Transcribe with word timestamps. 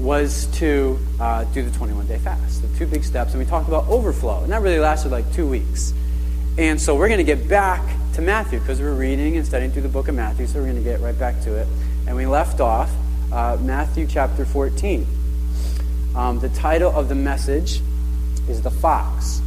was 0.00 0.46
to 0.58 0.98
uh, 1.20 1.44
do 1.44 1.62
the 1.62 1.76
21 1.76 2.06
day 2.06 2.18
fast. 2.18 2.62
The 2.62 2.78
two 2.78 2.86
big 2.86 3.04
steps. 3.04 3.32
And 3.32 3.42
we 3.42 3.48
talked 3.48 3.68
about 3.68 3.86
overflow. 3.88 4.42
And 4.42 4.52
that 4.52 4.62
really 4.62 4.78
lasted 4.78 5.12
like 5.12 5.30
two 5.32 5.46
weeks. 5.46 5.92
And 6.58 6.80
so 6.80 6.96
we're 6.96 7.08
going 7.08 7.18
to 7.18 7.24
get 7.24 7.48
back 7.48 7.82
to 8.14 8.22
Matthew 8.22 8.60
because 8.60 8.80
we're 8.80 8.94
reading 8.94 9.36
and 9.36 9.46
studying 9.46 9.70
through 9.70 9.82
the 9.82 9.88
book 9.88 10.08
of 10.08 10.14
Matthew. 10.14 10.46
So 10.46 10.58
we're 10.58 10.66
going 10.66 10.76
to 10.76 10.82
get 10.82 11.00
right 11.00 11.18
back 11.18 11.40
to 11.42 11.54
it. 11.56 11.66
And 12.06 12.16
we 12.16 12.26
left 12.26 12.60
off 12.60 12.90
uh, 13.30 13.58
Matthew 13.60 14.06
chapter 14.06 14.44
14. 14.44 15.06
Um, 16.16 16.40
the 16.40 16.48
title 16.48 16.90
of 16.90 17.08
the 17.08 17.14
message 17.14 17.80
is 18.48 18.62
The 18.62 18.70
Fox. 18.70 19.40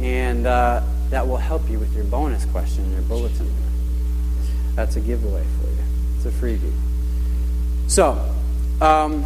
And 0.00 0.46
uh, 0.46 0.82
that 1.10 1.28
will 1.28 1.36
help 1.36 1.68
you 1.68 1.78
with 1.78 1.94
your 1.94 2.04
bonus 2.04 2.44
question 2.46 2.84
in 2.84 2.92
your 2.92 3.02
bulletin. 3.02 3.52
That's 4.74 4.96
a 4.96 5.00
giveaway 5.00 5.44
for 5.60 5.68
you. 5.68 5.78
It's 6.16 6.26
a 6.26 6.30
freebie. 6.30 6.72
So, 7.86 8.34
um, 8.80 9.24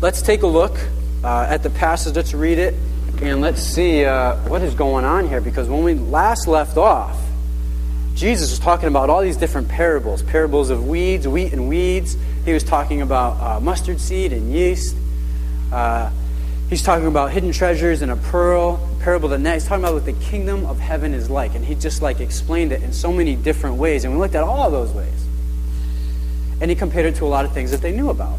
let's 0.00 0.22
take 0.22 0.42
a 0.42 0.46
look 0.46 0.78
uh, 1.22 1.46
at 1.48 1.62
the 1.62 1.70
passage. 1.70 2.16
Let's 2.16 2.34
read 2.34 2.58
it 2.58 2.74
and 3.20 3.40
let's 3.40 3.62
see 3.62 4.04
uh, 4.04 4.36
what 4.48 4.62
is 4.62 4.74
going 4.74 5.04
on 5.04 5.28
here. 5.28 5.40
Because 5.40 5.68
when 5.68 5.84
we 5.84 5.94
last 5.94 6.48
left 6.48 6.76
off, 6.76 7.18
Jesus 8.14 8.50
was 8.50 8.58
talking 8.58 8.88
about 8.88 9.10
all 9.10 9.22
these 9.22 9.36
different 9.36 9.68
parables 9.68 10.22
parables 10.22 10.70
of 10.70 10.86
weeds, 10.86 11.28
wheat, 11.28 11.52
and 11.52 11.68
weeds. 11.68 12.16
He 12.44 12.52
was 12.52 12.64
talking 12.64 13.02
about 13.02 13.40
uh, 13.40 13.60
mustard 13.60 14.00
seed 14.00 14.32
and 14.32 14.52
yeast. 14.52 14.96
Uh, 15.72 16.10
he's 16.68 16.82
talking 16.82 17.06
about 17.06 17.30
hidden 17.30 17.52
treasures 17.52 18.02
and 18.02 18.10
a 18.10 18.16
pearl, 18.16 18.80
parable 19.00 19.26
of 19.26 19.32
the 19.32 19.38
net. 19.38 19.54
He's 19.54 19.66
talking 19.66 19.84
about 19.84 19.94
what 19.94 20.06
the 20.06 20.12
kingdom 20.14 20.66
of 20.66 20.78
heaven 20.78 21.14
is 21.14 21.30
like. 21.30 21.54
And 21.54 21.64
he 21.64 21.74
just 21.74 22.02
like 22.02 22.20
explained 22.20 22.72
it 22.72 22.82
in 22.82 22.92
so 22.92 23.12
many 23.12 23.36
different 23.36 23.76
ways. 23.76 24.04
And 24.04 24.14
we 24.14 24.18
looked 24.18 24.34
at 24.34 24.44
all 24.44 24.62
of 24.62 24.72
those 24.72 24.90
ways. 24.92 25.26
And 26.60 26.70
he 26.70 26.74
compared 26.74 27.06
it 27.06 27.14
to 27.16 27.24
a 27.24 27.28
lot 27.28 27.44
of 27.44 27.52
things 27.52 27.70
that 27.70 27.80
they 27.80 27.92
knew 27.92 28.10
about. 28.10 28.38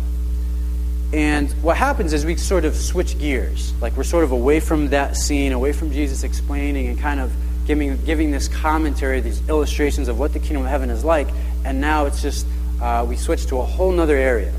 And 1.13 1.51
what 1.61 1.75
happens 1.75 2.13
is 2.13 2.25
we 2.25 2.37
sort 2.37 2.63
of 2.63 2.75
switch 2.75 3.19
gears. 3.19 3.73
Like 3.81 3.97
we're 3.97 4.03
sort 4.03 4.23
of 4.23 4.31
away 4.31 4.59
from 4.59 4.89
that 4.89 5.17
scene, 5.17 5.51
away 5.51 5.73
from 5.73 5.91
Jesus 5.91 6.23
explaining 6.23 6.87
and 6.87 6.97
kind 6.99 7.19
of 7.19 7.33
giving, 7.67 7.97
giving 8.05 8.31
this 8.31 8.47
commentary, 8.47 9.19
these 9.19 9.47
illustrations 9.49 10.07
of 10.07 10.17
what 10.17 10.31
the 10.33 10.39
kingdom 10.39 10.63
of 10.63 10.69
heaven 10.69 10.89
is 10.89 11.03
like. 11.03 11.27
And 11.65 11.81
now 11.81 12.05
it's 12.05 12.21
just, 12.21 12.45
uh, 12.81 13.05
we 13.07 13.17
switch 13.17 13.45
to 13.47 13.59
a 13.59 13.63
whole 13.63 13.99
other 13.99 14.15
area. 14.15 14.53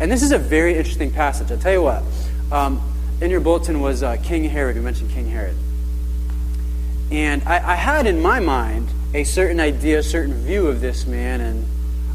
And 0.00 0.12
this 0.12 0.22
is 0.22 0.30
a 0.30 0.38
very 0.38 0.76
interesting 0.76 1.10
passage. 1.10 1.50
I'll 1.50 1.58
tell 1.58 1.72
you 1.72 1.82
what. 1.82 2.02
Um, 2.52 2.80
in 3.20 3.30
your 3.30 3.40
bulletin 3.40 3.80
was 3.80 4.02
uh, 4.02 4.16
King 4.22 4.44
Herod. 4.44 4.76
We 4.76 4.82
mentioned 4.82 5.10
King 5.10 5.28
Herod. 5.28 5.56
And 7.10 7.42
I, 7.44 7.72
I, 7.72 7.74
had 7.76 8.06
in 8.06 8.20
my 8.20 8.40
mind 8.40 8.88
a 9.14 9.24
certain 9.24 9.60
idea, 9.60 10.00
a 10.00 10.02
certain 10.02 10.34
view 10.34 10.66
of 10.66 10.80
this 10.80 11.06
man. 11.06 11.40
And 11.40 11.66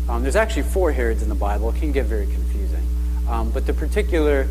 um, 0.09 0.21
there's 0.21 0.35
actually 0.35 0.63
four 0.63 0.91
Herods 0.91 1.23
in 1.23 1.29
the 1.29 1.35
Bible. 1.35 1.69
It 1.69 1.77
can 1.77 1.91
get 1.91 2.05
very 2.05 2.25
confusing. 2.25 2.50
Um, 3.31 3.49
but 3.49 3.65
the 3.65 3.73
particular, 3.73 4.45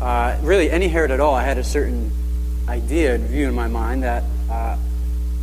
uh, 0.00 0.36
really 0.42 0.68
any 0.68 0.88
Herod 0.88 1.12
at 1.12 1.20
all, 1.20 1.36
I 1.36 1.44
had 1.44 1.58
a 1.58 1.64
certain 1.64 2.10
idea 2.68 3.14
and 3.14 3.24
view 3.24 3.48
in 3.48 3.54
my 3.54 3.68
mind 3.68 4.02
that 4.02 4.24
uh, 4.50 4.76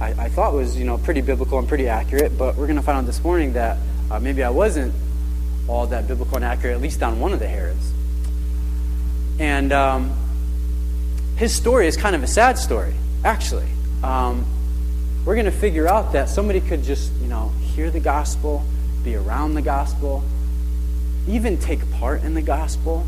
I, 0.02 0.10
I, 0.18 0.30
thought 0.30 0.54
was 0.54 0.78
you 0.78 0.84
know 0.84 0.98
pretty 0.98 1.22
biblical 1.22 1.58
and 1.60 1.68
pretty 1.68 1.88
accurate. 1.88 2.38
But 2.38 2.58
we're 2.58 2.68
going 2.68 2.76
to 2.76 2.82
find 2.82 2.98
out 2.98 3.06
this 3.06 3.24
morning 3.24 3.54
that 3.54 3.78
uh, 4.12 4.20
maybe 4.20 4.44
I 4.44 4.50
wasn't 4.50 4.94
all 5.70 5.88
that 5.88 6.10
biblical 6.10 6.36
and 6.36 6.44
accurate, 6.44 6.76
at 6.76 6.82
least 6.82 7.02
on 7.02 7.22
one 7.22 7.32
of 7.32 7.40
the 7.40 7.48
Herods. 7.48 7.94
And 9.40 9.72
um, 9.72 10.14
his 11.38 11.56
story 11.56 11.88
is 11.88 11.96
kind 11.96 12.18
of 12.18 12.22
a 12.22 12.28
sad 12.28 12.58
story, 12.58 12.94
actually. 13.24 13.68
Um, 14.04 14.46
we're 15.26 15.36
going 15.36 15.46
to 15.46 15.52
figure 15.52 15.88
out 15.88 16.12
that 16.14 16.28
somebody 16.28 16.60
could 16.60 16.84
just, 16.84 17.14
you 17.22 17.28
know, 17.28 17.48
hear 17.62 17.90
the 17.90 18.02
gospel, 18.02 18.66
be 19.06 19.16
around 19.16 19.54
the 19.54 19.62
gospel, 19.62 20.22
even 21.28 21.58
take 21.58 21.90
part 21.94 22.24
in 22.24 22.34
the 22.34 22.42
gospel, 22.42 23.06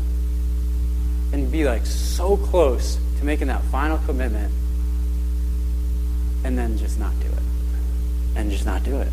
and 1.32 1.50
be 1.50 1.64
like 1.64 1.84
so 1.86 2.36
close 2.36 2.98
to 3.18 3.24
making 3.24 3.48
that 3.48 3.62
final 3.64 3.98
commitment, 3.98 4.52
and 6.44 6.56
then 6.56 6.78
just 6.78 6.98
not 6.98 7.18
do 7.20 7.26
it. 7.26 7.32
And 8.36 8.50
just 8.50 8.66
not 8.66 8.84
do 8.84 9.00
it. 9.00 9.08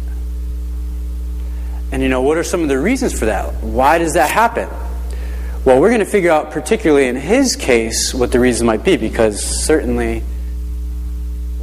And 1.91 2.01
you 2.01 2.09
know, 2.09 2.21
what 2.21 2.37
are 2.37 2.43
some 2.43 2.61
of 2.61 2.69
the 2.69 2.77
reasons 2.79 3.17
for 3.17 3.25
that? 3.25 3.63
Why 3.63 3.97
does 3.97 4.13
that 4.13 4.29
happen? 4.29 4.67
Well, 5.63 5.79
we're 5.79 5.89
going 5.89 5.99
to 5.99 6.05
figure 6.05 6.31
out, 6.31 6.51
particularly 6.51 7.07
in 7.07 7.15
his 7.15 7.55
case, 7.55 8.13
what 8.13 8.31
the 8.31 8.39
reason 8.39 8.67
might 8.67 8.83
be, 8.83 8.97
because 8.97 9.41
certainly 9.41 10.23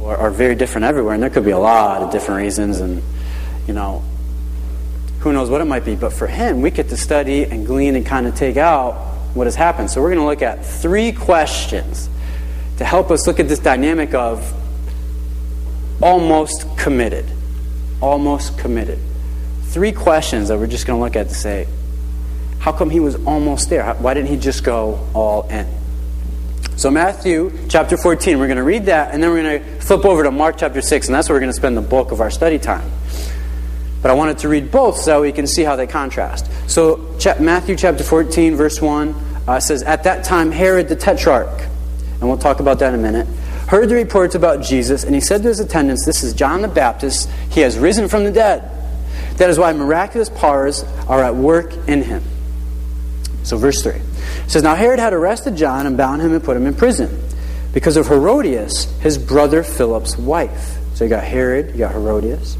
are, 0.01 0.17
are 0.17 0.31
very 0.31 0.55
different 0.55 0.85
everywhere, 0.85 1.13
and 1.13 1.21
there 1.21 1.29
could 1.29 1.45
be 1.45 1.51
a 1.51 1.59
lot 1.59 2.01
of 2.01 2.11
different 2.11 2.41
reasons, 2.41 2.79
and 2.79 3.03
you 3.67 3.73
know, 3.73 4.03
who 5.21 5.31
knows 5.31 5.49
what 5.49 5.61
it 5.61 5.65
might 5.65 5.85
be. 5.85 5.95
But 5.95 6.13
for 6.13 6.27
him, 6.27 6.61
we 6.61 6.71
get 6.71 6.89
to 6.89 6.97
study 6.97 7.43
and 7.43 7.65
glean 7.65 7.95
and 7.95 8.05
kind 8.05 8.27
of 8.27 8.35
take 8.35 8.57
out 8.57 8.95
what 9.33 9.47
has 9.47 9.55
happened. 9.55 9.89
So 9.89 10.01
we're 10.01 10.09
going 10.09 10.19
to 10.19 10.25
look 10.25 10.41
at 10.41 10.65
three 10.65 11.11
questions 11.11 12.09
to 12.77 12.85
help 12.85 13.11
us 13.11 13.27
look 13.27 13.39
at 13.39 13.47
this 13.47 13.59
dynamic 13.59 14.13
of 14.13 14.53
almost 16.01 16.65
committed. 16.77 17.25
Almost 18.01 18.57
committed. 18.57 18.99
Three 19.65 19.91
questions 19.91 20.47
that 20.49 20.57
we're 20.57 20.67
just 20.67 20.87
going 20.87 20.99
to 20.99 21.03
look 21.03 21.15
at 21.15 21.29
to 21.29 21.35
say, 21.35 21.67
how 22.59 22.71
come 22.71 22.89
he 22.89 22.99
was 22.99 23.15
almost 23.25 23.69
there? 23.69 23.93
Why 23.95 24.13
didn't 24.13 24.29
he 24.29 24.37
just 24.37 24.63
go 24.63 25.07
all 25.13 25.47
in? 25.49 25.67
So, 26.77 26.89
Matthew 26.89 27.51
chapter 27.69 27.95
14, 27.95 28.39
we're 28.39 28.47
going 28.47 28.57
to 28.57 28.63
read 28.63 28.85
that, 28.85 29.13
and 29.13 29.21
then 29.21 29.29
we're 29.29 29.43
going 29.43 29.61
to 29.61 29.81
flip 29.81 30.03
over 30.03 30.23
to 30.23 30.31
Mark 30.31 30.57
chapter 30.57 30.81
6, 30.81 31.07
and 31.07 31.15
that's 31.15 31.29
where 31.29 31.35
we're 31.35 31.41
going 31.41 31.51
to 31.51 31.55
spend 31.55 31.77
the 31.77 31.81
bulk 31.81 32.11
of 32.11 32.21
our 32.21 32.31
study 32.31 32.57
time. 32.57 32.89
But 34.01 34.11
I 34.11 34.13
wanted 34.15 34.39
to 34.39 34.49
read 34.49 34.71
both 34.71 34.97
so 34.97 35.21
we 35.21 35.31
can 35.31 35.45
see 35.47 35.63
how 35.63 35.75
they 35.75 35.87
contrast. 35.87 36.49
So, 36.69 37.15
Matthew 37.39 37.75
chapter 37.75 38.03
14, 38.03 38.55
verse 38.55 38.81
1 38.81 39.15
uh, 39.47 39.59
says, 39.59 39.83
At 39.83 40.03
that 40.05 40.23
time, 40.23 40.51
Herod 40.51 40.89
the 40.89 40.95
Tetrarch, 40.95 41.61
and 42.19 42.21
we'll 42.21 42.37
talk 42.37 42.59
about 42.59 42.79
that 42.79 42.93
in 42.93 42.99
a 42.99 43.03
minute, 43.03 43.27
heard 43.67 43.89
the 43.89 43.95
reports 43.95 44.33
about 44.33 44.63
Jesus, 44.63 45.03
and 45.03 45.13
he 45.13 45.21
said 45.21 45.43
to 45.43 45.49
his 45.49 45.59
attendants, 45.59 46.05
This 46.05 46.23
is 46.23 46.33
John 46.33 46.61
the 46.61 46.67
Baptist. 46.67 47.29
He 47.51 47.61
has 47.61 47.77
risen 47.77 48.07
from 48.07 48.23
the 48.23 48.31
dead. 48.31 48.69
That 49.37 49.49
is 49.49 49.59
why 49.59 49.71
miraculous 49.73 50.29
powers 50.29 50.83
are 51.07 51.23
at 51.23 51.35
work 51.35 51.73
in 51.87 52.01
him. 52.01 52.23
So, 53.43 53.57
verse 53.57 53.83
3 53.83 53.99
says, 54.47 54.63
Now 54.63 54.75
Herod 54.75 54.99
had 54.99 55.13
arrested 55.13 55.55
John 55.55 55.85
and 55.85 55.95
bound 55.95 56.21
him 56.21 56.33
and 56.33 56.43
put 56.43 56.57
him 56.57 56.65
in 56.65 56.73
prison 56.73 57.19
because 57.73 57.97
of 57.97 58.07
Herodias, 58.07 58.85
his 58.99 59.17
brother 59.17 59.63
Philip's 59.63 60.17
wife. 60.17 60.77
So 60.95 61.05
you 61.05 61.09
got 61.09 61.23
Herod, 61.23 61.71
you 61.71 61.79
got 61.79 61.93
Herodias. 61.93 62.57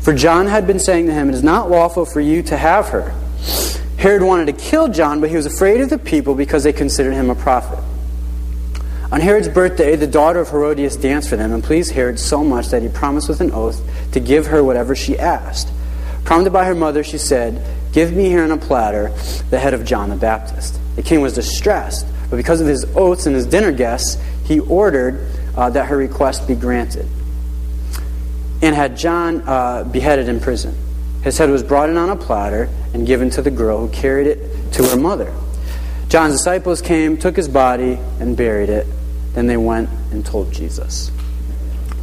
For 0.00 0.14
John 0.14 0.46
had 0.46 0.66
been 0.66 0.78
saying 0.78 1.06
to 1.06 1.12
him, 1.12 1.28
It 1.28 1.34
is 1.34 1.42
not 1.42 1.70
lawful 1.70 2.04
for 2.04 2.20
you 2.20 2.42
to 2.44 2.56
have 2.56 2.88
her. 2.90 3.14
Herod 3.98 4.22
wanted 4.22 4.46
to 4.46 4.52
kill 4.52 4.88
John, 4.88 5.20
but 5.20 5.30
he 5.30 5.36
was 5.36 5.46
afraid 5.46 5.80
of 5.80 5.90
the 5.90 5.98
people 5.98 6.34
because 6.34 6.62
they 6.64 6.72
considered 6.72 7.14
him 7.14 7.30
a 7.30 7.34
prophet. 7.34 7.82
On 9.10 9.20
Herod's 9.20 9.48
birthday, 9.48 9.96
the 9.96 10.06
daughter 10.06 10.40
of 10.40 10.50
Herodias 10.50 10.96
danced 10.96 11.28
for 11.28 11.36
them 11.36 11.52
and 11.52 11.62
pleased 11.62 11.92
Herod 11.92 12.18
so 12.18 12.44
much 12.44 12.68
that 12.68 12.82
he 12.82 12.88
promised 12.88 13.28
with 13.28 13.40
an 13.40 13.52
oath 13.52 13.80
to 14.12 14.20
give 14.20 14.46
her 14.46 14.62
whatever 14.62 14.94
she 14.94 15.18
asked. 15.18 15.68
Prompted 16.24 16.52
by 16.52 16.64
her 16.66 16.74
mother, 16.74 17.02
she 17.02 17.18
said, 17.18 17.64
Give 17.92 18.12
me 18.12 18.28
here 18.28 18.42
on 18.42 18.50
a 18.50 18.56
platter 18.56 19.12
the 19.50 19.58
head 19.58 19.74
of 19.74 19.84
John 19.84 20.10
the 20.10 20.16
Baptist. 20.16 20.78
The 20.96 21.02
king 21.02 21.20
was 21.20 21.34
distressed, 21.34 22.06
but 22.28 22.36
because 22.36 22.60
of 22.60 22.66
his 22.66 22.84
oaths 22.96 23.26
and 23.26 23.34
his 23.34 23.46
dinner 23.46 23.72
guests, 23.72 24.20
he 24.44 24.60
ordered 24.60 25.26
uh, 25.56 25.70
that 25.70 25.86
her 25.86 25.96
request 25.96 26.46
be 26.46 26.54
granted 26.54 27.08
and 28.66 28.74
had 28.74 28.96
John 28.96 29.42
uh, 29.46 29.84
beheaded 29.84 30.28
in 30.28 30.40
prison. 30.40 30.76
His 31.22 31.38
head 31.38 31.50
was 31.50 31.62
brought 31.62 31.88
in 31.88 31.96
on 31.96 32.10
a 32.10 32.16
platter 32.16 32.68
and 32.94 33.06
given 33.06 33.30
to 33.30 33.42
the 33.42 33.50
girl 33.50 33.86
who 33.86 33.88
carried 33.92 34.26
it 34.26 34.72
to 34.72 34.84
her 34.84 34.96
mother. 34.96 35.32
John's 36.08 36.34
disciples 36.34 36.82
came, 36.82 37.16
took 37.16 37.36
his 37.36 37.48
body, 37.48 37.98
and 38.20 38.36
buried 38.36 38.68
it. 38.68 38.86
Then 39.34 39.46
they 39.46 39.56
went 39.56 39.88
and 40.12 40.24
told 40.24 40.52
Jesus. 40.52 41.10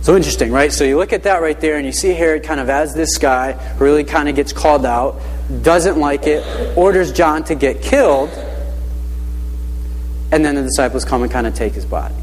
So 0.01 0.15
interesting, 0.15 0.51
right? 0.51 0.71
So 0.71 0.83
you 0.83 0.97
look 0.97 1.13
at 1.13 1.23
that 1.23 1.41
right 1.41 1.59
there, 1.59 1.77
and 1.77 1.85
you 1.85 1.93
see 1.93 2.09
Herod 2.09 2.43
kind 2.43 2.59
of 2.59 2.69
as 2.69 2.93
this 2.93 3.17
guy 3.17 3.75
really 3.79 4.03
kind 4.03 4.27
of 4.27 4.35
gets 4.35 4.51
called 4.51 4.85
out, 4.85 5.21
doesn't 5.61 5.97
like 5.97 6.27
it, 6.27 6.77
orders 6.77 7.13
John 7.13 7.43
to 7.45 7.55
get 7.55 7.81
killed, 7.81 8.29
and 10.31 10.45
then 10.45 10.55
the 10.55 10.63
disciples 10.63 11.05
come 11.05 11.23
and 11.23 11.31
kind 11.31 11.47
of 11.47 11.55
take 11.55 11.73
his 11.73 11.85
body. 11.85 12.15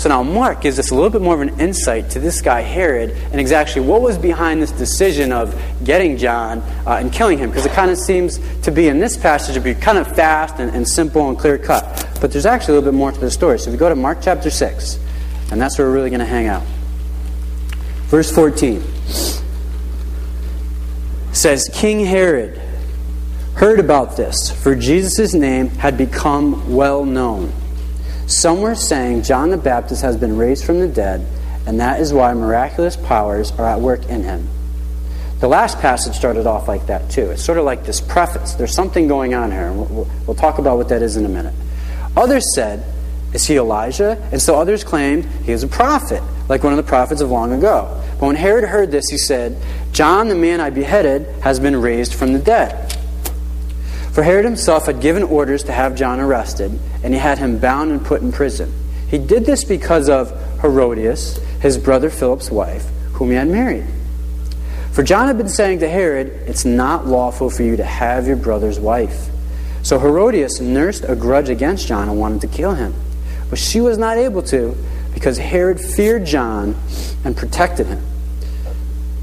So 0.00 0.08
now 0.08 0.22
Mark 0.22 0.62
gives 0.62 0.78
us 0.78 0.92
a 0.92 0.94
little 0.94 1.10
bit 1.10 1.20
more 1.20 1.34
of 1.34 1.42
an 1.42 1.60
insight 1.60 2.08
to 2.12 2.20
this 2.20 2.40
guy 2.40 2.62
Herod 2.62 3.10
and 3.10 3.38
exactly 3.38 3.82
what 3.82 4.00
was 4.00 4.16
behind 4.16 4.62
this 4.62 4.72
decision 4.72 5.30
of 5.30 5.54
getting 5.84 6.16
John 6.16 6.60
uh, 6.86 6.96
and 6.98 7.12
killing 7.12 7.36
him, 7.36 7.50
because 7.50 7.66
it 7.66 7.72
kind 7.72 7.90
of 7.90 7.98
seems 7.98 8.40
to 8.62 8.70
be 8.70 8.88
in 8.88 8.98
this 8.98 9.18
passage 9.18 9.56
to 9.56 9.60
be 9.60 9.74
kind 9.74 9.98
of 9.98 10.10
fast 10.16 10.54
and, 10.58 10.74
and 10.74 10.88
simple 10.88 11.28
and 11.28 11.38
clear 11.38 11.58
cut. 11.58 12.08
But 12.18 12.32
there's 12.32 12.46
actually 12.46 12.76
a 12.76 12.78
little 12.78 12.92
bit 12.92 12.96
more 12.96 13.12
to 13.12 13.20
the 13.20 13.30
story. 13.30 13.58
So 13.58 13.68
if 13.68 13.72
we 13.74 13.78
go 13.78 13.90
to 13.90 13.94
Mark 13.94 14.20
chapter 14.22 14.48
6, 14.48 14.98
and 15.50 15.60
that's 15.60 15.76
where 15.76 15.86
we're 15.86 15.92
really 15.92 16.08
going 16.08 16.20
to 16.20 16.24
hang 16.24 16.46
out. 16.46 16.64
Verse 18.06 18.34
14 18.34 18.82
says, 21.34 21.68
King 21.74 22.06
Herod 22.06 22.58
heard 23.56 23.78
about 23.78 24.16
this, 24.16 24.50
for 24.50 24.74
Jesus' 24.74 25.34
name 25.34 25.68
had 25.68 25.98
become 25.98 26.72
well 26.72 27.04
known. 27.04 27.52
Some 28.30 28.60
were 28.60 28.76
saying 28.76 29.24
John 29.24 29.50
the 29.50 29.56
Baptist 29.56 30.02
has 30.02 30.16
been 30.16 30.36
raised 30.36 30.64
from 30.64 30.78
the 30.78 30.86
dead, 30.86 31.26
and 31.66 31.80
that 31.80 32.00
is 32.00 32.12
why 32.12 32.32
miraculous 32.32 32.96
powers 32.96 33.50
are 33.52 33.66
at 33.66 33.80
work 33.80 34.08
in 34.08 34.22
him. 34.22 34.48
The 35.40 35.48
last 35.48 35.80
passage 35.80 36.14
started 36.14 36.46
off 36.46 36.68
like 36.68 36.86
that 36.86 37.10
too. 37.10 37.32
It's 37.32 37.44
sort 37.44 37.58
of 37.58 37.64
like 37.64 37.84
this 37.84 38.00
preface. 38.00 38.54
There's 38.54 38.72
something 38.72 39.08
going 39.08 39.34
on 39.34 39.50
here. 39.50 39.72
We'll, 39.72 40.08
we'll 40.28 40.36
talk 40.36 40.60
about 40.60 40.76
what 40.76 40.90
that 40.90 41.02
is 41.02 41.16
in 41.16 41.24
a 41.24 41.28
minute. 41.28 41.54
Others 42.16 42.54
said, 42.54 42.84
Is 43.34 43.48
he 43.48 43.56
Elijah? 43.56 44.16
And 44.30 44.40
so 44.40 44.54
others 44.54 44.84
claimed 44.84 45.24
he 45.44 45.50
was 45.50 45.64
a 45.64 45.68
prophet, 45.68 46.22
like 46.48 46.62
one 46.62 46.72
of 46.72 46.76
the 46.76 46.88
prophets 46.88 47.20
of 47.20 47.32
long 47.32 47.52
ago. 47.52 48.00
But 48.20 48.26
when 48.26 48.36
Herod 48.36 48.62
heard 48.62 48.92
this, 48.92 49.08
he 49.10 49.18
said, 49.18 49.60
John, 49.90 50.28
the 50.28 50.36
man 50.36 50.60
I 50.60 50.70
beheaded, 50.70 51.26
has 51.42 51.58
been 51.58 51.74
raised 51.74 52.14
from 52.14 52.32
the 52.32 52.38
dead. 52.38 52.96
For 54.12 54.22
Herod 54.24 54.44
himself 54.44 54.86
had 54.86 55.00
given 55.00 55.22
orders 55.22 55.62
to 55.64 55.72
have 55.72 55.94
John 55.94 56.18
arrested, 56.18 56.78
and 57.04 57.14
he 57.14 57.20
had 57.20 57.38
him 57.38 57.58
bound 57.58 57.92
and 57.92 58.04
put 58.04 58.22
in 58.22 58.32
prison. 58.32 58.72
He 59.08 59.18
did 59.18 59.44
this 59.44 59.64
because 59.64 60.08
of 60.08 60.30
Herodias, 60.60 61.38
his 61.60 61.78
brother 61.78 62.10
Philip's 62.10 62.50
wife, 62.50 62.86
whom 63.12 63.30
he 63.30 63.36
had 63.36 63.48
married. 63.48 63.86
For 64.92 65.04
John 65.04 65.28
had 65.28 65.38
been 65.38 65.48
saying 65.48 65.78
to 65.80 65.88
Herod, 65.88 66.28
It's 66.48 66.64
not 66.64 67.06
lawful 67.06 67.50
for 67.50 67.62
you 67.62 67.76
to 67.76 67.84
have 67.84 68.26
your 68.26 68.36
brother's 68.36 68.80
wife. 68.80 69.28
So 69.82 69.98
Herodias 69.98 70.60
nursed 70.60 71.04
a 71.04 71.14
grudge 71.14 71.48
against 71.48 71.86
John 71.86 72.08
and 72.08 72.18
wanted 72.18 72.40
to 72.42 72.48
kill 72.48 72.74
him. 72.74 72.94
But 73.48 73.58
she 73.58 73.80
was 73.80 73.98
not 73.98 74.18
able 74.18 74.42
to 74.44 74.76
because 75.14 75.38
Herod 75.38 75.80
feared 75.80 76.24
John 76.24 76.76
and 77.24 77.36
protected 77.36 77.86
him, 77.86 78.02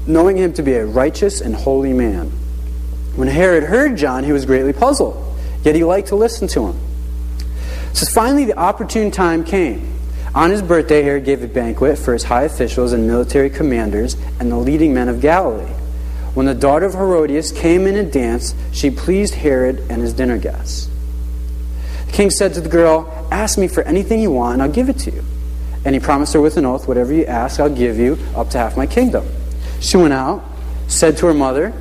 knowing 0.06 0.36
him 0.36 0.52
to 0.54 0.62
be 0.62 0.74
a 0.74 0.84
righteous 0.84 1.40
and 1.40 1.54
holy 1.54 1.92
man. 1.92 2.32
When 3.18 3.26
Herod 3.26 3.64
heard 3.64 3.96
John, 3.96 4.22
he 4.22 4.30
was 4.30 4.46
greatly 4.46 4.72
puzzled, 4.72 5.36
yet 5.64 5.74
he 5.74 5.82
liked 5.82 6.06
to 6.08 6.14
listen 6.14 6.46
to 6.48 6.68
him. 6.68 6.78
So 7.92 8.06
finally, 8.06 8.44
the 8.44 8.56
opportune 8.56 9.10
time 9.10 9.42
came. 9.42 9.98
On 10.36 10.50
his 10.50 10.62
birthday, 10.62 11.02
Herod 11.02 11.24
gave 11.24 11.42
a 11.42 11.48
banquet 11.48 11.98
for 11.98 12.12
his 12.12 12.22
high 12.22 12.44
officials 12.44 12.92
and 12.92 13.08
military 13.08 13.50
commanders 13.50 14.14
and 14.38 14.52
the 14.52 14.56
leading 14.56 14.94
men 14.94 15.08
of 15.08 15.20
Galilee. 15.20 15.74
When 16.34 16.46
the 16.46 16.54
daughter 16.54 16.86
of 16.86 16.92
Herodias 16.92 17.50
came 17.50 17.88
in 17.88 17.96
and 17.96 18.12
danced, 18.12 18.54
she 18.70 18.88
pleased 18.88 19.34
Herod 19.34 19.80
and 19.90 20.00
his 20.00 20.12
dinner 20.12 20.38
guests. 20.38 20.88
The 22.06 22.12
king 22.12 22.30
said 22.30 22.54
to 22.54 22.60
the 22.60 22.68
girl, 22.68 23.12
Ask 23.32 23.58
me 23.58 23.66
for 23.66 23.82
anything 23.82 24.20
you 24.20 24.30
want, 24.30 24.52
and 24.52 24.62
I'll 24.62 24.70
give 24.70 24.88
it 24.88 24.98
to 25.00 25.10
you. 25.10 25.24
And 25.84 25.92
he 25.92 26.00
promised 26.00 26.34
her 26.34 26.40
with 26.40 26.56
an 26.56 26.64
oath, 26.64 26.86
Whatever 26.86 27.12
you 27.12 27.24
ask, 27.24 27.58
I'll 27.58 27.68
give 27.68 27.98
you, 27.98 28.16
up 28.36 28.50
to 28.50 28.58
half 28.58 28.76
my 28.76 28.86
kingdom. 28.86 29.26
She 29.80 29.96
went 29.96 30.12
out, 30.12 30.44
said 30.86 31.16
to 31.16 31.26
her 31.26 31.34
mother, 31.34 31.74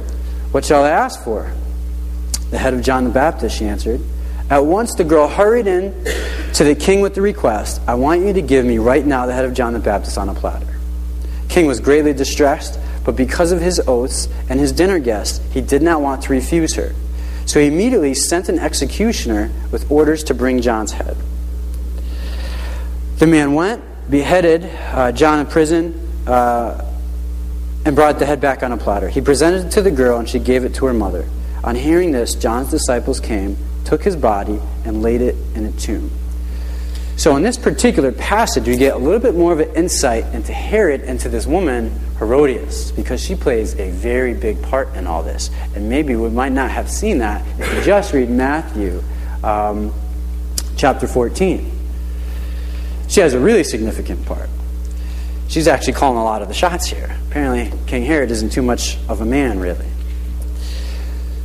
What 0.58 0.66
shall 0.66 0.86
I 0.86 0.90
ask 0.90 1.24
for? 1.24 1.52
The 2.50 2.58
head 2.58 2.74
of 2.74 2.82
John 2.82 3.04
the 3.04 3.12
Baptist, 3.12 3.60
she 3.60 3.66
answered. 3.66 4.02
At 4.50 4.66
once 4.66 4.96
the 4.96 5.04
girl 5.04 5.28
hurried 5.28 5.68
in 5.68 5.94
to 6.54 6.64
the 6.64 6.74
king 6.74 7.00
with 7.00 7.14
the 7.14 7.22
request, 7.22 7.80
I 7.88 7.94
want 7.94 8.26
you 8.26 8.34
to 8.34 8.42
give 8.42 8.66
me 8.66 8.80
right 8.80 9.06
now 9.06 9.28
the 9.28 9.34
head 9.34 9.46
of 9.46 9.54
John 9.54 9.74
the 9.74 9.80
Baptist 9.80 10.18
on 10.18 10.30
a 10.30 10.34
platter. 10.34 10.80
king 11.48 11.68
was 11.68 11.80
greatly 11.80 12.12
distressed, 12.12 12.80
but 13.06 13.16
because 13.16 13.52
of 13.52 13.62
his 13.62 13.80
oaths 13.82 14.30
and 14.50 14.60
his 14.60 14.72
dinner 14.72 14.98
guests, 14.98 15.46
he 15.54 15.62
did 15.62 15.84
not 15.84 16.02
want 16.02 16.24
to 16.24 16.34
refuse 16.34 16.74
her. 16.74 16.92
So 17.46 17.60
he 17.60 17.68
immediately 17.68 18.16
sent 18.16 18.50
an 18.50 18.58
executioner 18.58 19.52
with 19.72 19.92
orders 19.92 20.24
to 20.24 20.34
bring 20.34 20.62
John's 20.62 20.94
head. 20.94 21.18
The 23.18 23.28
man 23.28 23.54
went, 23.54 23.84
beheaded 24.10 24.66
uh, 24.66 25.12
John 25.12 25.38
in 25.38 25.46
prison, 25.46 26.24
uh, 26.26 26.84
and 27.88 27.96
brought 27.96 28.20
the 28.20 28.26
head 28.26 28.42
back 28.42 28.64
on 28.64 28.74
a 28.74 28.78
platter. 28.78 29.08
He 29.08 29.22
presented 29.22 29.68
it 29.68 29.72
to 29.72 29.82
the 29.82 29.92
girl, 29.92 30.20
and 30.20 30.28
she 30.28 30.40
gave 30.40 30.66
it 30.66 30.76
to 30.76 30.86
her 30.86 30.94
mother. 30.94 31.26
On 31.64 31.74
hearing 31.74 32.12
this, 32.12 32.36
John's 32.36 32.70
disciples 32.70 33.20
came 33.20 33.58
took 33.88 34.04
his 34.04 34.18
body, 34.18 34.60
and 34.84 35.02
laid 35.02 35.22
it 35.22 35.36
in 35.56 35.66
a 35.66 35.72
tomb. 35.72 36.12
So, 37.16 37.38
in 37.38 37.42
this 37.42 37.58
particular 37.58 38.12
passage, 38.12 38.68
we 38.68 38.76
get 38.76 38.94
a 38.94 38.98
little 38.98 39.20
bit 39.20 39.34
more 39.34 39.54
of 39.54 39.62
an 39.62 39.74
insight 39.76 40.26
into 40.36 40.52
Herod 40.52 41.02
and 41.02 41.18
to 41.22 41.30
this 41.30 41.48
woman, 41.48 41.98
Herodias, 42.20 42.92
because 42.92 43.24
she 43.24 43.34
plays 43.34 43.80
a 43.80 43.90
very 43.92 44.34
big 44.34 44.62
part 44.62 44.94
in 44.94 45.08
all 45.08 45.24
this. 45.24 45.50
And 45.74 45.90
maybe 45.90 46.18
we 46.18 46.30
might 46.30 46.52
not 46.52 46.70
have 46.70 46.92
seen 46.92 47.20
that 47.20 47.46
if 47.60 47.74
you 47.74 47.82
just 47.82 48.14
read 48.14 48.30
Matthew 48.30 49.02
um, 49.42 49.94
chapter 50.76 51.08
14. 51.08 51.72
She 53.08 53.22
has 53.22 53.34
a 53.34 53.40
really 53.40 53.64
significant 53.64 54.26
part. 54.26 54.50
She's 55.48 55.68
actually 55.68 55.94
calling 55.94 56.18
a 56.18 56.24
lot 56.24 56.42
of 56.42 56.48
the 56.48 56.54
shots 56.54 56.86
here. 56.86 57.18
Apparently, 57.30 57.72
King 57.88 58.04
Herod 58.04 58.32
isn't 58.32 58.52
too 58.52 58.62
much 58.62 58.98
of 59.08 59.22
a 59.22 59.26
man, 59.26 59.60
really. 59.60 59.88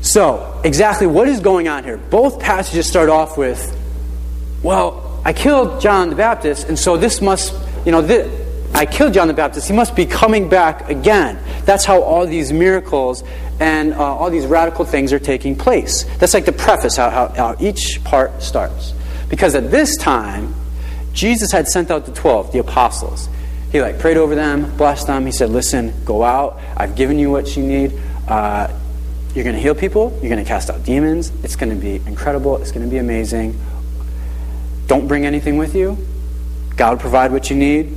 So, 0.00 0.60
exactly 0.64 1.06
what 1.06 1.28
is 1.28 1.40
going 1.40 1.68
on 1.68 1.84
here? 1.84 1.96
Both 1.96 2.40
passages 2.40 2.88
start 2.88 3.08
off 3.08 3.38
with, 3.38 3.78
well, 4.62 5.20
I 5.24 5.32
killed 5.32 5.80
John 5.80 6.10
the 6.10 6.16
Baptist, 6.16 6.68
and 6.68 6.76
so 6.76 6.96
this 6.96 7.20
must, 7.20 7.54
you 7.86 7.92
know, 7.92 8.02
this, 8.02 8.42
I 8.74 8.86
killed 8.86 9.14
John 9.14 9.28
the 9.28 9.34
Baptist. 9.34 9.68
He 9.68 9.74
must 9.74 9.94
be 9.94 10.06
coming 10.06 10.48
back 10.48 10.88
again. 10.88 11.38
That's 11.64 11.84
how 11.84 12.02
all 12.02 12.26
these 12.26 12.52
miracles 12.52 13.22
and 13.60 13.92
uh, 13.92 13.98
all 13.98 14.30
these 14.30 14.46
radical 14.46 14.84
things 14.84 15.12
are 15.12 15.18
taking 15.20 15.54
place. 15.54 16.04
That's 16.18 16.34
like 16.34 16.46
the 16.46 16.52
preface, 16.52 16.96
how, 16.96 17.10
how, 17.10 17.28
how 17.28 17.56
each 17.60 18.02
part 18.02 18.42
starts. 18.42 18.92
Because 19.28 19.54
at 19.54 19.70
this 19.70 19.96
time, 19.98 20.54
Jesus 21.12 21.52
had 21.52 21.68
sent 21.68 21.90
out 21.90 22.06
the 22.06 22.12
12, 22.12 22.52
the 22.52 22.58
apostles. 22.58 23.28
He 23.72 23.80
like 23.80 23.98
prayed 23.98 24.18
over 24.18 24.34
them, 24.34 24.76
blessed 24.76 25.06
them. 25.06 25.24
He 25.24 25.32
said, 25.32 25.48
listen, 25.48 25.94
go 26.04 26.22
out. 26.22 26.60
I've 26.76 26.94
given 26.94 27.18
you 27.18 27.30
what 27.30 27.56
you 27.56 27.62
need. 27.62 27.98
Uh, 28.28 28.68
you're 29.34 29.44
going 29.44 29.56
to 29.56 29.62
heal 29.62 29.74
people. 29.74 30.10
You're 30.20 30.28
going 30.28 30.44
to 30.44 30.48
cast 30.48 30.68
out 30.68 30.84
demons. 30.84 31.32
It's 31.42 31.56
going 31.56 31.70
to 31.70 31.76
be 31.76 31.96
incredible. 32.06 32.58
It's 32.58 32.70
going 32.70 32.84
to 32.84 32.90
be 32.90 32.98
amazing. 32.98 33.58
Don't 34.88 35.08
bring 35.08 35.24
anything 35.24 35.56
with 35.56 35.74
you. 35.74 35.96
God 36.76 36.90
will 36.90 37.00
provide 37.00 37.32
what 37.32 37.48
you 37.48 37.56
need. 37.56 37.96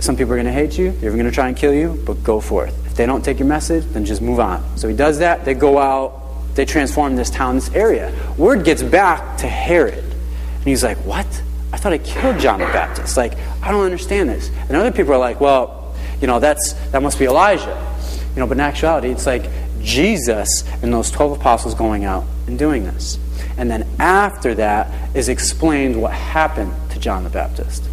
Some 0.00 0.16
people 0.16 0.32
are 0.32 0.36
going 0.36 0.46
to 0.46 0.52
hate 0.52 0.76
you. 0.76 0.90
They're 0.90 1.10
even 1.10 1.18
going 1.18 1.30
to 1.30 1.34
try 1.34 1.46
and 1.46 1.56
kill 1.56 1.72
you, 1.72 2.02
but 2.04 2.24
go 2.24 2.40
forth. 2.40 2.74
If 2.86 2.96
they 2.96 3.06
don't 3.06 3.24
take 3.24 3.38
your 3.38 3.48
message, 3.48 3.84
then 3.86 4.04
just 4.04 4.20
move 4.20 4.40
on. 4.40 4.76
So 4.76 4.88
he 4.88 4.96
does 4.96 5.20
that. 5.20 5.44
They 5.44 5.54
go 5.54 5.78
out. 5.78 6.22
They 6.56 6.64
transform 6.64 7.14
this 7.14 7.30
town, 7.30 7.54
this 7.54 7.70
area. 7.72 8.12
Word 8.36 8.64
gets 8.64 8.82
back 8.82 9.38
to 9.38 9.46
Herod. 9.46 10.02
And 10.02 10.64
he's 10.64 10.82
like, 10.82 10.96
What? 10.98 11.26
I 11.76 11.78
thought 11.78 11.92
I 11.92 11.98
killed 11.98 12.38
John 12.38 12.58
the 12.58 12.64
Baptist. 12.64 13.18
Like, 13.18 13.34
I 13.62 13.70
don't 13.70 13.84
understand 13.84 14.30
this. 14.30 14.48
And 14.48 14.78
other 14.78 14.90
people 14.90 15.12
are 15.12 15.18
like, 15.18 15.42
Well, 15.42 15.94
you 16.22 16.26
know, 16.26 16.40
that's 16.40 16.72
that 16.92 17.02
must 17.02 17.18
be 17.18 17.26
Elijah. 17.26 17.76
You 18.34 18.40
know, 18.40 18.46
but 18.46 18.56
in 18.56 18.60
actuality, 18.60 19.10
it's 19.10 19.26
like 19.26 19.44
Jesus 19.82 20.64
and 20.82 20.90
those 20.90 21.10
12 21.10 21.38
apostles 21.38 21.74
going 21.74 22.06
out 22.06 22.24
and 22.46 22.58
doing 22.58 22.84
this. 22.84 23.18
And 23.58 23.70
then 23.70 23.86
after 23.98 24.54
that 24.54 25.14
is 25.14 25.28
explained 25.28 26.00
what 26.00 26.12
happened 26.12 26.72
to 26.92 26.98
John 26.98 27.24
the 27.24 27.30
Baptist. 27.30 27.84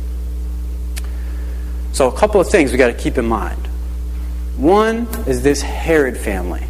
So, 1.91 2.07
a 2.07 2.17
couple 2.17 2.39
of 2.39 2.49
things 2.49 2.71
we 2.71 2.77
got 2.77 2.87
to 2.87 2.93
keep 2.93 3.17
in 3.17 3.25
mind. 3.25 3.67
One 4.55 5.07
is 5.27 5.43
this 5.43 5.61
Herod 5.61 6.17
family. 6.17 6.67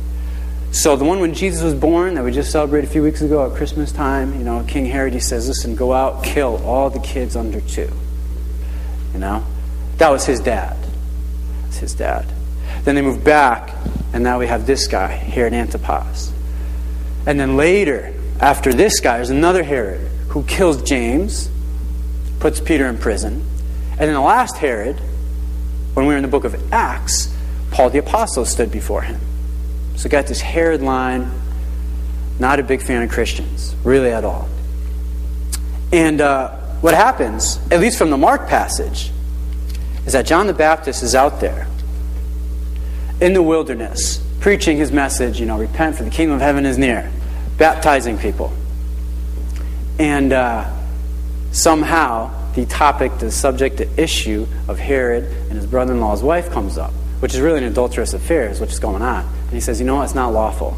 So, 0.73 0.95
the 0.95 1.05
one 1.05 1.19
when 1.19 1.35
Jesus 1.35 1.61
was 1.61 1.75
born 1.75 2.15
that 2.15 2.23
we 2.23 2.31
just 2.31 2.51
celebrated 2.51 2.89
a 2.89 2.91
few 2.91 3.03
weeks 3.03 3.21
ago 3.21 3.45
at 3.47 3.55
Christmas 3.55 3.91
time, 3.91 4.33
you 4.39 4.43
know, 4.43 4.65
King 4.67 4.87
Herod, 4.87 5.13
he 5.13 5.19
says, 5.19 5.47
listen, 5.47 5.75
go 5.75 5.93
out, 5.93 6.23
kill 6.23 6.65
all 6.65 6.89
the 6.89 6.99
kids 6.99 7.35
under 7.35 7.61
two. 7.61 7.91
You 9.13 9.19
know? 9.19 9.45
That 9.97 10.09
was 10.09 10.25
his 10.25 10.39
dad. 10.39 10.75
That's 11.61 11.77
his 11.77 11.93
dad. 11.93 12.25
Then 12.85 12.95
they 12.95 13.03
moved 13.03 13.23
back 13.23 13.69
and 14.13 14.23
now 14.23 14.39
we 14.39 14.47
have 14.47 14.65
this 14.65 14.87
guy, 14.87 15.07
Herod 15.07 15.53
Antipas. 15.53 16.33
And 17.27 17.39
then 17.39 17.55
later, 17.55 18.11
after 18.39 18.73
this 18.73 18.99
guy, 18.99 19.17
there's 19.17 19.29
another 19.29 19.61
Herod 19.61 20.01
who 20.29 20.41
kills 20.43 20.81
James, 20.81 21.51
puts 22.39 22.59
Peter 22.59 22.87
in 22.87 22.97
prison. 22.97 23.45
And 23.91 23.99
then 23.99 24.13
the 24.13 24.21
last 24.21 24.57
Herod, 24.57 24.99
when 25.93 26.07
we 26.07 26.13
were 26.13 26.17
in 26.17 26.23
the 26.23 26.27
book 26.27 26.45
of 26.45 26.73
Acts, 26.73 27.31
Paul 27.69 27.91
the 27.91 27.99
Apostle 27.99 28.45
stood 28.45 28.71
before 28.71 29.03
him. 29.03 29.21
So 29.95 30.09
got 30.09 30.27
this 30.27 30.41
Herod 30.41 30.81
line, 30.81 31.31
not 32.39 32.59
a 32.59 32.63
big 32.63 32.81
fan 32.81 33.01
of 33.03 33.09
Christians, 33.09 33.75
really 33.83 34.11
at 34.11 34.25
all. 34.25 34.49
And 35.91 36.19
uh, 36.19 36.49
what 36.81 36.93
happens, 36.93 37.59
at 37.71 37.79
least 37.79 37.97
from 37.97 38.09
the 38.09 38.17
Mark 38.17 38.47
passage, 38.47 39.11
is 40.05 40.13
that 40.13 40.25
John 40.25 40.47
the 40.47 40.53
Baptist 40.53 41.03
is 41.03 41.15
out 41.15 41.39
there 41.39 41.67
in 43.21 43.33
the 43.33 43.41
wilderness, 43.41 44.21
preaching 44.41 44.77
his 44.77 44.91
message, 44.91 45.39
you 45.39 45.45
know, 45.45 45.57
repent 45.57 45.95
for 45.95 46.03
the 46.03 46.09
kingdom 46.09 46.35
of 46.35 46.41
heaven 46.41 46.65
is 46.65 46.77
near, 46.77 47.09
baptizing 47.57 48.17
people. 48.17 48.51
And 49.99 50.33
uh, 50.33 50.69
somehow 51.51 52.31
the 52.53 52.65
topic, 52.65 53.17
the 53.19 53.31
subject, 53.31 53.77
the 53.77 54.01
issue 54.01 54.45
of 54.67 54.79
Herod 54.79 55.23
and 55.23 55.53
his 55.53 55.65
brother 55.65 55.93
in 55.93 56.01
law's 56.01 56.21
wife 56.21 56.49
comes 56.51 56.77
up, 56.77 56.91
which 57.23 57.33
is 57.33 57.39
really 57.39 57.59
an 57.59 57.63
adulterous 57.63 58.13
affair, 58.13 58.49
is 58.49 58.59
what's 58.59 58.79
going 58.79 59.01
on. 59.01 59.23
And 59.23 59.51
he 59.53 59.61
says, 59.61 59.79
you 59.79 59.85
know 59.85 59.95
what, 59.95 60.03
it's 60.03 60.13
not 60.13 60.33
lawful. 60.33 60.75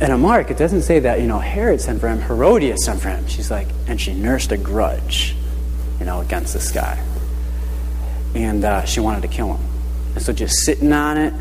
And 0.00 0.12
in 0.12 0.18
Mark, 0.18 0.50
it 0.50 0.58
doesn't 0.58 0.82
say 0.82 0.98
that, 0.98 1.20
you 1.20 1.28
know, 1.28 1.38
Herod 1.38 1.80
sent 1.80 2.00
for 2.00 2.08
him, 2.08 2.20
Herodias 2.20 2.84
sent 2.84 3.00
for 3.00 3.08
him. 3.08 3.24
She's 3.28 3.52
like, 3.52 3.68
and 3.86 4.00
she 4.00 4.12
nursed 4.12 4.50
a 4.50 4.56
grudge, 4.56 5.36
you 6.00 6.06
know, 6.06 6.18
against 6.22 6.54
this 6.54 6.72
guy. 6.72 7.00
And 8.34 8.64
uh, 8.64 8.84
she 8.84 8.98
wanted 8.98 9.22
to 9.22 9.28
kill 9.28 9.54
him. 9.54 9.64
And 10.16 10.24
so 10.24 10.32
just 10.32 10.56
sitting 10.64 10.92
on 10.92 11.18
it, 11.18 11.34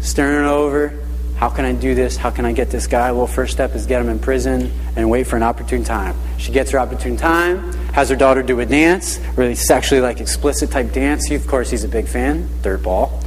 stirring 0.00 0.44
it 0.44 0.48
over. 0.48 1.01
How 1.42 1.48
can 1.48 1.64
I 1.64 1.72
do 1.72 1.96
this? 1.96 2.16
How 2.16 2.30
can 2.30 2.44
I 2.44 2.52
get 2.52 2.70
this 2.70 2.86
guy? 2.86 3.10
Well, 3.10 3.26
first 3.26 3.52
step 3.52 3.74
is 3.74 3.84
get 3.84 4.00
him 4.00 4.08
in 4.08 4.20
prison 4.20 4.70
and 4.94 5.10
wait 5.10 5.26
for 5.26 5.34
an 5.34 5.42
opportune 5.42 5.82
time. 5.82 6.14
She 6.38 6.52
gets 6.52 6.70
her 6.70 6.78
opportune 6.78 7.16
time, 7.16 7.72
has 7.94 8.10
her 8.10 8.14
daughter 8.14 8.44
do 8.44 8.60
a 8.60 8.64
dance, 8.64 9.18
really 9.34 9.56
sexually 9.56 10.00
like 10.00 10.20
explicit 10.20 10.70
type 10.70 10.92
dance. 10.92 11.26
He, 11.26 11.34
of 11.34 11.44
course, 11.48 11.68
he's 11.68 11.82
a 11.82 11.88
big 11.88 12.06
fan, 12.06 12.46
third 12.62 12.84
ball. 12.84 13.20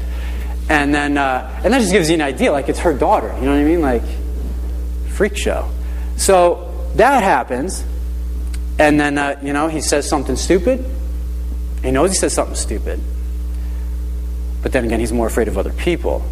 And 0.70 0.96
then, 0.96 1.18
uh, 1.18 1.60
and 1.62 1.74
that 1.74 1.80
just 1.80 1.92
gives 1.92 2.08
you 2.08 2.16
an 2.16 2.22
idea, 2.22 2.54
like 2.54 2.70
it's 2.70 2.80
her 2.80 2.94
daughter. 2.94 3.36
You 3.38 3.48
know 3.48 3.52
what 3.52 3.60
I 3.60 3.66
mean? 3.66 3.82
Like, 3.82 4.04
freak 5.10 5.36
show. 5.36 5.70
So 6.16 6.74
that 6.96 7.22
happens. 7.22 7.84
And 8.80 8.98
then, 8.98 9.18
uh, 9.18 9.42
you 9.44 9.52
know, 9.52 9.68
he 9.68 9.82
says 9.82 10.08
something 10.08 10.38
stupid. 10.38 10.86
He 11.84 11.92
knows 11.92 12.12
he 12.12 12.16
says 12.16 12.32
something 12.32 12.56
stupid. 12.56 13.02
But 14.62 14.72
then 14.72 14.86
again, 14.86 15.02
he's 15.02 15.12
more 15.12 15.28
afraid 15.28 15.50
of 15.50 15.58
other 15.58 15.74
people 15.74 16.26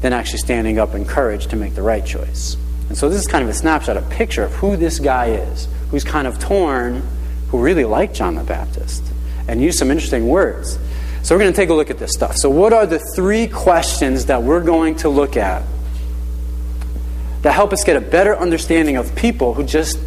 than 0.00 0.12
actually 0.12 0.38
standing 0.38 0.78
up 0.78 0.94
in 0.94 1.04
courage 1.04 1.46
to 1.48 1.56
make 1.56 1.74
the 1.74 1.82
right 1.82 2.04
choice. 2.04 2.56
And 2.88 2.96
so 2.96 3.08
this 3.08 3.20
is 3.20 3.26
kind 3.26 3.42
of 3.42 3.50
a 3.50 3.54
snapshot, 3.54 3.96
a 3.96 4.02
picture 4.02 4.44
of 4.44 4.54
who 4.54 4.76
this 4.76 4.98
guy 4.98 5.30
is, 5.30 5.68
who's 5.90 6.04
kind 6.04 6.26
of 6.26 6.38
torn, 6.38 7.02
who 7.48 7.58
really 7.60 7.84
liked 7.84 8.14
John 8.14 8.34
the 8.34 8.44
Baptist, 8.44 9.02
and 9.48 9.60
used 9.60 9.78
some 9.78 9.90
interesting 9.90 10.28
words. 10.28 10.78
So 11.22 11.34
we're 11.34 11.40
going 11.40 11.52
to 11.52 11.56
take 11.56 11.70
a 11.70 11.74
look 11.74 11.90
at 11.90 11.98
this 11.98 12.12
stuff. 12.12 12.36
So, 12.36 12.48
what 12.48 12.72
are 12.72 12.86
the 12.86 13.00
three 13.16 13.48
questions 13.48 14.26
that 14.26 14.42
we're 14.42 14.62
going 14.62 14.94
to 14.96 15.08
look 15.08 15.36
at 15.36 15.64
that 17.42 17.52
help 17.52 17.72
us 17.72 17.82
get 17.82 17.96
a 17.96 18.00
better 18.00 18.36
understanding 18.36 18.96
of 18.96 19.14
people 19.16 19.54
who 19.54 19.64
just 19.64 19.98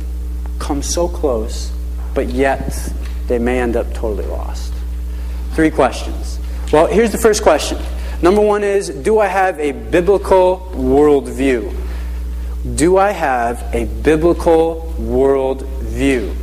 come 0.60 0.81
so 0.81 1.10
close, 1.10 1.72
but 2.13 2.27
yet 2.27 2.93
they 3.27 3.38
may 3.38 3.60
end 3.60 3.75
up 3.75 3.93
totally 3.93 4.25
lost? 4.27 4.74
Three 5.55 5.72
questions. 5.72 6.39
Well, 6.72 6.86
here's 6.86 7.12
the 7.12 7.17
first 7.17 7.43
question. 7.43 7.77
Number 8.21 8.41
one 8.41 8.63
is 8.63 8.89
Do 8.89 9.19
I 9.19 9.27
have 9.27 9.59
a 9.59 9.71
biblical 9.71 10.71
worldview? 10.73 11.75
Do 12.75 12.97
I 12.97 13.11
have 13.11 13.63
a 13.73 13.85
biblical 13.85 14.93
worldview? 14.97 16.35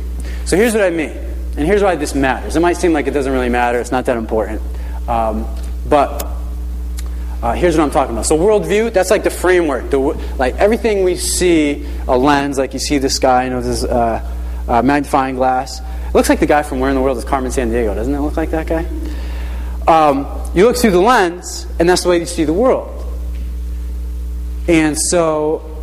So 0.45 0.57
here's 0.57 0.73
what 0.73 0.83
I 0.83 0.89
mean. 0.89 1.11
And 1.57 1.65
here's 1.65 1.83
why 1.83 1.95
this 1.95 2.15
matters. 2.15 2.55
It 2.55 2.59
might 2.59 2.77
seem 2.77 2.93
like 2.93 3.07
it 3.07 3.11
doesn't 3.11 3.31
really 3.31 3.49
matter, 3.49 3.79
it's 3.79 3.91
not 3.91 4.05
that 4.05 4.17
important. 4.17 4.61
Um, 5.07 5.47
but 5.87 6.27
uh, 7.41 7.53
here's 7.53 7.77
what 7.77 7.83
I'm 7.83 7.91
talking 7.91 8.13
about. 8.13 8.25
So 8.25 8.37
worldview, 8.37 8.91
that's 8.91 9.11
like 9.11 9.23
the 9.23 9.29
framework. 9.29 9.89
The, 9.91 9.99
like 9.99 10.55
everything 10.55 11.03
we 11.03 11.15
see, 11.15 11.87
a 12.07 12.17
lens, 12.17 12.57
like 12.57 12.73
you 12.73 12.79
see 12.79 12.97
the 12.97 13.15
guy, 13.21 13.45
you 13.45 13.49
know, 13.51 13.61
this 13.61 13.83
uh, 13.83 14.35
uh, 14.67 14.81
magnifying 14.81 15.35
glass. 15.35 15.79
It 15.79 16.15
looks 16.15 16.29
like 16.29 16.39
the 16.39 16.47
guy 16.47 16.63
from 16.63 16.79
Where 16.79 16.89
in 16.89 16.95
the 16.95 17.01
World 17.01 17.17
is 17.17 17.25
Carmen 17.25 17.51
Sandiego, 17.51 17.93
doesn't 17.93 18.13
it 18.13 18.19
look 18.21 18.37
like 18.37 18.49
that 18.51 18.67
guy? 18.67 18.85
Um, 19.87 20.25
you 20.57 20.65
look 20.65 20.77
through 20.77 20.91
the 20.91 20.99
lens, 20.99 21.65
and 21.79 21.87
that's 21.87 22.03
the 22.03 22.09
way 22.09 22.19
you 22.19 22.25
see 22.25 22.43
the 22.43 22.53
world. 22.53 22.93
And 24.67 24.97
so 24.97 25.77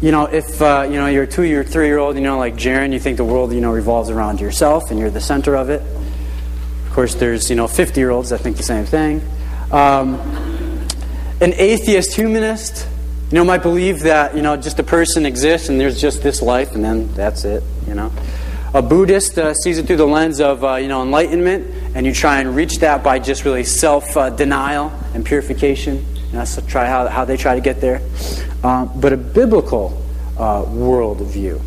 you 0.00 0.10
know, 0.10 0.26
if 0.26 0.60
uh, 0.60 0.86
you 0.88 0.96
know 0.96 1.06
you're 1.06 1.22
a 1.22 1.26
two 1.26 1.42
year, 1.42 1.64
three 1.64 1.86
year 1.86 1.98
old, 1.98 2.16
you 2.16 2.22
know, 2.22 2.38
like 2.38 2.54
Jaron, 2.54 2.92
you 2.92 3.00
think 3.00 3.16
the 3.16 3.24
world, 3.24 3.52
you 3.52 3.60
know, 3.60 3.72
revolves 3.72 4.10
around 4.10 4.40
yourself 4.40 4.90
and 4.90 5.00
you're 5.00 5.10
the 5.10 5.20
center 5.20 5.56
of 5.56 5.70
it. 5.70 5.80
Of 5.80 6.92
course, 6.92 7.14
there's 7.14 7.48
you 7.48 7.56
know 7.56 7.66
50 7.66 7.98
year 7.98 8.10
olds 8.10 8.30
that 8.30 8.38
think 8.38 8.56
the 8.56 8.62
same 8.62 8.84
thing. 8.84 9.22
Um, 9.72 10.16
an 11.40 11.54
atheist 11.54 12.14
humanist, 12.14 12.86
you 13.30 13.36
know, 13.36 13.44
might 13.44 13.62
believe 13.62 14.00
that 14.00 14.36
you 14.36 14.42
know 14.42 14.56
just 14.56 14.78
a 14.78 14.82
person 14.82 15.24
exists 15.24 15.70
and 15.70 15.80
there's 15.80 16.00
just 16.00 16.22
this 16.22 16.42
life 16.42 16.74
and 16.74 16.84
then 16.84 17.12
that's 17.14 17.46
it. 17.46 17.62
You 17.86 17.94
know, 17.94 18.12
a 18.74 18.82
Buddhist 18.82 19.38
uh, 19.38 19.54
sees 19.54 19.78
it 19.78 19.86
through 19.86 19.96
the 19.96 20.06
lens 20.06 20.40
of 20.40 20.62
uh, 20.62 20.74
you 20.74 20.88
know 20.88 21.02
enlightenment, 21.02 21.85
and 21.96 22.04
you 22.04 22.12
try 22.12 22.40
and 22.40 22.54
reach 22.54 22.80
that 22.80 23.02
by 23.02 23.18
just 23.18 23.46
really 23.46 23.64
self 23.64 24.18
uh, 24.18 24.28
denial 24.28 24.92
and 25.14 25.24
purification. 25.24 25.96
And 25.96 26.32
that's 26.32 26.60
try 26.66 26.84
how, 26.84 27.08
how 27.08 27.24
they 27.24 27.38
try 27.38 27.54
to 27.54 27.62
get 27.62 27.80
there. 27.80 28.02
Uh, 28.62 28.84
but 28.84 29.14
a 29.14 29.16
biblical 29.16 30.04
uh, 30.36 30.62
worldview. 30.64 31.58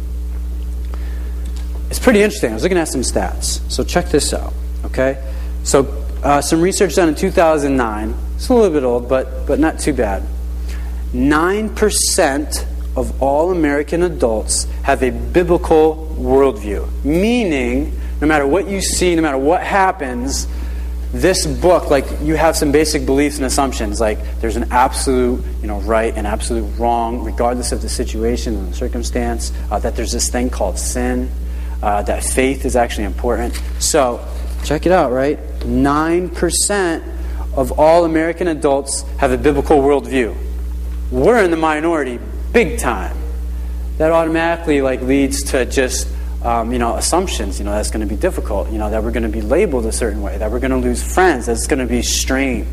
It's 1.89 1.97
pretty 1.97 2.21
interesting. 2.21 2.51
I 2.51 2.53
was 2.53 2.61
looking 2.61 2.77
at 2.77 2.89
some 2.89 3.01
stats. 3.01 3.59
So 3.71 3.83
check 3.83 4.09
this 4.09 4.31
out. 4.31 4.53
Okay? 4.85 5.19
So 5.63 5.85
uh, 6.23 6.41
some 6.41 6.61
research 6.61 6.93
done 6.93 7.09
in 7.09 7.15
2009. 7.15 8.13
It's 8.35 8.49
a 8.49 8.53
little 8.53 8.69
bit 8.69 8.83
old, 8.83 9.09
but, 9.09 9.47
but 9.47 9.57
not 9.57 9.79
too 9.79 9.93
bad. 9.93 10.21
9% 11.11 12.65
of 12.95 13.19
all 13.19 13.51
American 13.51 14.03
adults 14.03 14.65
have 14.83 15.01
a 15.01 15.09
biblical 15.09 16.15
worldview, 16.19 17.03
meaning 17.03 17.98
no 18.21 18.27
matter 18.27 18.45
what 18.45 18.67
you 18.67 18.81
see, 18.81 19.15
no 19.15 19.21
matter 19.21 19.37
what 19.37 19.61
happens, 19.61 20.47
this 21.11 21.47
book, 21.47 21.89
like 21.89 22.05
you 22.21 22.35
have 22.35 22.55
some 22.55 22.71
basic 22.71 23.05
beliefs 23.05 23.37
and 23.37 23.45
assumptions, 23.45 23.99
like 23.99 24.19
there's 24.41 24.57
an 24.57 24.71
absolute, 24.71 25.43
you 25.61 25.67
know, 25.67 25.79
right 25.81 26.13
and 26.15 26.27
absolute 26.27 26.69
wrong, 26.77 27.23
regardless 27.23 27.71
of 27.71 27.81
the 27.81 27.89
situation 27.89 28.55
and 28.55 28.71
the 28.71 28.75
circumstance. 28.75 29.51
Uh, 29.71 29.79
that 29.79 29.95
there's 29.95 30.11
this 30.11 30.29
thing 30.29 30.49
called 30.49 30.77
sin. 30.77 31.31
Uh, 31.81 32.03
that 32.03 32.23
faith 32.23 32.65
is 32.65 32.75
actually 32.75 33.05
important. 33.05 33.59
So, 33.79 34.23
check 34.65 34.85
it 34.85 34.91
out, 34.91 35.11
right? 35.11 35.39
Nine 35.65 36.29
percent 36.29 37.03
of 37.55 37.79
all 37.79 38.05
American 38.05 38.47
adults 38.47 39.01
have 39.17 39.31
a 39.31 39.37
biblical 39.37 39.77
worldview. 39.77 40.35
We're 41.09 41.43
in 41.43 41.51
the 41.51 41.57
minority, 41.57 42.19
big 42.51 42.79
time. 42.79 43.17
That 43.97 44.11
automatically 44.11 44.81
like 44.81 45.01
leads 45.01 45.43
to 45.51 45.65
just 45.65 46.07
um, 46.43 46.71
you 46.71 46.79
know, 46.79 46.95
assumptions, 46.95 47.59
you 47.59 47.65
know, 47.65 47.71
that's 47.71 47.91
going 47.91 48.07
to 48.07 48.13
be 48.13 48.19
difficult, 48.19 48.71
you 48.71 48.77
know, 48.77 48.89
that 48.89 49.03
we're 49.03 49.11
going 49.11 49.23
to 49.23 49.29
be 49.29 49.41
labeled 49.41 49.85
a 49.85 49.91
certain 49.91 50.21
way, 50.21 50.37
that 50.37 50.51
we're 50.51 50.59
going 50.59 50.71
to 50.71 50.77
lose 50.77 51.03
friends, 51.03 51.45
that's 51.47 51.67
going 51.67 51.79
to 51.79 51.85
be 51.85 52.01
strained. 52.01 52.67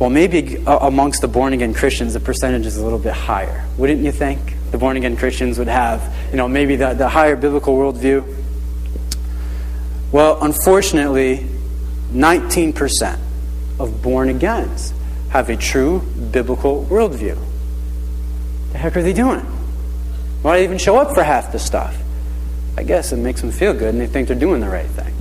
Well, 0.00 0.10
maybe 0.10 0.56
amongst 0.66 1.20
the 1.20 1.28
born 1.28 1.52
again 1.52 1.74
Christians, 1.74 2.14
the 2.14 2.20
percentage 2.20 2.66
is 2.66 2.78
a 2.78 2.82
little 2.82 2.98
bit 2.98 3.12
higher. 3.12 3.66
Wouldn't 3.76 4.00
you 4.00 4.12
think? 4.12 4.40
The 4.70 4.78
born 4.78 4.96
again 4.96 5.16
Christians 5.16 5.58
would 5.58 5.68
have, 5.68 6.14
you 6.30 6.38
know, 6.38 6.48
maybe 6.48 6.76
the, 6.76 6.94
the 6.94 7.08
higher 7.08 7.36
biblical 7.36 7.76
worldview. 7.76 8.24
Well, 10.10 10.42
unfortunately, 10.42 11.46
19% 12.12 13.18
of 13.78 14.02
born 14.02 14.30
agains 14.30 14.92
have 15.28 15.50
a 15.50 15.56
true 15.56 16.00
biblical 16.00 16.84
worldview. 16.86 17.38
The 18.72 18.78
heck 18.78 18.96
are 18.96 19.02
they 19.02 19.12
doing? 19.12 19.46
Why 20.42 20.58
do 20.58 20.64
even 20.64 20.78
show 20.78 20.96
up 20.96 21.14
for 21.14 21.22
half 21.22 21.52
the 21.52 21.58
stuff? 21.58 21.96
I 22.76 22.82
guess 22.82 23.12
it 23.12 23.16
makes 23.16 23.40
them 23.40 23.50
feel 23.50 23.74
good 23.74 23.94
and 23.94 24.00
they 24.00 24.06
think 24.06 24.28
they're 24.28 24.38
doing 24.38 24.60
the 24.60 24.68
right 24.68 24.86
thing. 24.86 25.14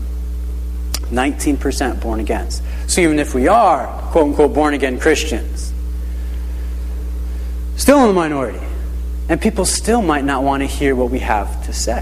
19% 1.09 2.01
born 2.01 2.19
again. 2.19 2.49
So 2.87 3.01
even 3.01 3.19
if 3.19 3.33
we 3.33 3.47
are, 3.47 3.87
quote 4.11 4.27
unquote, 4.27 4.53
born 4.53 4.73
again 4.73 4.99
Christians, 4.99 5.73
still 7.75 7.99
in 8.01 8.07
the 8.07 8.13
minority. 8.13 8.59
And 9.27 9.39
people 9.41 9.65
still 9.65 10.01
might 10.01 10.23
not 10.23 10.43
want 10.43 10.61
to 10.61 10.67
hear 10.67 10.95
what 10.95 11.11
we 11.11 11.19
have 11.19 11.65
to 11.65 11.73
say. 11.73 12.01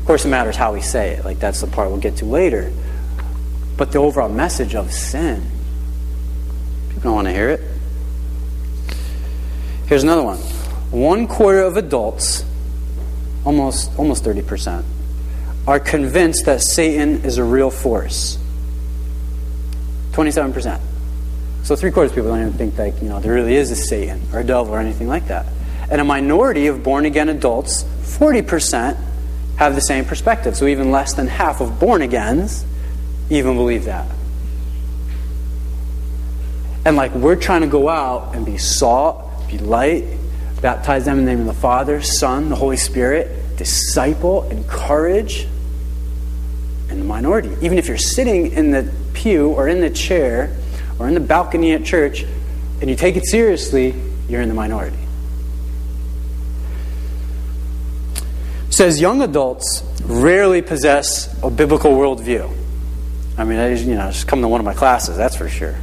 Of 0.00 0.06
course, 0.06 0.24
it 0.24 0.28
matters 0.28 0.56
how 0.56 0.74
we 0.74 0.80
say 0.80 1.12
it. 1.12 1.24
Like, 1.24 1.38
that's 1.38 1.60
the 1.60 1.66
part 1.66 1.88
we'll 1.88 2.00
get 2.00 2.16
to 2.16 2.24
later. 2.24 2.72
But 3.76 3.92
the 3.92 3.98
overall 3.98 4.28
message 4.28 4.74
of 4.74 4.92
sin, 4.92 5.42
people 6.88 7.02
don't 7.04 7.14
want 7.14 7.28
to 7.28 7.32
hear 7.32 7.48
it. 7.50 7.60
Here's 9.86 10.02
another 10.02 10.22
one 10.22 10.38
one 10.92 11.26
quarter 11.26 11.62
of 11.62 11.76
adults, 11.76 12.44
almost, 13.44 13.90
almost 13.98 14.24
30%, 14.24 14.84
are 15.66 15.80
convinced 15.80 16.44
that 16.44 16.60
Satan 16.60 17.24
is 17.24 17.38
a 17.38 17.44
real 17.44 17.70
force. 17.70 18.38
27%. 20.12 20.80
So 21.62 21.76
three 21.76 21.90
quarters 21.90 22.10
of 22.10 22.16
people 22.16 22.30
don't 22.30 22.40
even 22.40 22.52
think 22.52 22.76
that 22.76 23.00
you 23.02 23.08
know 23.08 23.20
there 23.20 23.32
really 23.32 23.54
is 23.54 23.70
a 23.70 23.76
Satan 23.76 24.20
or 24.32 24.40
a 24.40 24.44
devil 24.44 24.74
or 24.74 24.78
anything 24.78 25.08
like 25.08 25.28
that. 25.28 25.46
And 25.90 26.00
a 26.00 26.04
minority 26.04 26.66
of 26.66 26.82
born 26.82 27.06
again 27.06 27.28
adults, 27.28 27.84
40%, 28.02 28.96
have 29.56 29.74
the 29.74 29.80
same 29.80 30.04
perspective. 30.04 30.56
So 30.56 30.66
even 30.66 30.90
less 30.90 31.14
than 31.14 31.26
half 31.28 31.60
of 31.60 31.78
born 31.78 32.02
agains 32.02 32.64
even 33.30 33.54
believe 33.56 33.84
that. 33.84 34.10
And 36.84 36.96
like 36.96 37.14
we're 37.14 37.36
trying 37.36 37.60
to 37.60 37.68
go 37.68 37.88
out 37.88 38.34
and 38.34 38.44
be 38.44 38.58
salt, 38.58 39.48
be 39.48 39.58
light, 39.58 40.04
Baptize 40.62 41.04
them 41.04 41.18
in 41.18 41.24
the 41.26 41.32
name 41.32 41.40
of 41.40 41.46
the 41.46 41.60
Father, 41.60 42.00
Son, 42.00 42.48
the 42.48 42.56
Holy 42.56 42.78
Spirit. 42.78 43.56
Disciple, 43.56 44.48
encourage, 44.48 45.46
and 46.88 47.00
the 47.00 47.04
minority. 47.04 47.50
Even 47.60 47.78
if 47.78 47.88
you're 47.88 47.98
sitting 47.98 48.52
in 48.52 48.70
the 48.70 48.90
pew 49.12 49.48
or 49.48 49.68
in 49.68 49.80
the 49.80 49.90
chair 49.90 50.56
or 50.98 51.08
in 51.08 51.14
the 51.14 51.20
balcony 51.20 51.72
at 51.72 51.84
church 51.84 52.22
and 52.80 52.88
you 52.88 52.96
take 52.96 53.16
it 53.16 53.26
seriously, 53.26 53.94
you're 54.28 54.40
in 54.40 54.48
the 54.48 54.54
minority. 54.54 54.98
It 58.68 58.72
says 58.72 59.00
young 59.00 59.20
adults 59.20 59.82
rarely 60.04 60.62
possess 60.62 61.28
a 61.42 61.50
biblical 61.50 61.90
worldview. 61.90 62.50
I 63.36 63.44
mean, 63.44 63.58
I, 63.58 63.74
you 63.74 63.94
know, 63.94 64.10
just 64.10 64.28
come 64.28 64.40
to 64.42 64.48
one 64.48 64.60
of 64.60 64.64
my 64.64 64.74
classes, 64.74 65.16
that's 65.16 65.36
for 65.36 65.48
sure. 65.48 65.76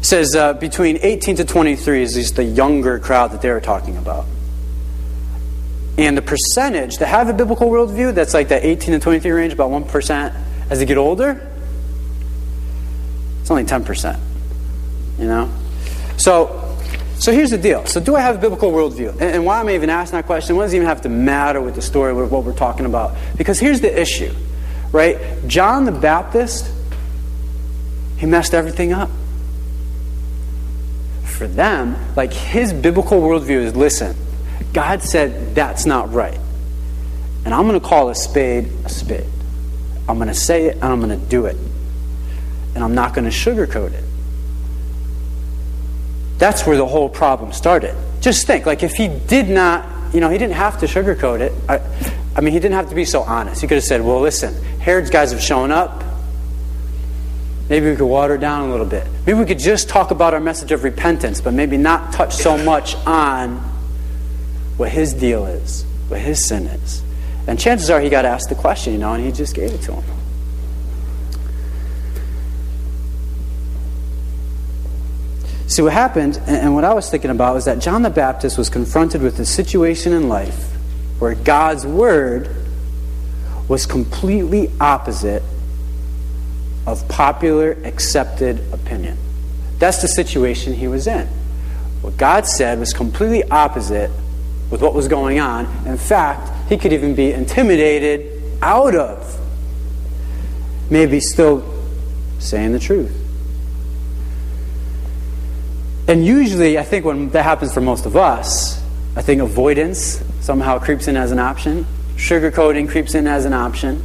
It 0.00 0.01
says 0.12 0.36
uh, 0.36 0.52
between 0.52 0.98
18 1.00 1.36
to 1.36 1.44
23 1.46 2.02
is 2.02 2.32
the 2.34 2.44
younger 2.44 2.98
crowd 2.98 3.32
that 3.32 3.40
they 3.40 3.48
were 3.48 3.62
talking 3.62 3.96
about. 3.96 4.26
And 5.96 6.18
the 6.18 6.20
percentage 6.20 6.98
to 6.98 7.06
have 7.06 7.30
a 7.30 7.32
biblical 7.32 7.70
worldview, 7.70 8.14
that's 8.14 8.34
like 8.34 8.48
that 8.48 8.62
18 8.62 8.92
to 8.92 8.98
23 9.00 9.30
range, 9.30 9.54
about 9.54 9.70
1%. 9.70 10.36
As 10.68 10.80
they 10.80 10.84
get 10.84 10.98
older, 10.98 11.50
it's 13.40 13.50
only 13.50 13.64
10%. 13.64 14.20
You 15.18 15.28
know? 15.28 15.50
So, 16.18 16.76
so 17.18 17.32
here's 17.32 17.50
the 17.50 17.56
deal. 17.56 17.86
So, 17.86 17.98
do 17.98 18.14
I 18.14 18.20
have 18.20 18.36
a 18.36 18.38
biblical 18.38 18.70
worldview? 18.70 19.12
And, 19.12 19.22
and 19.22 19.46
why 19.46 19.60
am 19.60 19.68
I 19.68 19.74
even 19.76 19.88
asking 19.88 20.18
that 20.18 20.26
question? 20.26 20.56
What 20.56 20.64
does 20.64 20.74
it 20.74 20.76
even 20.76 20.88
have 20.88 21.00
to 21.02 21.08
matter 21.08 21.62
with 21.62 21.74
the 21.74 21.82
story, 21.82 22.12
with 22.12 22.30
what 22.30 22.44
we're 22.44 22.52
talking 22.52 22.84
about? 22.84 23.16
Because 23.38 23.58
here's 23.58 23.80
the 23.80 23.98
issue, 23.98 24.34
right? 24.92 25.16
John 25.46 25.86
the 25.86 25.92
Baptist, 25.92 26.70
he 28.18 28.26
messed 28.26 28.52
everything 28.52 28.92
up 28.92 29.08
for 31.32 31.46
them, 31.46 31.96
like 32.16 32.32
his 32.32 32.72
biblical 32.72 33.20
worldview 33.20 33.62
is 33.62 33.76
listen, 33.76 34.16
God 34.72 35.02
said 35.02 35.54
that's 35.54 35.86
not 35.86 36.12
right. 36.12 36.38
And 37.44 37.52
I'm 37.52 37.66
going 37.66 37.80
to 37.80 37.86
call 37.86 38.08
a 38.08 38.14
spade 38.14 38.70
a 38.84 38.88
spade. 38.88 39.26
I'm 40.08 40.16
going 40.16 40.28
to 40.28 40.34
say 40.34 40.66
it 40.66 40.74
and 40.74 40.84
I'm 40.84 41.00
going 41.00 41.18
to 41.18 41.26
do 41.26 41.46
it. 41.46 41.56
And 42.74 42.82
I'm 42.82 42.94
not 42.94 43.14
going 43.14 43.24
to 43.24 43.30
sugarcoat 43.30 43.92
it. 43.92 44.04
That's 46.38 46.66
where 46.66 46.76
the 46.76 46.86
whole 46.86 47.08
problem 47.08 47.52
started. 47.52 47.94
Just 48.20 48.46
think, 48.46 48.66
like, 48.66 48.82
if 48.82 48.94
he 48.94 49.08
did 49.08 49.48
not, 49.48 50.14
you 50.14 50.20
know, 50.20 50.28
he 50.28 50.38
didn't 50.38 50.54
have 50.54 50.80
to 50.80 50.86
sugarcoat 50.86 51.40
it. 51.40 51.52
I, 51.68 51.80
I 52.34 52.40
mean, 52.40 52.52
he 52.52 52.58
didn't 52.58 52.74
have 52.74 52.88
to 52.88 52.94
be 52.94 53.04
so 53.04 53.20
honest. 53.22 53.60
He 53.60 53.68
could 53.68 53.76
have 53.76 53.84
said, 53.84 54.00
well, 54.00 54.20
listen, 54.20 54.54
Herod's 54.80 55.10
guys 55.10 55.32
have 55.32 55.40
shown 55.40 55.70
up. 55.70 56.02
Maybe 57.72 57.88
we 57.88 57.96
could 57.96 58.04
water 58.04 58.36
down 58.36 58.68
a 58.68 58.70
little 58.70 58.84
bit. 58.84 59.06
Maybe 59.24 59.38
we 59.38 59.46
could 59.46 59.58
just 59.58 59.88
talk 59.88 60.10
about 60.10 60.34
our 60.34 60.40
message 60.40 60.72
of 60.72 60.84
repentance, 60.84 61.40
but 61.40 61.54
maybe 61.54 61.78
not 61.78 62.12
touch 62.12 62.34
so 62.34 62.58
much 62.58 62.96
on 63.06 63.56
what 64.76 64.90
his 64.90 65.14
deal 65.14 65.46
is, 65.46 65.86
what 66.08 66.20
his 66.20 66.46
sin 66.46 66.66
is. 66.66 67.02
And 67.46 67.58
chances 67.58 67.88
are 67.88 67.98
he 67.98 68.10
got 68.10 68.26
asked 68.26 68.50
the 68.50 68.54
question, 68.56 68.92
you 68.92 68.98
know, 68.98 69.14
and 69.14 69.24
he 69.24 69.32
just 69.32 69.54
gave 69.54 69.70
it 69.70 69.80
to 69.84 69.92
him. 69.94 70.04
See, 75.66 75.80
what 75.80 75.94
happened, 75.94 76.42
and 76.46 76.74
what 76.74 76.84
I 76.84 76.92
was 76.92 77.10
thinking 77.10 77.30
about, 77.30 77.54
was 77.54 77.64
that 77.64 77.78
John 77.78 78.02
the 78.02 78.10
Baptist 78.10 78.58
was 78.58 78.68
confronted 78.68 79.22
with 79.22 79.40
a 79.40 79.46
situation 79.46 80.12
in 80.12 80.28
life 80.28 80.72
where 81.20 81.34
God's 81.34 81.86
word 81.86 82.54
was 83.66 83.86
completely 83.86 84.70
opposite 84.78 85.42
of 86.86 87.06
popular 87.08 87.72
accepted 87.84 88.60
opinion. 88.72 89.16
That's 89.78 90.02
the 90.02 90.08
situation 90.08 90.74
he 90.74 90.88
was 90.88 91.06
in. 91.06 91.26
What 92.00 92.16
God 92.16 92.46
said 92.46 92.78
was 92.78 92.92
completely 92.92 93.44
opposite 93.44 94.10
with 94.70 94.82
what 94.82 94.94
was 94.94 95.06
going 95.08 95.38
on. 95.38 95.66
In 95.86 95.98
fact, 95.98 96.50
he 96.68 96.76
could 96.76 96.92
even 96.92 97.14
be 97.14 97.32
intimidated 97.32 98.42
out 98.62 98.94
of 98.94 99.40
maybe 100.90 101.20
still 101.20 101.64
saying 102.38 102.72
the 102.72 102.78
truth. 102.78 103.16
And 106.08 106.26
usually, 106.26 106.78
I 106.78 106.82
think 106.82 107.04
when 107.04 107.30
that 107.30 107.44
happens 107.44 107.72
for 107.72 107.80
most 107.80 108.06
of 108.06 108.16
us, 108.16 108.82
I 109.14 109.22
think 109.22 109.40
avoidance 109.40 110.22
somehow 110.40 110.78
creeps 110.78 111.06
in 111.06 111.16
as 111.16 111.30
an 111.32 111.38
option, 111.38 111.86
sugarcoating 112.16 112.88
creeps 112.88 113.14
in 113.14 113.26
as 113.26 113.44
an 113.44 113.52
option, 113.52 114.04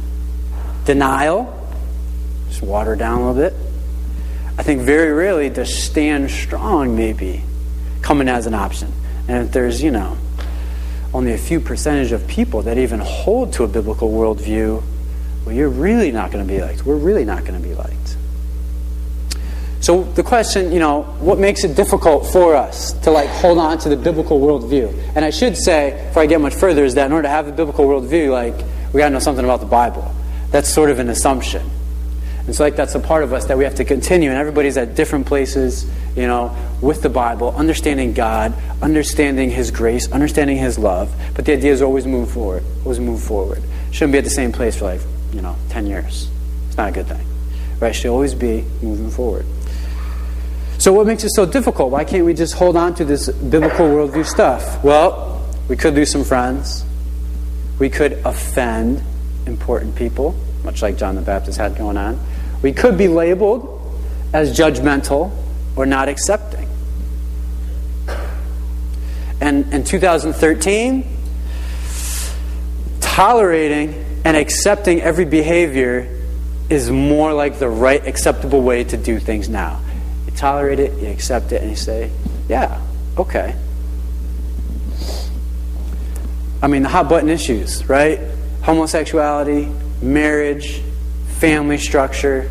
denial, 0.84 1.57
just 2.48 2.62
water 2.62 2.96
down 2.96 3.20
a 3.20 3.30
little 3.30 3.50
bit. 3.50 3.54
I 4.58 4.62
think 4.62 4.82
very 4.82 5.12
rarely 5.12 5.50
does 5.50 5.72
stand 5.72 6.30
strong 6.30 6.96
maybe 6.96 7.42
coming 8.02 8.28
as 8.28 8.46
an 8.46 8.54
option. 8.54 8.92
And 9.28 9.46
if 9.46 9.52
there's, 9.52 9.82
you 9.82 9.90
know, 9.90 10.16
only 11.14 11.32
a 11.32 11.38
few 11.38 11.60
percentage 11.60 12.12
of 12.12 12.26
people 12.26 12.62
that 12.62 12.76
even 12.78 13.00
hold 13.00 13.52
to 13.54 13.64
a 13.64 13.68
biblical 13.68 14.10
worldview, 14.10 14.82
well, 15.44 15.54
you're 15.54 15.68
really 15.68 16.10
not 16.10 16.30
going 16.30 16.46
to 16.46 16.52
be 16.52 16.60
liked. 16.60 16.84
We're 16.84 16.96
really 16.96 17.24
not 17.24 17.44
going 17.44 17.60
to 17.60 17.66
be 17.66 17.74
liked. 17.74 18.16
So 19.80 20.02
the 20.02 20.22
question, 20.22 20.72
you 20.72 20.80
know, 20.80 21.02
what 21.20 21.38
makes 21.38 21.62
it 21.64 21.76
difficult 21.76 22.26
for 22.26 22.56
us 22.56 22.92
to 23.04 23.10
like 23.10 23.28
hold 23.28 23.58
on 23.58 23.78
to 23.78 23.88
the 23.88 23.96
biblical 23.96 24.40
worldview? 24.40 25.12
And 25.14 25.24
I 25.24 25.30
should 25.30 25.56
say, 25.56 26.04
before 26.08 26.24
I 26.24 26.26
get 26.26 26.40
much 26.40 26.54
further, 26.54 26.84
is 26.84 26.94
that 26.94 27.06
in 27.06 27.12
order 27.12 27.22
to 27.22 27.30
have 27.30 27.46
the 27.46 27.52
biblical 27.52 27.86
worldview, 27.86 28.30
like 28.30 28.56
we 28.92 28.98
got 28.98 29.06
to 29.06 29.10
know 29.10 29.18
something 29.20 29.44
about 29.44 29.60
the 29.60 29.66
Bible. 29.66 30.12
That's 30.50 30.68
sort 30.68 30.90
of 30.90 30.98
an 30.98 31.08
assumption. 31.08 31.70
So, 32.54 32.64
like, 32.64 32.76
that's 32.76 32.94
a 32.94 33.00
part 33.00 33.24
of 33.24 33.32
us 33.32 33.46
that 33.46 33.58
we 33.58 33.64
have 33.64 33.74
to 33.76 33.84
continue. 33.84 34.30
And 34.30 34.38
everybody's 34.38 34.76
at 34.76 34.94
different 34.94 35.26
places, 35.26 35.84
you 36.16 36.26
know, 36.26 36.56
with 36.80 37.02
the 37.02 37.08
Bible, 37.08 37.54
understanding 37.56 38.14
God, 38.14 38.54
understanding 38.80 39.50
His 39.50 39.70
grace, 39.70 40.10
understanding 40.12 40.56
His 40.56 40.78
love. 40.78 41.14
But 41.34 41.44
the 41.44 41.52
idea 41.52 41.72
is 41.72 41.82
always 41.82 42.06
move 42.06 42.30
forward, 42.30 42.64
always 42.84 43.00
move 43.00 43.22
forward. 43.22 43.62
Shouldn't 43.90 44.12
be 44.12 44.18
at 44.18 44.24
the 44.24 44.30
same 44.30 44.52
place 44.52 44.76
for 44.76 44.86
like, 44.86 45.00
you 45.32 45.42
know, 45.42 45.56
10 45.70 45.86
years. 45.86 46.30
It's 46.68 46.76
not 46.76 46.88
a 46.88 46.92
good 46.92 47.06
thing. 47.06 47.26
Right? 47.80 47.94
Should 47.94 48.10
always 48.10 48.34
be 48.34 48.64
moving 48.82 49.10
forward. 49.10 49.44
So, 50.78 50.92
what 50.92 51.06
makes 51.06 51.24
it 51.24 51.30
so 51.30 51.44
difficult? 51.44 51.90
Why 51.90 52.04
can't 52.04 52.24
we 52.24 52.34
just 52.34 52.54
hold 52.54 52.76
on 52.76 52.94
to 52.94 53.04
this 53.04 53.28
biblical 53.28 53.86
worldview 53.86 54.24
stuff? 54.24 54.82
Well, 54.82 55.44
we 55.68 55.76
could 55.76 55.94
lose 55.94 56.10
some 56.10 56.24
friends. 56.24 56.84
We 57.78 57.90
could 57.90 58.12
offend 58.24 59.02
important 59.46 59.96
people, 59.96 60.34
much 60.64 60.80
like 60.80 60.96
John 60.96 61.16
the 61.16 61.20
Baptist 61.20 61.58
had 61.58 61.76
going 61.76 61.96
on. 61.96 62.20
We 62.62 62.72
could 62.72 62.98
be 62.98 63.08
labeled 63.08 63.74
as 64.32 64.56
judgmental 64.56 65.32
or 65.76 65.86
not 65.86 66.08
accepting. 66.08 66.68
And 69.40 69.72
in 69.72 69.84
2013, 69.84 71.06
tolerating 73.00 74.04
and 74.24 74.36
accepting 74.36 75.00
every 75.00 75.24
behavior 75.24 76.08
is 76.68 76.90
more 76.90 77.32
like 77.32 77.58
the 77.58 77.68
right, 77.68 78.04
acceptable 78.06 78.60
way 78.60 78.84
to 78.84 78.96
do 78.96 79.18
things 79.18 79.48
now 79.48 79.80
You 80.26 80.32
tolerate 80.32 80.80
it, 80.80 80.92
you 81.00 81.08
accept 81.08 81.52
it, 81.52 81.62
and 81.62 81.70
you 81.70 81.76
say, 81.76 82.10
yeah, 82.48 82.80
okay. 83.16 83.54
I 86.60 86.66
mean, 86.66 86.82
the 86.82 86.88
hot 86.88 87.08
button 87.08 87.28
issues, 87.28 87.88
right? 87.88 88.20
Homosexuality, 88.62 89.72
marriage, 90.02 90.82
family 91.38 91.78
structure, 91.78 92.50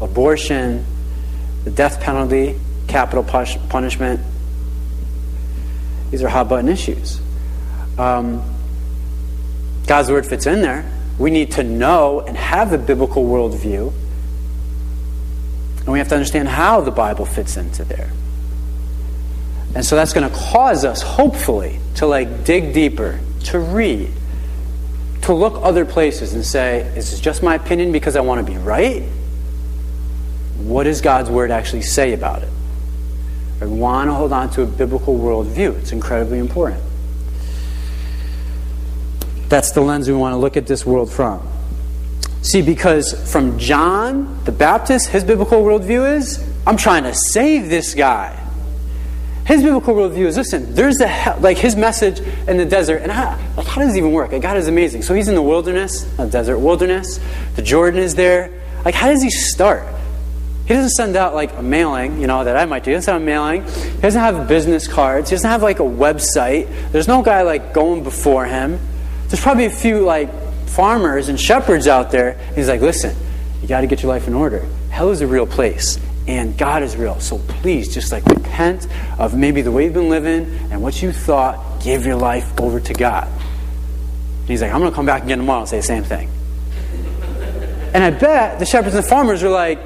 abortion, 0.00 0.84
the 1.64 1.70
death 1.70 2.00
penalty, 2.00 2.58
capital 2.88 3.24
punishment. 3.24 4.20
These 6.10 6.22
are 6.22 6.28
hot 6.28 6.48
button 6.48 6.68
issues. 6.68 7.20
Um, 7.98 8.42
God's 9.86 10.10
word 10.10 10.26
fits 10.26 10.46
in 10.46 10.62
there. 10.62 10.90
We 11.18 11.30
need 11.30 11.52
to 11.52 11.62
know 11.62 12.20
and 12.20 12.36
have 12.36 12.70
the 12.70 12.78
biblical 12.78 13.24
worldview 13.24 13.92
and 15.84 15.92
we 15.92 15.98
have 15.98 16.08
to 16.08 16.14
understand 16.14 16.48
how 16.48 16.80
the 16.80 16.90
Bible 16.90 17.26
fits 17.26 17.58
into 17.58 17.84
there. 17.84 18.10
And 19.74 19.84
so 19.84 19.96
that's 19.96 20.14
going 20.14 20.28
to 20.28 20.34
cause 20.34 20.84
us, 20.84 21.02
hopefully, 21.02 21.78
to 21.96 22.06
like 22.06 22.44
dig 22.44 22.72
deeper, 22.72 23.20
to 23.44 23.58
read, 23.58 24.10
to 25.24 25.32
look 25.32 25.54
other 25.62 25.84
places 25.84 26.34
and 26.34 26.44
say, 26.44 26.80
is 26.96 27.10
this 27.10 27.20
just 27.20 27.42
my 27.42 27.54
opinion 27.54 27.92
because 27.92 28.14
I 28.14 28.20
want 28.20 28.44
to 28.44 28.52
be 28.52 28.58
right? 28.58 29.02
What 30.58 30.84
does 30.84 31.00
God's 31.00 31.30
word 31.30 31.50
actually 31.50 31.82
say 31.82 32.12
about 32.12 32.42
it? 32.42 32.48
I 33.62 33.64
want 33.64 34.08
to 34.08 34.14
hold 34.14 34.32
on 34.32 34.50
to 34.50 34.62
a 34.62 34.66
biblical 34.66 35.18
worldview. 35.18 35.78
It's 35.80 35.92
incredibly 35.92 36.38
important. 36.38 36.82
That's 39.48 39.70
the 39.72 39.80
lens 39.80 40.08
we 40.08 40.14
want 40.14 40.34
to 40.34 40.36
look 40.36 40.58
at 40.58 40.66
this 40.66 40.84
world 40.84 41.10
from. 41.10 41.46
See, 42.42 42.60
because 42.60 43.14
from 43.32 43.58
John 43.58 44.44
the 44.44 44.52
Baptist, 44.52 45.08
his 45.08 45.24
biblical 45.24 45.62
worldview 45.62 46.16
is 46.16 46.46
I'm 46.66 46.76
trying 46.76 47.04
to 47.04 47.14
save 47.14 47.70
this 47.70 47.94
guy. 47.94 48.43
His 49.46 49.62
biblical 49.62 49.94
worldview 49.94 50.26
is 50.26 50.36
listen, 50.36 50.74
there's 50.74 51.00
a 51.00 51.06
hell, 51.06 51.38
like 51.40 51.58
his 51.58 51.76
message 51.76 52.20
in 52.48 52.56
the 52.56 52.64
desert, 52.64 53.02
and 53.02 53.12
how, 53.12 53.38
like, 53.56 53.66
how 53.66 53.82
does 53.82 53.94
it 53.94 53.98
even 53.98 54.12
work? 54.12 54.32
Like, 54.32 54.40
God 54.40 54.56
is 54.56 54.68
amazing. 54.68 55.02
So 55.02 55.12
he's 55.12 55.28
in 55.28 55.34
the 55.34 55.42
wilderness, 55.42 56.04
the 56.16 56.26
desert 56.26 56.58
wilderness, 56.58 57.20
the 57.54 57.62
Jordan 57.62 58.00
is 58.00 58.14
there. 58.14 58.50
Like, 58.84 58.94
how 58.94 59.08
does 59.08 59.22
he 59.22 59.30
start? 59.30 59.86
He 60.66 60.72
doesn't 60.72 60.90
send 60.90 61.14
out 61.16 61.34
like 61.34 61.52
a 61.58 61.62
mailing, 61.62 62.20
you 62.22 62.26
know, 62.26 62.42
that 62.44 62.56
I 62.56 62.64
might 62.64 62.84
do. 62.84 62.90
He 62.90 62.96
doesn't 62.96 63.12
have 63.12 63.20
a 63.20 63.24
mailing. 63.24 63.64
He 63.64 64.00
doesn't 64.00 64.20
have 64.20 64.48
business 64.48 64.88
cards. 64.88 65.28
He 65.28 65.36
doesn't 65.36 65.50
have 65.50 65.62
like 65.62 65.78
a 65.78 65.84
website. 65.84 66.90
There's 66.90 67.08
no 67.08 67.22
guy 67.22 67.42
like 67.42 67.74
going 67.74 68.02
before 68.02 68.46
him. 68.46 68.78
There's 69.28 69.42
probably 69.42 69.66
a 69.66 69.70
few 69.70 70.00
like 70.00 70.30
farmers 70.68 71.28
and 71.28 71.38
shepherds 71.38 71.86
out 71.86 72.10
there. 72.10 72.38
He's 72.54 72.68
like, 72.68 72.80
listen, 72.80 73.14
you 73.60 73.68
got 73.68 73.82
to 73.82 73.86
get 73.86 74.02
your 74.02 74.10
life 74.10 74.26
in 74.26 74.32
order. 74.32 74.66
Hell 74.88 75.10
is 75.10 75.20
a 75.20 75.26
real 75.26 75.46
place, 75.46 75.98
and 76.26 76.56
God 76.56 76.82
is 76.82 76.96
real. 76.96 77.20
So 77.20 77.38
please, 77.38 77.92
just 77.92 78.10
like 78.12 78.24
repent 78.26 78.86
of 79.18 79.36
maybe 79.36 79.62
the 79.62 79.70
way 79.70 79.84
you've 79.84 79.94
been 79.94 80.08
living 80.08 80.46
and 80.70 80.82
what 80.82 81.02
you 81.02 81.12
thought. 81.12 81.82
Give 81.82 82.06
your 82.06 82.16
life 82.16 82.58
over 82.58 82.80
to 82.80 82.94
God. 82.94 83.28
And 83.28 84.48
he's 84.48 84.62
like, 84.62 84.72
I'm 84.72 84.80
going 84.80 84.90
to 84.90 84.94
come 84.94 85.06
back 85.06 85.24
again 85.24 85.38
tomorrow 85.38 85.60
and 85.60 85.68
say 85.68 85.76
the 85.76 85.82
same 85.82 86.02
thing. 86.02 86.30
And 87.92 88.02
I 88.02 88.10
bet 88.10 88.58
the 88.58 88.64
shepherds 88.64 88.94
and 88.94 89.04
farmers 89.04 89.42
are 89.42 89.50
like, 89.50 89.78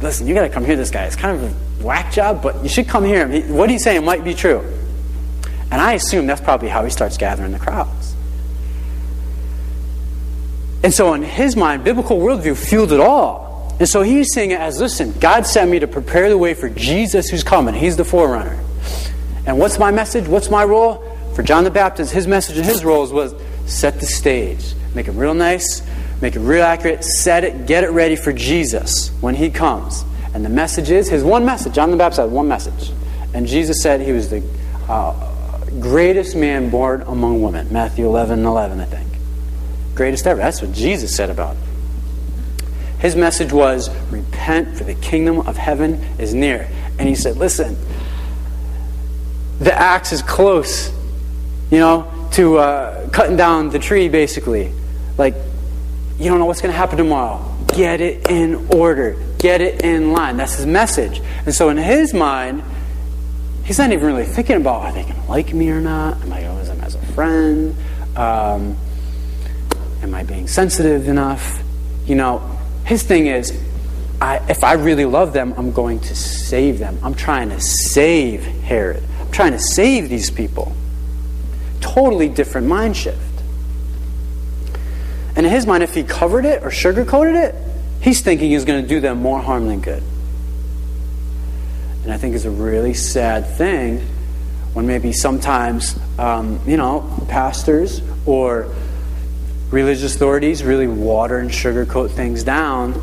listen, 0.00 0.26
you 0.26 0.34
got 0.34 0.42
to 0.42 0.48
come 0.48 0.64
hear 0.64 0.76
this 0.76 0.90
guy. 0.90 1.04
It's 1.04 1.16
kind 1.16 1.36
of 1.36 1.44
a 1.44 1.84
whack 1.84 2.12
job, 2.12 2.42
but 2.42 2.62
you 2.62 2.68
should 2.68 2.88
come 2.88 3.04
hear 3.04 3.26
him. 3.26 3.54
What 3.54 3.70
he's 3.70 3.84
saying 3.84 4.04
might 4.04 4.24
be 4.24 4.34
true. 4.34 4.60
And 5.70 5.80
I 5.80 5.92
assume 5.94 6.26
that's 6.26 6.40
probably 6.40 6.68
how 6.68 6.84
he 6.84 6.90
starts 6.90 7.16
gathering 7.16 7.52
the 7.52 7.58
crowds. 7.58 8.14
And 10.82 10.92
so, 10.92 11.14
in 11.14 11.22
his 11.22 11.56
mind, 11.56 11.84
biblical 11.84 12.18
worldview 12.18 12.56
fueled 12.56 12.92
it 12.92 13.00
all. 13.00 13.51
And 13.78 13.88
so 13.88 14.02
he's 14.02 14.32
saying 14.32 14.52
it 14.52 14.60
as 14.60 14.80
listen, 14.80 15.12
God 15.18 15.46
sent 15.46 15.70
me 15.70 15.78
to 15.80 15.86
prepare 15.86 16.28
the 16.28 16.38
way 16.38 16.54
for 16.54 16.68
Jesus 16.68 17.28
who's 17.28 17.42
coming. 17.42 17.74
He's 17.74 17.96
the 17.96 18.04
forerunner. 18.04 18.62
And 19.46 19.58
what's 19.58 19.78
my 19.78 19.90
message? 19.90 20.28
What's 20.28 20.50
my 20.50 20.64
role? 20.64 21.02
For 21.34 21.42
John 21.42 21.64
the 21.64 21.70
Baptist, 21.70 22.12
his 22.12 22.26
message 22.26 22.58
and 22.58 22.66
his 22.66 22.84
roles 22.84 23.12
was 23.12 23.34
set 23.66 24.00
the 24.00 24.06
stage, 24.06 24.74
make 24.94 25.08
it 25.08 25.12
real 25.12 25.34
nice, 25.34 25.82
make 26.20 26.36
it 26.36 26.40
real 26.40 26.62
accurate, 26.62 27.02
set 27.02 27.42
it, 27.42 27.66
get 27.66 27.84
it 27.84 27.90
ready 27.90 28.16
for 28.16 28.32
Jesus 28.32 29.08
when 29.20 29.34
he 29.34 29.50
comes. 29.50 30.04
And 30.34 30.44
the 30.44 30.50
message 30.50 30.90
is 30.90 31.08
his 31.08 31.24
one 31.24 31.44
message. 31.44 31.74
John 31.74 31.90
the 31.90 31.96
Baptist 31.96 32.20
had 32.20 32.30
one 32.30 32.48
message. 32.48 32.92
And 33.34 33.46
Jesus 33.46 33.82
said 33.82 34.00
he 34.00 34.12
was 34.12 34.30
the 34.30 34.42
uh, 34.88 35.32
greatest 35.80 36.36
man 36.36 36.70
born 36.70 37.02
among 37.02 37.42
women. 37.42 37.72
Matthew 37.72 38.06
11 38.06 38.44
11, 38.44 38.80
I 38.80 38.84
think. 38.84 39.08
Greatest 39.94 40.26
ever. 40.26 40.40
That's 40.40 40.62
what 40.62 40.72
Jesus 40.72 41.14
said 41.14 41.30
about 41.30 41.56
him. 41.56 41.71
His 43.02 43.16
message 43.16 43.52
was 43.52 43.90
repent, 44.12 44.78
for 44.78 44.84
the 44.84 44.94
kingdom 44.94 45.40
of 45.40 45.56
heaven 45.56 45.94
is 46.20 46.34
near. 46.34 46.70
And 47.00 47.08
he 47.08 47.16
said, 47.16 47.36
listen, 47.36 47.76
the 49.58 49.74
axe 49.74 50.12
is 50.12 50.22
close, 50.22 50.88
you 51.72 51.80
know, 51.80 52.28
to 52.34 52.58
uh, 52.58 53.08
cutting 53.08 53.36
down 53.36 53.70
the 53.70 53.80
tree, 53.80 54.08
basically. 54.08 54.72
Like, 55.18 55.34
you 56.16 56.30
don't 56.30 56.38
know 56.38 56.44
what's 56.46 56.60
going 56.60 56.70
to 56.70 56.78
happen 56.78 56.96
tomorrow. 56.96 57.44
Get 57.74 58.00
it 58.00 58.30
in 58.30 58.68
order, 58.72 59.20
get 59.36 59.60
it 59.60 59.82
in 59.82 60.12
line. 60.12 60.36
That's 60.36 60.54
his 60.54 60.66
message. 60.66 61.20
And 61.44 61.52
so, 61.52 61.70
in 61.70 61.78
his 61.78 62.14
mind, 62.14 62.62
he's 63.64 63.78
not 63.78 63.90
even 63.90 64.06
really 64.06 64.26
thinking 64.26 64.58
about 64.58 64.82
are 64.82 64.92
they 64.92 65.02
going 65.02 65.20
to 65.20 65.28
like 65.28 65.52
me 65.52 65.70
or 65.70 65.80
not? 65.80 66.22
Am 66.22 66.32
I 66.32 66.42
going 66.42 66.52
to 66.52 66.58
use 66.58 66.68
them 66.68 66.80
as 66.82 66.94
a 66.94 67.04
friend? 67.14 67.74
Um, 68.16 68.76
am 70.02 70.14
I 70.14 70.22
being 70.22 70.46
sensitive 70.46 71.08
enough? 71.08 71.60
You 72.06 72.14
know, 72.14 72.58
his 72.84 73.02
thing 73.02 73.26
is, 73.26 73.58
I, 74.20 74.36
if 74.48 74.62
I 74.62 74.74
really 74.74 75.04
love 75.04 75.32
them, 75.32 75.54
I'm 75.56 75.72
going 75.72 76.00
to 76.00 76.14
save 76.14 76.78
them. 76.78 76.98
I'm 77.02 77.14
trying 77.14 77.48
to 77.50 77.60
save 77.60 78.44
Herod. 78.44 79.02
I'm 79.20 79.30
trying 79.32 79.52
to 79.52 79.58
save 79.58 80.08
these 80.08 80.30
people. 80.30 80.72
Totally 81.80 82.28
different 82.28 82.68
mind 82.68 82.96
shift. 82.96 83.18
And 85.34 85.46
in 85.46 85.52
his 85.52 85.66
mind, 85.66 85.82
if 85.82 85.94
he 85.94 86.02
covered 86.02 86.44
it 86.44 86.62
or 86.62 86.68
sugarcoated 86.68 87.48
it, 87.48 87.54
he's 88.00 88.20
thinking 88.20 88.50
he's 88.50 88.64
going 88.64 88.82
to 88.82 88.88
do 88.88 89.00
them 89.00 89.22
more 89.22 89.40
harm 89.40 89.66
than 89.66 89.80
good. 89.80 90.02
And 92.04 92.12
I 92.12 92.16
think 92.16 92.34
it's 92.34 92.44
a 92.44 92.50
really 92.50 92.94
sad 92.94 93.46
thing 93.56 94.06
when 94.72 94.86
maybe 94.86 95.12
sometimes, 95.12 95.98
um, 96.18 96.60
you 96.66 96.76
know, 96.76 97.08
pastors 97.28 98.02
or 98.26 98.72
religious 99.72 100.14
authorities 100.14 100.62
really 100.62 100.86
water 100.86 101.38
and 101.38 101.50
sugarcoat 101.50 102.10
things 102.10 102.44
down 102.44 102.94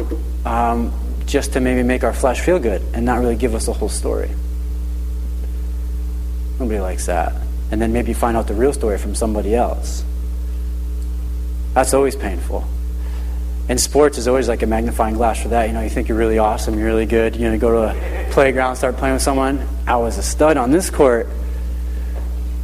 um, 0.45 0.93
just 1.25 1.53
to 1.53 1.59
maybe 1.59 1.83
make 1.83 2.03
our 2.03 2.13
flesh 2.13 2.41
feel 2.41 2.59
good 2.59 2.81
and 2.93 3.05
not 3.05 3.19
really 3.19 3.35
give 3.35 3.55
us 3.55 3.65
the 3.65 3.73
whole 3.73 3.89
story. 3.89 4.29
Nobody 6.59 6.79
likes 6.79 7.07
that. 7.07 7.33
And 7.71 7.81
then 7.81 7.91
maybe 7.93 8.13
find 8.13 8.37
out 8.37 8.47
the 8.47 8.53
real 8.53 8.73
story 8.73 8.97
from 8.97 9.15
somebody 9.15 9.55
else. 9.55 10.03
That's 11.73 11.93
always 11.93 12.15
painful. 12.15 12.67
And 13.67 13.79
sports 13.79 14.17
is 14.17 14.27
always 14.27 14.47
like 14.47 14.63
a 14.63 14.65
magnifying 14.65 15.15
glass 15.15 15.41
for 15.41 15.49
that. 15.49 15.67
You 15.67 15.73
know, 15.73 15.81
you 15.81 15.89
think 15.89 16.07
you're 16.07 16.17
really 16.17 16.39
awesome, 16.39 16.77
you're 16.77 16.87
really 16.87 17.05
good. 17.05 17.35
You 17.35 17.43
know, 17.45 17.53
you 17.53 17.59
go 17.59 17.71
to 17.71 17.95
a 17.95 18.31
playground, 18.31 18.75
start 18.75 18.97
playing 18.97 19.13
with 19.13 19.21
someone. 19.21 19.67
I 19.87 19.97
was 19.97 20.17
a 20.17 20.23
stud 20.23 20.57
on 20.57 20.71
this 20.71 20.89
court. 20.89 21.27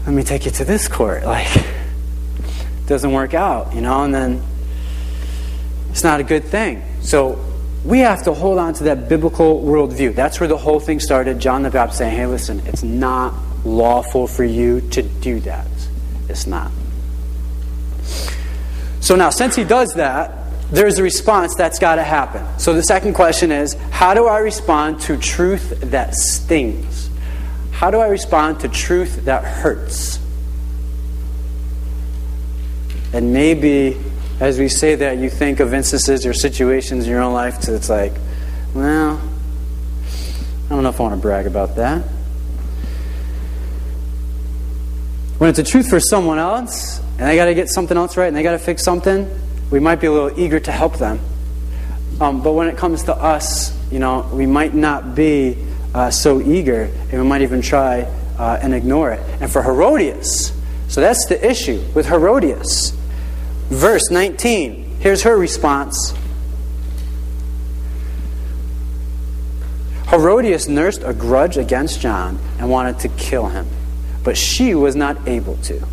Let 0.06 0.13
me 0.13 0.24
take 0.24 0.46
you 0.46 0.52
to 0.52 0.65
this 0.65 0.88
court. 0.88 1.24
Like, 1.24 1.48
doesn't 2.88 3.12
work 3.12 3.34
out, 3.34 3.74
you 3.74 3.82
know, 3.82 4.04
and 4.04 4.13
then 4.13 4.41
it's 5.89 6.04
not 6.04 6.19
a 6.19 6.24
good 6.24 6.43
thing. 6.43 6.84
So 7.02 7.43
we 7.84 8.00
have 8.00 8.24
to 8.24 8.34
hold 8.34 8.58
on 8.58 8.74
to 8.76 8.86
that 8.86 9.08
biblical 9.08 9.62
worldview. 9.62 10.15
That's 10.15 10.39
where 10.39 10.50
the 10.50 10.58
whole 10.58 10.80
thing 10.80 11.00
started. 11.00 11.39
John 11.39 11.63
the 11.63 11.69
Baptist 11.69 12.00
saying, 12.00 12.15
hey, 12.15 12.26
listen, 12.26 12.62
it's 12.65 12.84
not 12.84 13.34
lawful 13.63 14.28
for 14.28 14.43
you 14.43 14.82
to 14.91 15.02
do 15.04 15.39
that. 15.41 15.67
It's 16.28 16.48
not. 16.48 16.71
So 19.00 19.15
now, 19.15 19.30
since 19.30 19.56
he 19.56 19.63
does 19.63 19.93
that, 19.93 20.32
there's 20.71 20.98
a 20.98 21.04
response 21.04 21.56
that's 21.56 21.78
got 21.78 21.95
to 21.95 22.04
happen. 22.04 22.43
So 22.60 22.74
the 22.74 22.82
second 22.82 23.13
question 23.13 23.52
is 23.52 23.74
how 23.91 24.15
do 24.15 24.26
I 24.26 24.39
respond 24.39 25.00
to 25.02 25.17
truth 25.17 25.80
that 25.91 26.15
stings? 26.15 27.10
How 27.71 27.91
do 27.91 28.00
I 28.00 28.08
respond 28.08 28.62
to 28.62 28.67
truth 28.67 29.26
that 29.26 29.43
hurts? 29.43 30.19
And 33.15 33.32
maybe 33.32 33.97
as 34.41 34.60
we 34.60 34.67
say 34.67 34.95
that, 34.95 35.19
you 35.19 35.30
think 35.30 35.62
of 35.62 35.73
instances 35.73 36.25
or 36.25 36.34
situations 36.34 37.06
in 37.06 37.10
your 37.10 37.21
own 37.21 37.34
life 37.34 37.62
that's 37.62 37.89
like, 37.89 38.12
well, 38.73 39.21
I 40.65 40.69
don't 40.69 40.84
know 40.84 40.89
if 40.89 40.99
I 40.99 41.04
want 41.04 41.15
to 41.15 41.21
brag 41.21 41.47
about 41.47 41.78
that. 41.78 42.01
When 45.38 45.49
it's 45.49 45.60
a 45.60 45.63
truth 45.63 45.89
for 45.89 46.01
someone 46.01 46.39
else, 46.39 46.99
and 47.17 47.21
they 47.30 47.38
got 47.38 47.45
to 47.45 47.54
get 47.54 47.69
something 47.69 47.95
else 47.95 48.17
right, 48.17 48.28
and 48.28 48.36
they 48.36 48.43
got 48.43 48.51
to 48.51 48.60
fix 48.60 48.84
something, 48.84 49.30
we 49.71 49.80
might 49.80 50.01
be 50.01 50.08
a 50.08 50.12
little 50.12 50.38
eager 50.38 50.60
to 50.60 50.71
help 50.73 50.97
them. 50.97 51.21
Um, 52.19 52.43
but 52.43 52.51
when 52.51 52.67
it 52.67 52.75
comes 52.75 53.04
to 53.04 53.15
us, 53.15 53.73
you 53.91 53.99
know, 53.99 54.30
we 54.34 54.45
might 54.45 54.73
not 54.73 55.15
be 55.15 55.58
uh, 55.93 56.12
so 56.12 56.41
eager, 56.41 56.91
and 57.12 57.13
we 57.13 57.25
might 57.25 57.43
even 57.43 57.62
try 57.62 58.01
uh, 58.38 58.60
and 58.62 58.73
ignore 58.73 59.12
it. 59.12 59.21
And 59.39 59.49
for 59.49 59.63
Herodias, 59.63 60.51
so 60.89 60.99
that's 60.99 61.28
the 61.28 61.49
issue 61.49 61.82
with 61.93 62.08
Herodias. 62.08 62.91
Verse 63.69 64.12
19, 64.12 64.97
here's 64.99 65.23
her 65.23 65.36
response. 65.36 66.13
Herodias 70.08 70.67
nursed 70.67 71.01
a 71.04 71.13
grudge 71.13 71.58
against 71.58 71.99
John 71.99 72.39
and 72.60 72.69
wanted 72.69 72.99
to 72.99 73.10
kill 73.10 73.47
him, 73.47 73.67
but 74.23 74.38
she 74.38 74.75
was 74.75 74.95
not 74.95 75.28
able 75.28 75.58
to. 75.63 75.86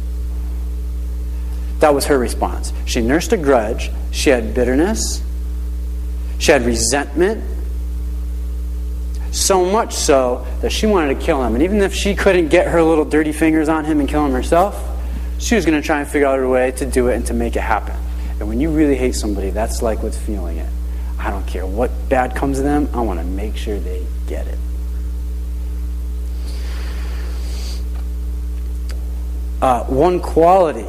That 1.78 1.94
was 1.94 2.04
her 2.06 2.18
response. 2.18 2.72
She 2.84 3.00
nursed 3.00 3.32
a 3.32 3.36
grudge, 3.36 3.90
she 4.10 4.30
had 4.30 4.54
bitterness, 4.54 5.22
she 6.38 6.52
had 6.52 6.62
resentment, 6.62 7.42
so 9.32 9.64
much 9.64 9.94
so 9.94 10.46
that 10.60 10.70
she 10.70 10.86
wanted 10.86 11.18
to 11.18 11.24
kill 11.24 11.42
him. 11.42 11.54
And 11.54 11.62
even 11.62 11.80
if 11.80 11.94
she 11.94 12.14
couldn't 12.14 12.48
get 12.48 12.68
her 12.68 12.82
little 12.82 13.06
dirty 13.06 13.32
fingers 13.32 13.68
on 13.68 13.86
him 13.86 13.98
and 13.98 14.08
kill 14.08 14.26
him 14.26 14.32
herself, 14.32 14.91
she 15.42 15.56
was 15.56 15.66
going 15.66 15.80
to 15.80 15.84
try 15.84 15.98
and 15.98 16.08
figure 16.08 16.28
out 16.28 16.38
a 16.38 16.48
way 16.48 16.70
to 16.70 16.86
do 16.86 17.08
it 17.08 17.16
and 17.16 17.26
to 17.26 17.34
make 17.34 17.56
it 17.56 17.62
happen. 17.62 17.96
And 18.38 18.48
when 18.48 18.60
you 18.60 18.70
really 18.70 18.94
hate 18.94 19.16
somebody, 19.16 19.50
that's 19.50 19.82
like 19.82 20.02
what's 20.02 20.16
feeling 20.16 20.58
it. 20.58 20.70
I 21.18 21.30
don't 21.30 21.46
care 21.46 21.66
what 21.66 21.90
bad 22.08 22.36
comes 22.36 22.58
to 22.58 22.62
them, 22.62 22.88
I 22.94 23.00
want 23.00 23.18
to 23.18 23.26
make 23.26 23.56
sure 23.56 23.78
they 23.78 24.06
get 24.28 24.46
it. 24.46 24.58
Uh, 29.60 29.84
one 29.84 30.20
quality 30.20 30.86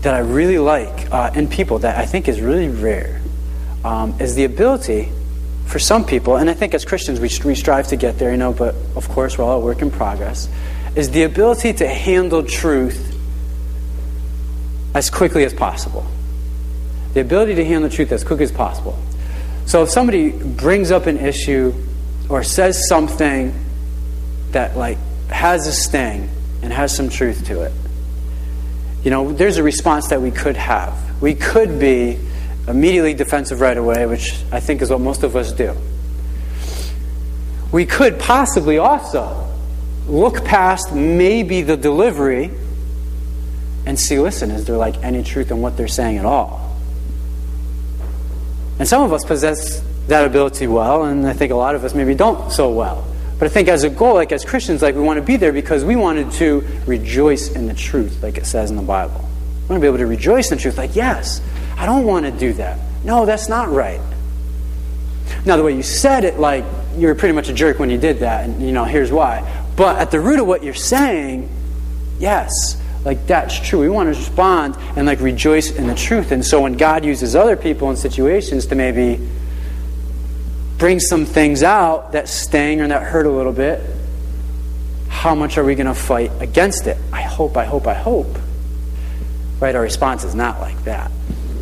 that 0.00 0.14
I 0.14 0.18
really 0.18 0.58
like 0.58 1.12
uh, 1.12 1.30
in 1.34 1.48
people 1.48 1.80
that 1.80 1.98
I 1.98 2.06
think 2.06 2.28
is 2.28 2.40
really 2.40 2.68
rare 2.68 3.20
um, 3.84 4.20
is 4.20 4.34
the 4.34 4.44
ability 4.44 5.10
for 5.66 5.78
some 5.78 6.04
people, 6.04 6.36
and 6.36 6.50
I 6.50 6.54
think 6.54 6.74
as 6.74 6.84
Christians 6.84 7.18
we, 7.18 7.30
we 7.48 7.54
strive 7.54 7.88
to 7.88 7.96
get 7.96 8.18
there, 8.18 8.30
you 8.30 8.36
know, 8.36 8.52
but 8.52 8.74
of 8.94 9.08
course 9.08 9.38
we're 9.38 9.44
all 9.44 9.60
a 9.60 9.64
work 9.64 9.82
in 9.82 9.90
progress, 9.90 10.48
is 10.94 11.10
the 11.10 11.22
ability 11.22 11.72
to 11.74 11.88
handle 11.88 12.42
truth 12.42 13.11
as 14.94 15.10
quickly 15.10 15.44
as 15.44 15.54
possible. 15.54 16.06
The 17.14 17.20
ability 17.20 17.54
to 17.56 17.64
handle 17.64 17.88
the 17.88 17.94
truth 17.94 18.12
as 18.12 18.24
quickly 18.24 18.44
as 18.44 18.52
possible. 18.52 18.98
So 19.66 19.82
if 19.82 19.90
somebody 19.90 20.30
brings 20.30 20.90
up 20.90 21.06
an 21.06 21.18
issue 21.18 21.72
or 22.28 22.42
says 22.42 22.88
something 22.88 23.54
that 24.50 24.76
like 24.76 24.98
has 25.28 25.66
a 25.66 25.72
sting 25.72 26.28
and 26.62 26.72
has 26.72 26.94
some 26.94 27.08
truth 27.08 27.46
to 27.46 27.62
it, 27.62 27.72
you 29.04 29.10
know, 29.10 29.32
there's 29.32 29.56
a 29.56 29.62
response 29.62 30.08
that 30.08 30.20
we 30.20 30.30
could 30.30 30.56
have. 30.56 31.20
We 31.20 31.34
could 31.34 31.78
be 31.78 32.18
immediately 32.68 33.14
defensive 33.14 33.60
right 33.60 33.76
away, 33.76 34.06
which 34.06 34.34
I 34.52 34.60
think 34.60 34.82
is 34.82 34.90
what 34.90 35.00
most 35.00 35.22
of 35.22 35.34
us 35.34 35.52
do. 35.52 35.76
We 37.72 37.86
could 37.86 38.20
possibly 38.20 38.78
also 38.78 39.48
look 40.06 40.44
past 40.44 40.94
maybe 40.94 41.62
the 41.62 41.76
delivery 41.76 42.50
and 43.86 43.98
see, 43.98 44.18
listen, 44.18 44.50
is 44.50 44.64
there 44.64 44.76
like 44.76 45.02
any 45.02 45.22
truth 45.22 45.50
in 45.50 45.60
what 45.60 45.76
they're 45.76 45.88
saying 45.88 46.18
at 46.18 46.24
all? 46.24 46.76
And 48.78 48.88
some 48.88 49.02
of 49.02 49.12
us 49.12 49.24
possess 49.24 49.82
that 50.08 50.24
ability 50.24 50.66
well, 50.66 51.04
and 51.04 51.26
I 51.26 51.32
think 51.32 51.52
a 51.52 51.56
lot 51.56 51.74
of 51.74 51.84
us 51.84 51.94
maybe 51.94 52.14
don't 52.14 52.50
so 52.50 52.70
well. 52.70 53.06
But 53.38 53.46
I 53.46 53.48
think 53.48 53.68
as 53.68 53.84
a 53.84 53.90
goal, 53.90 54.14
like 54.14 54.32
as 54.32 54.44
Christians, 54.44 54.82
like 54.82 54.94
we 54.94 55.00
want 55.02 55.18
to 55.18 55.24
be 55.24 55.36
there 55.36 55.52
because 55.52 55.84
we 55.84 55.96
wanted 55.96 56.30
to 56.32 56.66
rejoice 56.86 57.50
in 57.50 57.66
the 57.66 57.74
truth, 57.74 58.22
like 58.22 58.38
it 58.38 58.46
says 58.46 58.70
in 58.70 58.76
the 58.76 58.82
Bible. 58.82 59.28
We 59.62 59.68
want 59.68 59.80
to 59.80 59.80
be 59.80 59.86
able 59.86 59.98
to 59.98 60.06
rejoice 60.06 60.50
in 60.50 60.58
the 60.58 60.62
truth, 60.62 60.78
like, 60.78 60.96
yes, 60.96 61.40
I 61.76 61.86
don't 61.86 62.04
want 62.04 62.26
to 62.26 62.32
do 62.32 62.52
that. 62.54 62.78
No, 63.04 63.26
that's 63.26 63.48
not 63.48 63.68
right. 63.68 64.00
Now, 65.44 65.56
the 65.56 65.64
way 65.64 65.74
you 65.74 65.82
said 65.82 66.24
it, 66.24 66.38
like, 66.38 66.64
you 66.96 67.08
were 67.08 67.14
pretty 67.14 67.34
much 67.34 67.48
a 67.48 67.52
jerk 67.52 67.78
when 67.78 67.90
you 67.90 67.98
did 67.98 68.20
that, 68.20 68.44
and, 68.44 68.62
you 68.62 68.70
know, 68.70 68.84
here's 68.84 69.10
why. 69.10 69.64
But 69.76 69.98
at 69.98 70.10
the 70.10 70.20
root 70.20 70.38
of 70.38 70.46
what 70.46 70.62
you're 70.62 70.74
saying, 70.74 71.48
yes, 72.18 72.80
like 73.04 73.26
that's 73.26 73.58
true. 73.58 73.80
We 73.80 73.88
want 73.88 74.12
to 74.12 74.18
respond 74.18 74.76
and 74.96 75.06
like 75.06 75.20
rejoice 75.20 75.70
in 75.70 75.86
the 75.86 75.94
truth. 75.94 76.30
And 76.30 76.44
so 76.44 76.60
when 76.60 76.76
God 76.76 77.04
uses 77.04 77.34
other 77.34 77.56
people 77.56 77.90
in 77.90 77.96
situations 77.96 78.66
to 78.66 78.74
maybe 78.74 79.28
bring 80.78 81.00
some 81.00 81.24
things 81.24 81.62
out 81.62 82.12
that 82.12 82.28
sting 82.28 82.80
or 82.80 82.88
that 82.88 83.02
hurt 83.02 83.26
a 83.26 83.30
little 83.30 83.52
bit, 83.52 83.80
how 85.08 85.34
much 85.34 85.58
are 85.58 85.64
we 85.64 85.74
going 85.74 85.86
to 85.86 85.94
fight 85.94 86.30
against 86.40 86.86
it? 86.86 86.96
I 87.12 87.22
hope, 87.22 87.56
I 87.56 87.64
hope, 87.64 87.86
I 87.86 87.94
hope. 87.94 88.38
Right? 89.60 89.74
Our 89.74 89.82
response 89.82 90.24
is 90.24 90.34
not 90.34 90.60
like 90.60 90.82
that. 90.84 91.10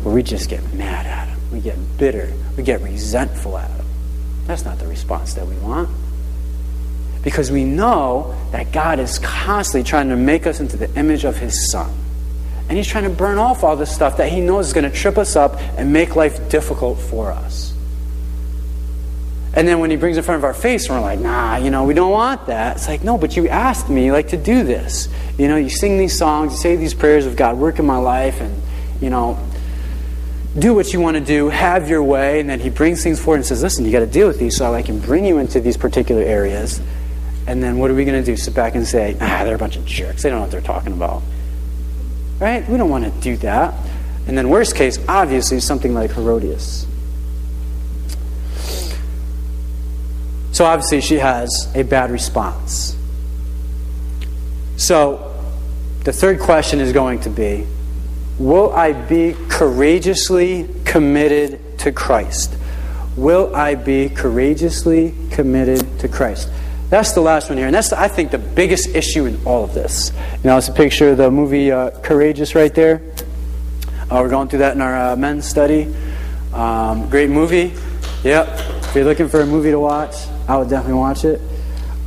Where 0.03 0.13
we 0.13 0.23
just 0.23 0.49
get 0.49 0.73
mad 0.73 1.05
at 1.05 1.27
him. 1.27 1.39
We 1.51 1.59
get 1.59 1.77
bitter. 1.97 2.33
We 2.57 2.63
get 2.63 2.81
resentful 2.81 3.57
at 3.57 3.69
him. 3.69 3.85
That's 4.47 4.65
not 4.65 4.79
the 4.79 4.87
response 4.87 5.35
that 5.35 5.45
we 5.45 5.55
want. 5.57 5.89
Because 7.23 7.51
we 7.51 7.63
know 7.63 8.35
that 8.51 8.71
God 8.71 8.99
is 8.99 9.19
constantly 9.19 9.87
trying 9.87 10.09
to 10.09 10.15
make 10.15 10.47
us 10.47 10.59
into 10.59 10.77
the 10.77 10.93
image 10.97 11.23
of 11.23 11.37
His 11.37 11.71
Son. 11.71 11.91
And 12.67 12.77
He's 12.77 12.87
trying 12.87 13.03
to 13.03 13.09
burn 13.09 13.37
off 13.37 13.63
all 13.63 13.75
this 13.75 13.93
stuff 13.93 14.17
that 14.17 14.31
He 14.31 14.41
knows 14.41 14.67
is 14.67 14.73
going 14.73 14.89
to 14.89 14.95
trip 14.95 15.17
us 15.17 15.35
up 15.35 15.59
and 15.77 15.91
make 15.93 16.15
life 16.15 16.49
difficult 16.49 16.99
for 16.99 17.31
us. 17.31 17.73
And 19.53 19.67
then 19.67 19.79
when 19.79 19.91
He 19.91 19.97
brings 19.97 20.17
it 20.17 20.21
in 20.21 20.23
front 20.23 20.37
of 20.37 20.45
our 20.45 20.53
face, 20.53 20.87
and 20.87 20.95
we're 20.95 21.01
like, 21.01 21.19
nah, 21.19 21.57
you 21.57 21.69
know, 21.69 21.83
we 21.83 21.93
don't 21.93 22.11
want 22.11 22.47
that. 22.47 22.77
It's 22.77 22.87
like, 22.87 23.03
no, 23.03 23.17
but 23.17 23.35
you 23.35 23.49
asked 23.49 23.89
me, 23.89 24.11
like, 24.11 24.29
to 24.29 24.37
do 24.37 24.63
this. 24.63 25.09
You 25.37 25.47
know, 25.47 25.57
you 25.57 25.69
sing 25.69 25.97
these 25.97 26.17
songs, 26.17 26.53
you 26.53 26.57
say 26.57 26.75
these 26.77 26.93
prayers 26.93 27.25
of 27.25 27.35
God, 27.35 27.57
work 27.57 27.77
in 27.77 27.85
my 27.85 27.97
life, 27.97 28.39
and, 28.39 28.61
you 29.01 29.09
know, 29.09 29.37
do 30.57 30.73
what 30.73 30.91
you 30.91 30.99
want 30.99 31.15
to 31.15 31.23
do, 31.23 31.49
have 31.49 31.89
your 31.89 32.03
way, 32.03 32.39
and 32.39 32.49
then 32.49 32.59
he 32.59 32.69
brings 32.69 33.03
things 33.03 33.21
forward 33.21 33.37
and 33.37 33.45
says, 33.45 33.63
listen, 33.63 33.85
you 33.85 33.91
got 33.91 33.99
to 33.99 34.05
deal 34.05 34.27
with 34.27 34.37
these 34.37 34.57
so 34.57 34.73
I 34.73 34.81
can 34.81 34.99
bring 34.99 35.25
you 35.25 35.37
into 35.37 35.61
these 35.61 35.77
particular 35.77 36.21
areas. 36.21 36.81
And 37.51 37.61
then 37.61 37.79
what 37.79 37.91
are 37.91 37.93
we 37.93 38.05
going 38.05 38.17
to 38.17 38.25
do? 38.25 38.37
Sit 38.37 38.55
back 38.55 38.75
and 38.75 38.87
say, 38.87 39.17
ah, 39.19 39.41
they're 39.43 39.55
a 39.55 39.59
bunch 39.59 39.75
of 39.75 39.85
jerks. 39.85 40.23
They 40.23 40.29
don't 40.29 40.37
know 40.37 40.43
what 40.43 40.51
they're 40.51 40.61
talking 40.61 40.93
about. 40.93 41.21
Right? 42.39 42.65
We 42.69 42.77
don't 42.77 42.89
want 42.89 43.03
to 43.03 43.11
do 43.19 43.35
that. 43.37 43.73
And 44.25 44.37
then, 44.37 44.47
worst 44.47 44.73
case, 44.73 44.97
obviously, 45.05 45.59
something 45.59 45.93
like 45.93 46.11
Herodias. 46.11 46.87
So, 50.53 50.63
obviously, 50.63 51.01
she 51.01 51.15
has 51.15 51.69
a 51.75 51.83
bad 51.83 52.09
response. 52.09 52.95
So, 54.77 55.35
the 56.05 56.13
third 56.13 56.39
question 56.39 56.79
is 56.79 56.93
going 56.93 57.19
to 57.19 57.29
be 57.29 57.67
Will 58.39 58.71
I 58.71 58.93
be 58.93 59.35
courageously 59.49 60.69
committed 60.85 61.79
to 61.79 61.91
Christ? 61.91 62.55
Will 63.17 63.53
I 63.53 63.75
be 63.75 64.07
courageously 64.07 65.13
committed 65.31 65.99
to 65.99 66.07
Christ? 66.07 66.47
That's 66.91 67.13
the 67.13 67.21
last 67.21 67.47
one 67.47 67.57
here. 67.57 67.67
And 67.67 67.73
that's, 67.73 67.93
I 67.93 68.09
think, 68.09 68.31
the 68.31 68.37
biggest 68.37 68.89
issue 68.89 69.25
in 69.25 69.39
all 69.45 69.63
of 69.63 69.73
this. 69.73 70.11
You 70.43 70.49
know, 70.49 70.57
it's 70.57 70.67
a 70.67 70.73
picture 70.73 71.11
of 71.11 71.17
the 71.17 71.31
movie 71.31 71.71
uh, 71.71 71.91
Courageous 72.01 72.53
right 72.53 72.75
there. 72.75 73.01
Uh, 73.87 74.19
we're 74.21 74.29
going 74.29 74.49
through 74.49 74.59
that 74.59 74.75
in 74.75 74.81
our 74.81 75.13
uh, 75.13 75.15
men's 75.15 75.47
study. 75.47 75.87
Um, 76.53 77.09
great 77.09 77.29
movie. 77.29 77.73
Yep. 78.25 78.47
If 78.83 78.93
you're 78.93 79.05
looking 79.05 79.29
for 79.29 79.39
a 79.39 79.45
movie 79.45 79.71
to 79.71 79.79
watch, 79.79 80.15
I 80.49 80.57
would 80.57 80.69
definitely 80.69 80.99
watch 80.99 81.23
it. 81.23 81.39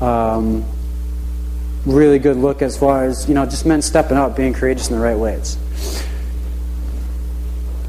Um, 0.02 0.66
really 1.86 2.18
good 2.18 2.36
look 2.36 2.60
as 2.60 2.76
far 2.76 3.04
as, 3.04 3.26
you 3.26 3.34
know, 3.34 3.46
just 3.46 3.64
men 3.64 3.80
stepping 3.80 4.18
up, 4.18 4.36
being 4.36 4.52
courageous 4.52 4.90
in 4.90 4.96
the 4.96 5.02
right 5.02 5.16
ways. 5.16 5.56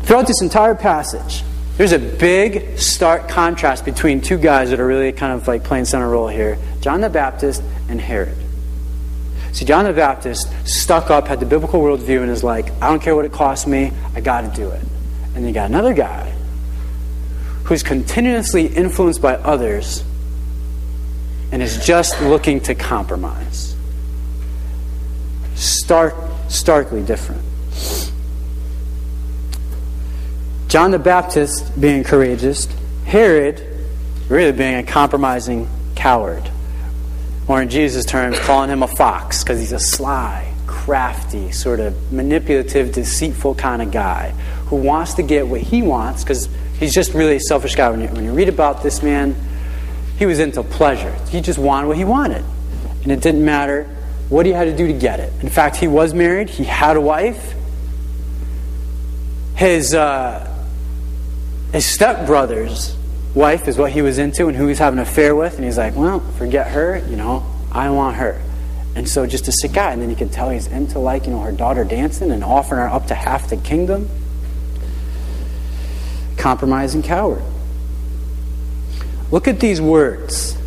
Throughout 0.03 0.27
this 0.27 0.41
entire 0.41 0.75
passage, 0.75 1.43
there's 1.77 1.91
a 1.91 1.99
big, 1.99 2.79
stark 2.79 3.27
contrast 3.27 3.83
between 3.83 4.21
two 4.21 4.37
guys 4.37 4.69
that 4.69 4.79
are 4.79 4.87
really 4.87 5.11
kind 5.11 5.33
of 5.33 5.47
like 5.47 5.63
playing 5.63 5.85
center 5.85 6.09
role 6.09 6.27
here 6.27 6.57
John 6.81 7.01
the 7.01 7.09
Baptist 7.09 7.61
and 7.89 7.99
Herod. 7.99 8.37
See, 9.51 9.65
John 9.65 9.85
the 9.85 9.93
Baptist 9.93 10.51
stuck 10.67 11.09
up, 11.09 11.27
had 11.27 11.39
the 11.39 11.45
biblical 11.45 11.81
worldview, 11.81 12.21
and 12.21 12.29
is 12.29 12.43
like, 12.43 12.71
I 12.81 12.89
don't 12.89 13.01
care 13.01 13.15
what 13.15 13.25
it 13.25 13.31
costs 13.31 13.65
me, 13.65 13.91
I 14.13 14.21
got 14.21 14.41
to 14.41 14.47
do 14.55 14.69
it. 14.69 14.81
And 15.33 15.45
you 15.45 15.53
got 15.53 15.69
another 15.69 15.93
guy 15.93 16.33
who's 17.63 17.81
continuously 17.81 18.67
influenced 18.67 19.21
by 19.21 19.35
others 19.35 20.03
and 21.51 21.61
is 21.61 21.85
just 21.85 22.21
looking 22.21 22.59
to 22.61 22.75
compromise. 22.75 23.75
Stark, 25.55 26.13
starkly 26.49 27.01
different. 27.01 27.41
John 30.75 30.91
the 30.91 30.99
Baptist 30.99 31.79
being 31.79 32.03
courageous, 32.03 32.67
Herod 33.05 33.65
really 34.27 34.51
being 34.51 34.75
a 34.75 34.83
compromising 34.83 35.69
coward. 35.95 36.51
Or 37.47 37.61
in 37.61 37.69
Jesus' 37.69 38.03
terms, 38.03 38.37
calling 38.39 38.69
him 38.69 38.83
a 38.83 38.87
fox 38.89 39.41
because 39.41 39.57
he's 39.57 39.71
a 39.71 39.79
sly, 39.79 40.53
crafty, 40.67 41.53
sort 41.53 41.79
of 41.79 42.11
manipulative, 42.11 42.91
deceitful 42.91 43.55
kind 43.55 43.81
of 43.81 43.91
guy 43.91 44.31
who 44.65 44.75
wants 44.75 45.13
to 45.13 45.23
get 45.23 45.47
what 45.47 45.61
he 45.61 45.81
wants 45.81 46.25
because 46.25 46.49
he's 46.77 46.93
just 46.93 47.13
really 47.13 47.37
a 47.37 47.39
selfish 47.39 47.75
guy. 47.75 47.89
When 47.89 48.01
you, 48.01 48.07
when 48.09 48.25
you 48.25 48.33
read 48.33 48.49
about 48.49 48.83
this 48.83 49.01
man, 49.01 49.33
he 50.19 50.25
was 50.25 50.39
into 50.39 50.61
pleasure. 50.61 51.15
He 51.29 51.39
just 51.39 51.57
wanted 51.57 51.87
what 51.87 51.95
he 51.95 52.03
wanted. 52.03 52.43
And 53.03 53.13
it 53.13 53.21
didn't 53.21 53.45
matter 53.45 53.85
what 54.27 54.45
he 54.45 54.51
had 54.51 54.65
to 54.65 54.75
do 54.75 54.87
to 54.87 54.93
get 54.93 55.21
it. 55.21 55.31
In 55.41 55.47
fact, 55.47 55.77
he 55.77 55.87
was 55.87 56.13
married, 56.13 56.49
he 56.49 56.65
had 56.65 56.97
a 56.97 57.01
wife. 57.01 57.53
His. 59.55 59.93
Uh, 59.93 60.51
his 61.75 61.85
stepbrother's 61.85 62.95
wife 63.33 63.67
is 63.67 63.77
what 63.77 63.91
he 63.91 64.01
was 64.01 64.17
into 64.17 64.47
and 64.47 64.55
who 64.55 64.65
he's 64.67 64.79
having 64.79 64.97
an 64.97 65.03
affair 65.03 65.35
with. 65.35 65.55
And 65.55 65.65
he's 65.65 65.77
like, 65.77 65.93
well, 65.93 66.21
forget 66.37 66.67
her, 66.67 67.05
you 67.09 67.17
know, 67.17 67.45
I 67.69 67.89
want 67.89 68.15
her. 68.15 68.41
And 68.95 69.09
so 69.09 69.27
just 69.27 69.49
a 69.49 69.51
sick 69.51 69.73
guy. 69.73 69.91
And 69.91 70.01
then 70.01 70.09
you 70.09 70.15
can 70.15 70.29
tell 70.29 70.49
he's 70.49 70.67
into, 70.67 70.99
like, 70.99 71.25
you 71.25 71.31
know, 71.31 71.41
her 71.41 71.51
daughter 71.51 71.83
dancing 71.83 72.31
and 72.31 72.45
offering 72.45 72.79
her 72.79 72.87
up 72.87 73.07
to 73.07 73.13
half 73.13 73.49
the 73.49 73.57
kingdom. 73.57 74.09
Compromising 76.37 77.03
coward. 77.03 77.43
Look 79.29 79.49
at 79.49 79.59
these 79.59 79.81
words 79.81 80.57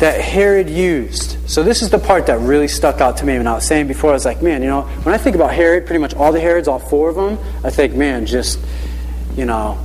that 0.00 0.20
Herod 0.20 0.68
used. 0.68 1.38
So 1.48 1.62
this 1.62 1.80
is 1.80 1.88
the 1.88 1.98
part 1.98 2.26
that 2.26 2.40
really 2.40 2.68
stuck 2.68 3.00
out 3.00 3.16
to 3.18 3.24
me 3.24 3.38
when 3.38 3.46
I 3.46 3.54
was 3.54 3.66
saying 3.66 3.88
before. 3.88 4.10
I 4.10 4.12
was 4.12 4.26
like, 4.26 4.42
man, 4.42 4.60
you 4.60 4.68
know, 4.68 4.82
when 4.82 5.14
I 5.14 5.18
think 5.18 5.34
about 5.34 5.54
Herod, 5.54 5.86
pretty 5.86 6.00
much 6.00 6.12
all 6.12 6.30
the 6.30 6.40
Herods, 6.40 6.68
all 6.68 6.78
four 6.78 7.08
of 7.08 7.14
them, 7.14 7.38
I 7.64 7.70
think, 7.70 7.94
man, 7.94 8.26
just, 8.26 8.58
you 9.34 9.46
know, 9.46 9.78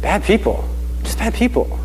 Bad 0.00 0.24
people. 0.24 0.68
Just 1.02 1.18
bad 1.18 1.34
people. 1.34 1.78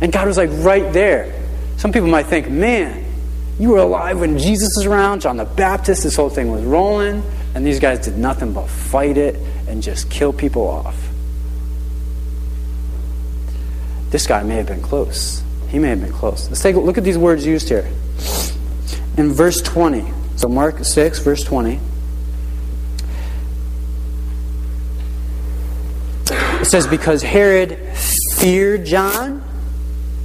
And 0.00 0.12
God 0.12 0.26
was 0.26 0.36
like 0.36 0.50
right 0.52 0.92
there. 0.92 1.34
Some 1.76 1.92
people 1.92 2.08
might 2.08 2.26
think, 2.26 2.48
man, 2.48 3.04
you 3.58 3.70
were 3.70 3.78
alive 3.78 4.20
when 4.20 4.38
Jesus 4.38 4.70
was 4.76 4.86
around, 4.86 5.20
John 5.20 5.36
the 5.36 5.44
Baptist, 5.44 6.02
this 6.02 6.16
whole 6.16 6.30
thing 6.30 6.50
was 6.50 6.62
rolling, 6.62 7.22
and 7.54 7.66
these 7.66 7.78
guys 7.78 8.04
did 8.04 8.16
nothing 8.16 8.52
but 8.52 8.68
fight 8.68 9.18
it 9.18 9.36
and 9.68 9.82
just 9.82 10.10
kill 10.10 10.32
people 10.32 10.66
off. 10.66 10.96
This 14.10 14.26
guy 14.26 14.42
may 14.42 14.56
have 14.56 14.66
been 14.66 14.82
close. 14.82 15.42
He 15.68 15.78
may 15.78 15.88
have 15.90 16.00
been 16.00 16.12
close. 16.12 16.48
Let's 16.48 16.62
take 16.62 16.74
a 16.74 16.80
look 16.80 16.98
at 16.98 17.04
these 17.04 17.18
words 17.18 17.46
used 17.46 17.68
here. 17.68 17.88
In 19.16 19.32
verse 19.32 19.60
20, 19.60 20.04
so 20.36 20.48
Mark 20.48 20.84
6, 20.84 21.18
verse 21.20 21.44
20. 21.44 21.78
Says, 26.70 26.86
because 26.86 27.22
Herod 27.22 27.78
feared 28.38 28.86
John, 28.86 29.42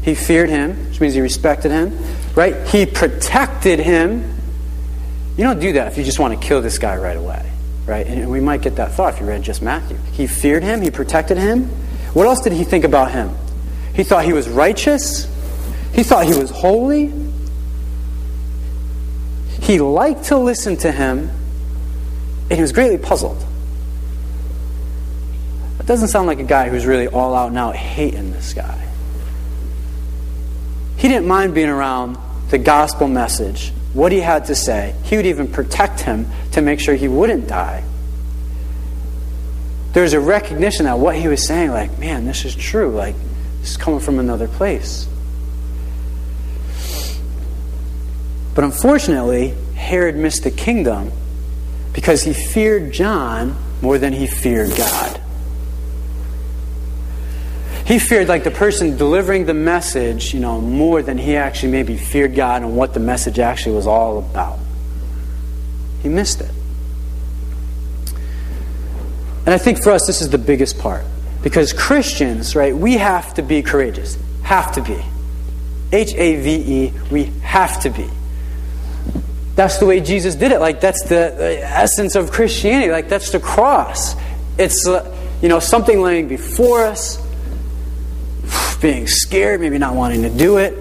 he 0.03 0.13
feared 0.13 0.49
him, 0.49 0.89
which 0.89 1.01
means 1.01 1.15
he 1.15 1.21
respected 1.21 1.71
him, 1.71 1.97
right? 2.35 2.67
He 2.67 2.85
protected 2.85 3.79
him. 3.79 4.35
You 5.37 5.43
don't 5.43 5.59
do 5.59 5.73
that 5.73 5.91
if 5.91 5.97
you 5.97 6.03
just 6.03 6.19
want 6.19 6.39
to 6.39 6.47
kill 6.47 6.61
this 6.61 6.77
guy 6.77 6.95
right 6.97 7.17
away, 7.17 7.51
right? 7.85 8.05
And 8.05 8.29
we 8.29 8.39
might 8.39 8.61
get 8.61 8.75
that 8.75 8.91
thought 8.91 9.15
if 9.15 9.19
you 9.19 9.25
read 9.25 9.41
just 9.41 9.61
Matthew. 9.61 9.97
He 10.13 10.27
feared 10.27 10.63
him, 10.63 10.81
he 10.81 10.91
protected 10.91 11.37
him. 11.37 11.65
What 12.13 12.27
else 12.27 12.41
did 12.41 12.53
he 12.53 12.63
think 12.63 12.85
about 12.85 13.11
him? 13.11 13.31
He 13.95 14.03
thought 14.03 14.25
he 14.25 14.33
was 14.33 14.47
righteous, 14.47 15.25
he 15.93 16.03
thought 16.03 16.25
he 16.25 16.37
was 16.37 16.51
holy. 16.51 17.11
He 19.61 19.79
liked 19.79 20.25
to 20.25 20.37
listen 20.37 20.77
to 20.77 20.91
him, 20.91 21.31
and 22.49 22.51
he 22.51 22.61
was 22.61 22.71
greatly 22.71 22.99
puzzled. 22.99 23.43
Doesn't 25.85 26.07
sound 26.07 26.27
like 26.27 26.39
a 26.39 26.43
guy 26.43 26.69
who's 26.69 26.85
really 26.85 27.07
all 27.07 27.35
out 27.35 27.51
now 27.51 27.71
hating 27.71 28.31
this 28.31 28.53
guy. 28.53 28.87
He 30.97 31.07
didn't 31.07 31.27
mind 31.27 31.53
being 31.53 31.69
around 31.69 32.17
the 32.49 32.57
gospel 32.57 33.07
message, 33.07 33.71
what 33.93 34.11
he 34.11 34.19
had 34.19 34.45
to 34.45 34.55
say. 34.55 34.95
He 35.03 35.15
would 35.17 35.25
even 35.25 35.47
protect 35.47 35.99
him 35.99 36.27
to 36.53 36.61
make 36.61 36.79
sure 36.79 36.95
he 36.95 37.07
wouldn't 37.07 37.47
die. 37.47 37.83
There's 39.93 40.13
a 40.13 40.19
recognition 40.19 40.85
that 40.85 40.97
what 40.97 41.15
he 41.15 41.27
was 41.27 41.45
saying, 41.45 41.69
like, 41.69 41.97
man, 41.99 42.25
this 42.25 42.45
is 42.45 42.55
true. 42.55 42.89
Like, 42.89 43.15
this 43.61 43.71
is 43.71 43.77
coming 43.77 43.99
from 43.99 44.19
another 44.19 44.47
place. 44.47 45.07
But 48.55 48.63
unfortunately, 48.63 49.53
Herod 49.75 50.15
missed 50.15 50.43
the 50.43 50.51
kingdom 50.51 51.11
because 51.93 52.23
he 52.23 52.33
feared 52.33 52.91
John 52.91 53.55
more 53.81 53.97
than 53.97 54.13
he 54.13 54.27
feared 54.27 54.75
God. 54.75 55.21
He 57.85 57.99
feared 57.99 58.27
like 58.27 58.43
the 58.43 58.51
person 58.51 58.97
delivering 58.97 59.45
the 59.45 59.53
message, 59.53 60.33
you 60.33 60.39
know, 60.39 60.59
more 60.59 61.03
than 61.03 61.19
he 61.19 61.35
actually 61.35 61.71
maybe 61.71 61.97
feared 61.97 62.33
God 62.33 62.63
and 62.63 62.75
what 62.75 62.95
the 62.95 62.99
message 62.99 63.37
actually 63.37 63.75
was 63.75 63.85
all 63.85 64.17
about. 64.17 64.57
He 66.01 66.09
missed 66.09 66.41
it. 66.41 66.49
And 69.45 69.53
I 69.53 69.59
think 69.59 69.83
for 69.83 69.91
us, 69.91 70.07
this 70.07 70.21
is 70.21 70.29
the 70.31 70.39
biggest 70.39 70.79
part. 70.79 71.05
Because 71.43 71.73
Christians, 71.73 72.55
right, 72.55 72.75
we 72.75 72.97
have 72.97 73.35
to 73.35 73.43
be 73.43 73.61
courageous. 73.61 74.17
Have 74.41 74.71
to 74.73 74.81
be. 74.81 74.99
H 75.91 76.15
A 76.15 76.41
V 76.41 76.49
E, 76.49 76.93
we 77.11 77.25
have 77.43 77.79
to 77.81 77.91
be. 77.91 78.09
That's 79.55 79.77
the 79.77 79.85
way 79.85 79.99
Jesus 80.01 80.33
did 80.33 80.51
it. 80.51 80.59
Like, 80.59 80.81
that's 80.81 81.03
the, 81.03 81.59
essence 81.63 82.15
of 82.15 82.31
Christianity. 82.31 82.91
Like, 82.91 83.07
that's 83.09 83.29
the 83.29 83.39
cross. 83.39 84.15
It's, 84.57 84.87
uh, 84.87 85.15
you 85.41 85.49
know, 85.49 85.59
something 85.59 86.01
laying 86.01 86.27
before 86.27 86.83
us 86.83 87.21
being 88.81 89.07
scared, 89.07 89.61
maybe 89.61 89.77
not 89.77 89.95
wanting 89.95 90.23
to 90.23 90.29
do 90.29 90.57
it, 90.57 90.75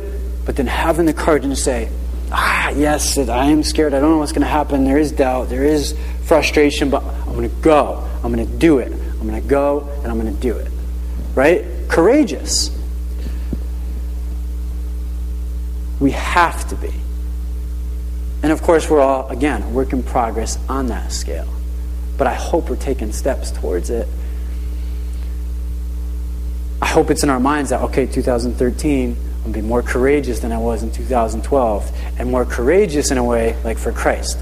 but 0.44 0.57
then 0.57 0.66
having 0.66 1.07
the 1.07 1.14
courage 1.14 1.42
to 1.42 1.57
say, 1.57 1.90
ah, 2.30 2.70
yes, 2.70 3.16
I 3.16 3.46
am 3.46 3.62
scared. 3.62 3.94
I 3.94 4.00
don't 4.00 4.11
know 4.11 4.18
what's 4.18 4.33
going 4.33 4.42
to 4.42 4.48
happen. 4.48 4.85
There 4.85 4.98
is 4.98 5.12
doubt. 5.12 5.48
There 5.48 5.64
is 5.64 5.96
frustration, 6.24 6.90
but 6.90 7.02
I'm 7.02 7.35
going 7.35 7.48
to 7.48 7.57
go. 7.57 8.09
I'm 8.22 8.33
going 8.33 8.46
to 8.46 8.59
do 8.59 8.78
it. 8.78 8.92
I'm 8.92 9.28
going 9.28 9.40
to 9.40 9.48
go 9.48 9.88
and 10.02 10.07
I'm 10.07 10.20
going 10.20 10.35
to 10.35 10.40
do 10.40 10.57
it. 10.57 10.70
Right? 11.35 11.64
Courageous. 11.88 12.70
We 16.00 16.11
have 16.11 16.68
to 16.68 16.76
be. 16.76 16.92
And 18.42 18.52
of 18.52 18.62
course, 18.62 18.90
we're 18.90 19.00
all, 19.00 19.28
again, 19.28 19.62
a 19.62 19.68
work 19.70 19.92
in 19.92 20.02
progress 20.02 20.59
on 20.68 20.88
that 20.88 21.12
scale. 21.12 21.48
But 22.18 22.26
I 22.26 22.35
hope 22.35 22.68
we're 22.68 22.76
taking 22.76 23.12
steps 23.12 23.50
towards 23.50 23.90
it. 23.90 24.07
I 26.80 26.87
hope 26.87 27.10
it's 27.10 27.22
in 27.22 27.30
our 27.30 27.40
minds 27.40 27.70
that, 27.70 27.80
okay, 27.82 28.06
2013, 28.06 29.10
I'm 29.10 29.16
going 29.16 29.52
to 29.52 29.60
be 29.60 29.66
more 29.66 29.82
courageous 29.82 30.40
than 30.40 30.52
I 30.52 30.58
was 30.58 30.82
in 30.82 30.90
2012, 30.90 31.92
and 32.18 32.30
more 32.30 32.44
courageous 32.44 33.10
in 33.10 33.18
a 33.18 33.24
way 33.24 33.56
like 33.64 33.78
for 33.78 33.92
Christ. 33.92 34.38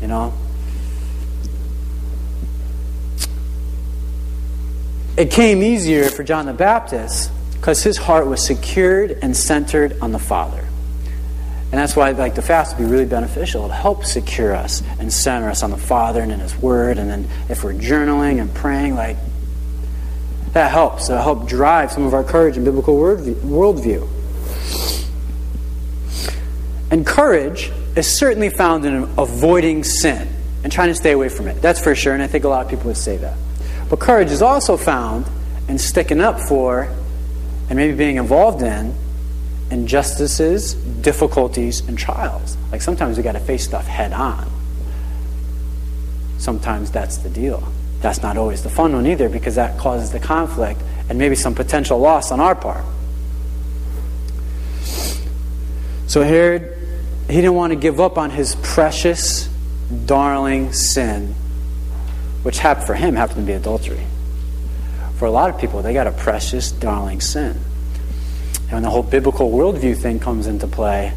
You 0.00 0.08
know? 0.08 0.32
It 5.16 5.30
came 5.30 5.62
easier 5.62 6.08
for 6.08 6.24
John 6.24 6.46
the 6.46 6.52
Baptist 6.52 7.30
because 7.52 7.82
his 7.82 7.96
heart 7.96 8.26
was 8.26 8.44
secured 8.44 9.18
and 9.22 9.36
centered 9.36 9.98
on 10.00 10.10
the 10.10 10.18
Father. 10.18 10.66
And 11.72 11.78
that's 11.80 11.94
why 11.96 12.10
like 12.10 12.34
the 12.34 12.42
fast 12.42 12.76
would 12.76 12.84
be 12.84 12.90
really 12.90 13.06
beneficial. 13.06 13.64
It 13.66 13.72
helps 13.72 14.12
secure 14.12 14.54
us 14.54 14.82
and 14.98 15.12
center 15.12 15.48
us 15.48 15.62
on 15.62 15.70
the 15.70 15.78
Father 15.78 16.20
and 16.20 16.30
in 16.30 16.40
His 16.40 16.54
Word. 16.56 16.98
And 16.98 17.08
then 17.08 17.28
if 17.48 17.64
we're 17.64 17.72
journaling 17.72 18.40
and 18.40 18.54
praying, 18.54 18.94
like 18.94 19.16
that 20.52 20.70
helps. 20.70 21.08
It'll 21.08 21.22
help 21.22 21.48
drive 21.48 21.92
some 21.92 22.04
of 22.04 22.14
our 22.14 22.24
courage 22.24 22.56
and 22.56 22.64
biblical 22.64 22.96
worldview. 22.96 24.08
And 26.90 27.06
courage 27.06 27.72
is 27.96 28.06
certainly 28.06 28.50
found 28.50 28.84
in 28.84 29.04
avoiding 29.16 29.82
sin 29.82 30.28
and 30.62 30.70
trying 30.70 30.88
to 30.88 30.94
stay 30.94 31.12
away 31.12 31.28
from 31.28 31.48
it. 31.48 31.60
That's 31.62 31.82
for 31.82 31.94
sure, 31.94 32.12
and 32.12 32.22
I 32.22 32.26
think 32.26 32.44
a 32.44 32.48
lot 32.48 32.64
of 32.64 32.70
people 32.70 32.86
would 32.86 32.96
say 32.96 33.16
that. 33.16 33.36
But 33.88 33.98
courage 33.98 34.30
is 34.30 34.42
also 34.42 34.76
found 34.76 35.26
in 35.68 35.78
sticking 35.78 36.20
up 36.20 36.38
for 36.40 36.88
and 37.68 37.76
maybe 37.76 37.96
being 37.96 38.16
involved 38.16 38.62
in 38.62 38.94
injustices, 39.70 40.74
difficulties, 40.74 41.80
and 41.80 41.98
trials. 41.98 42.58
Like 42.70 42.82
sometimes 42.82 43.16
we 43.16 43.22
got 43.22 43.32
to 43.32 43.40
face 43.40 43.64
stuff 43.64 43.86
head 43.86 44.12
on. 44.12 44.50
Sometimes 46.38 46.90
that's 46.90 47.18
the 47.18 47.30
deal. 47.30 47.72
That's 48.02 48.20
not 48.20 48.36
always 48.36 48.62
the 48.64 48.68
fun 48.68 48.92
one 48.92 49.06
either 49.06 49.28
because 49.28 49.54
that 49.54 49.78
causes 49.78 50.10
the 50.10 50.18
conflict 50.18 50.80
and 51.08 51.18
maybe 51.18 51.36
some 51.36 51.54
potential 51.54 51.98
loss 51.98 52.32
on 52.32 52.40
our 52.40 52.54
part. 52.54 52.84
So 56.08 56.22
Herod, 56.22 56.76
he 57.28 57.36
didn't 57.36 57.54
want 57.54 57.72
to 57.72 57.78
give 57.78 58.00
up 58.00 58.18
on 58.18 58.30
his 58.30 58.56
precious, 58.56 59.48
darling 60.04 60.72
sin, 60.72 61.34
which 62.42 62.58
happened 62.58 62.86
for 62.86 62.94
him 62.94 63.14
happened 63.14 63.38
to 63.38 63.46
be 63.46 63.52
adultery. 63.52 64.04
For 65.16 65.26
a 65.26 65.30
lot 65.30 65.48
of 65.48 65.60
people, 65.60 65.80
they 65.80 65.94
got 65.94 66.08
a 66.08 66.12
precious, 66.12 66.72
darling 66.72 67.20
sin. 67.20 67.56
And 68.62 68.72
when 68.72 68.82
the 68.82 68.90
whole 68.90 69.04
biblical 69.04 69.50
worldview 69.52 69.96
thing 69.96 70.18
comes 70.18 70.48
into 70.48 70.66
play, 70.66 71.14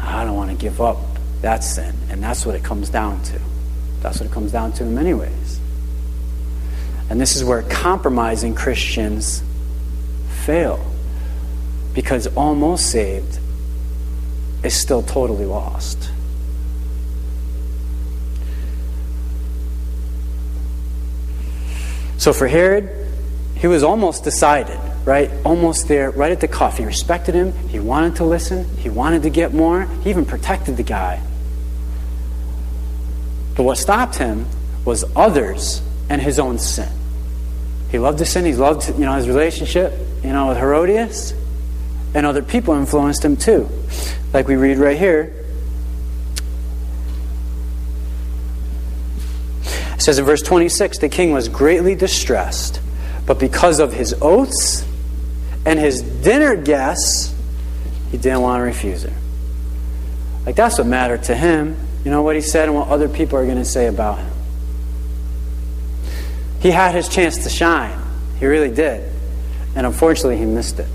I 0.00 0.24
don't 0.24 0.34
want 0.34 0.50
to 0.50 0.56
give 0.56 0.80
up 0.80 0.96
that 1.42 1.62
sin. 1.62 1.94
And 2.08 2.22
that's 2.22 2.46
what 2.46 2.54
it 2.54 2.64
comes 2.64 2.88
down 2.88 3.22
to. 3.24 3.40
That's 4.06 4.20
what 4.20 4.30
it 4.30 4.32
comes 4.32 4.52
down 4.52 4.70
to 4.74 4.84
in 4.84 4.94
many 4.94 5.14
ways. 5.14 5.58
And 7.10 7.20
this 7.20 7.34
is 7.34 7.42
where 7.42 7.62
compromising 7.62 8.54
Christians 8.54 9.42
fail. 10.44 10.78
Because 11.92 12.28
almost 12.36 12.88
saved 12.88 13.40
is 14.62 14.80
still 14.80 15.02
totally 15.02 15.44
lost. 15.44 16.08
So 22.18 22.32
for 22.32 22.46
Herod, 22.46 23.08
he 23.56 23.66
was 23.66 23.82
almost 23.82 24.22
decided, 24.22 24.78
right? 25.04 25.32
Almost 25.44 25.88
there, 25.88 26.12
right 26.12 26.30
at 26.30 26.40
the 26.40 26.46
cuff. 26.46 26.78
He 26.78 26.84
respected 26.84 27.34
him. 27.34 27.52
He 27.70 27.80
wanted 27.80 28.14
to 28.16 28.24
listen. 28.24 28.68
He 28.76 28.88
wanted 28.88 29.24
to 29.24 29.30
get 29.30 29.52
more. 29.52 29.82
He 30.04 30.10
even 30.10 30.24
protected 30.24 30.76
the 30.76 30.84
guy. 30.84 31.20
But 33.56 33.62
what 33.62 33.78
stopped 33.78 34.16
him 34.16 34.46
was 34.84 35.04
others 35.16 35.80
and 36.08 36.20
his 36.20 36.38
own 36.38 36.58
sin. 36.58 36.90
He 37.90 37.98
loved 37.98 38.18
his 38.18 38.30
sin. 38.30 38.44
He 38.44 38.54
loved, 38.54 38.88
you 38.88 39.04
know, 39.04 39.14
his 39.14 39.26
relationship, 39.26 39.92
you 40.22 40.32
know, 40.32 40.48
with 40.48 40.58
Herodias, 40.58 41.32
and 42.14 42.26
other 42.26 42.42
people 42.42 42.74
influenced 42.74 43.24
him 43.24 43.36
too. 43.36 43.68
Like 44.32 44.48
we 44.48 44.56
read 44.56 44.78
right 44.78 44.98
here. 44.98 45.32
It 49.94 50.02
says 50.02 50.18
in 50.18 50.24
verse 50.24 50.42
26, 50.42 50.98
the 50.98 51.08
king 51.08 51.32
was 51.32 51.48
greatly 51.48 51.94
distressed, 51.94 52.80
but 53.24 53.38
because 53.38 53.80
of 53.80 53.92
his 53.92 54.14
oaths 54.20 54.84
and 55.64 55.78
his 55.78 56.02
dinner 56.02 56.54
guests, 56.54 57.34
he 58.10 58.18
didn't 58.18 58.42
want 58.42 58.60
to 58.60 58.64
refuse 58.64 59.02
her. 59.02 59.12
Like 60.44 60.54
that's 60.54 60.78
what 60.78 60.86
mattered 60.86 61.24
to 61.24 61.34
him. 61.34 61.76
You 62.06 62.12
know 62.12 62.22
what 62.22 62.36
he 62.36 62.40
said 62.40 62.68
and 62.68 62.78
what 62.78 62.86
other 62.86 63.08
people 63.08 63.36
are 63.36 63.44
going 63.44 63.56
to 63.56 63.64
say 63.64 63.88
about 63.88 64.18
him. 64.18 64.30
He 66.60 66.70
had 66.70 66.94
his 66.94 67.08
chance 67.08 67.42
to 67.42 67.50
shine. 67.50 68.00
He 68.38 68.46
really 68.46 68.70
did. 68.70 69.10
And 69.74 69.84
unfortunately, 69.84 70.36
he 70.36 70.44
missed 70.44 70.78
it. 70.78 70.86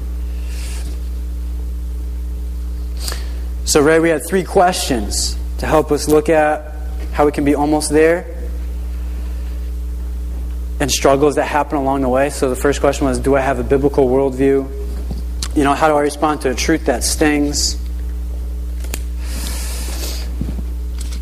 So, 3.66 3.82
Ray, 3.82 4.00
we 4.00 4.08
had 4.08 4.26
three 4.26 4.46
questions 4.46 5.36
to 5.58 5.66
help 5.66 5.92
us 5.92 6.08
look 6.08 6.30
at 6.30 6.74
how 7.12 7.26
we 7.26 7.34
can 7.34 7.44
be 7.44 7.56
almost 7.56 7.90
there 7.90 8.34
and 10.80 10.90
struggles 10.90 11.36
that 11.36 11.44
happen 11.44 11.78
along 11.78 12.04
the 12.04 12.10
way. 12.10 12.30
So, 12.30 12.50
the 12.50 12.56
first 12.56 12.80
question 12.80 13.06
was 13.06 13.20
Do 13.20 13.36
I 13.36 13.42
have 13.42 13.60
a 13.60 13.66
biblical 13.66 14.08
worldview? 14.08 15.58
You 15.58 15.64
know, 15.66 15.74
how 15.74 15.90
do 15.90 15.96
I 15.96 16.04
respond 16.04 16.40
to 16.44 16.52
a 16.52 16.56
truth 16.56 16.86
that 16.86 17.04
stings? 17.04 17.76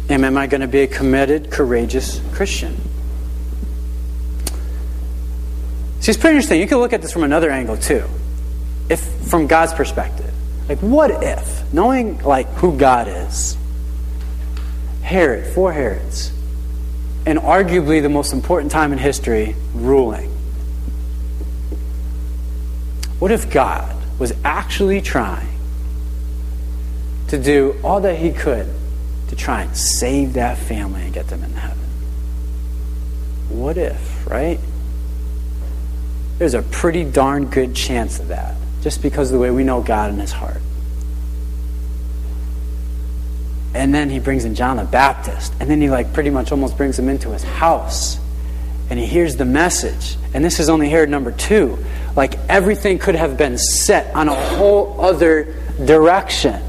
And 0.09 0.25
am 0.25 0.37
I 0.37 0.47
going 0.47 0.61
to 0.61 0.67
be 0.67 0.79
a 0.79 0.87
committed, 0.87 1.51
courageous 1.51 2.19
Christian? 2.33 2.75
See, 5.99 6.11
it's 6.11 6.19
pretty 6.19 6.37
interesting. 6.37 6.59
You 6.59 6.67
can 6.67 6.79
look 6.79 6.93
at 6.93 7.01
this 7.03 7.13
from 7.13 7.23
another 7.23 7.51
angle 7.51 7.77
too. 7.77 8.03
If 8.89 9.01
from 9.29 9.45
God's 9.45 9.73
perspective. 9.73 10.33
Like 10.67 10.79
what 10.79 11.23
if, 11.23 11.71
knowing 11.71 12.19
like 12.23 12.47
who 12.53 12.75
God 12.75 13.07
is, 13.07 13.55
Herod, 15.03 15.53
four 15.53 15.71
Herods, 15.71 16.31
and 17.25 17.37
arguably 17.37 18.01
the 18.01 18.09
most 18.09 18.33
important 18.33 18.71
time 18.71 18.91
in 18.91 18.97
history, 18.97 19.55
ruling. 19.73 20.29
What 23.19 23.31
if 23.31 23.51
God 23.51 23.95
was 24.17 24.33
actually 24.43 25.01
trying 25.01 25.59
to 27.27 27.37
do 27.37 27.75
all 27.83 28.01
that 28.01 28.15
he 28.15 28.31
could 28.31 28.67
to 29.29 29.35
try 29.35 29.61
and 29.61 29.77
save 29.77 30.33
that 30.33 30.57
family 30.57 31.03
and 31.03 31.13
get 31.13 31.27
them 31.27 31.43
in 31.43 31.53
heaven. 31.53 31.77
What 33.49 33.77
if, 33.77 34.27
right? 34.29 34.59
There's 36.37 36.53
a 36.53 36.61
pretty 36.61 37.03
darn 37.03 37.45
good 37.45 37.75
chance 37.75 38.19
of 38.19 38.29
that, 38.29 38.55
just 38.81 39.01
because 39.01 39.31
of 39.31 39.33
the 39.33 39.39
way 39.39 39.51
we 39.51 39.63
know 39.63 39.81
God 39.81 40.11
in 40.11 40.19
his 40.19 40.31
heart. 40.31 40.61
And 43.73 43.93
then 43.93 44.09
he 44.09 44.19
brings 44.19 44.45
in 44.45 44.55
John 44.55 44.77
the 44.77 44.83
Baptist, 44.83 45.53
and 45.59 45.69
then 45.69 45.79
he 45.79 45.89
like 45.89 46.11
pretty 46.13 46.31
much 46.31 46.51
almost 46.51 46.75
brings 46.75 46.97
him 46.97 47.07
into 47.07 47.29
his 47.29 47.43
house. 47.43 48.17
And 48.89 48.97
he 48.97 49.05
hears 49.05 49.35
the 49.35 49.45
message. 49.45 50.17
And 50.33 50.43
this 50.43 50.59
is 50.59 50.67
only 50.67 50.89
Herod 50.89 51.11
number 51.11 51.31
two. 51.31 51.77
Like 52.15 52.35
everything 52.49 52.97
could 52.97 53.13
have 53.13 53.37
been 53.37 53.59
set 53.59 54.15
on 54.15 54.27
a 54.27 54.33
whole 54.33 54.99
other 54.99 55.55
direction 55.85 56.63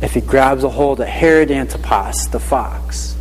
if 0.00 0.14
he 0.14 0.20
grabs 0.20 0.64
a 0.64 0.68
hold 0.68 1.00
of 1.00 1.08
Herod 1.08 1.50
Antipas, 1.50 2.28
the 2.28 2.40
fox. 2.40 3.16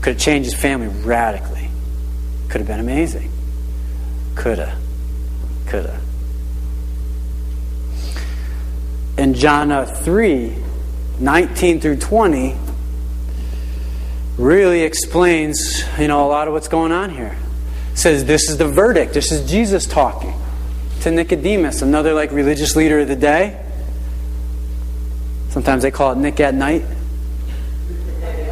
Could 0.00 0.14
have 0.14 0.22
changed 0.22 0.50
his 0.50 0.60
family 0.60 0.88
radically. 0.88 1.68
Could 2.48 2.60
have 2.60 2.68
been 2.68 2.80
amazing. 2.80 3.30
Could 4.34 4.58
have. 4.58 4.78
Could 5.68 5.86
have. 5.86 6.02
In 9.16 9.34
John 9.34 9.70
uh, 9.70 9.84
3, 9.84 10.56
19 11.20 11.80
through 11.80 11.98
20, 11.98 12.56
really 14.36 14.82
explains, 14.82 15.84
you 15.98 16.08
know, 16.08 16.26
a 16.26 16.28
lot 16.28 16.48
of 16.48 16.54
what's 16.54 16.68
going 16.68 16.90
on 16.90 17.10
here. 17.10 17.36
It 17.92 17.98
says 17.98 18.24
this 18.24 18.48
is 18.48 18.56
the 18.58 18.66
verdict. 18.66 19.14
This 19.14 19.30
is 19.30 19.48
Jesus 19.48 19.86
talking 19.86 20.34
to 21.02 21.10
Nicodemus, 21.10 21.82
another 21.82 22.14
like 22.14 22.32
religious 22.32 22.74
leader 22.74 23.00
of 23.00 23.08
the 23.08 23.16
day. 23.16 23.62
Sometimes 25.52 25.82
they 25.82 25.90
call 25.90 26.12
it 26.12 26.18
Nick 26.18 26.40
at 26.40 26.54
night. 26.54 26.82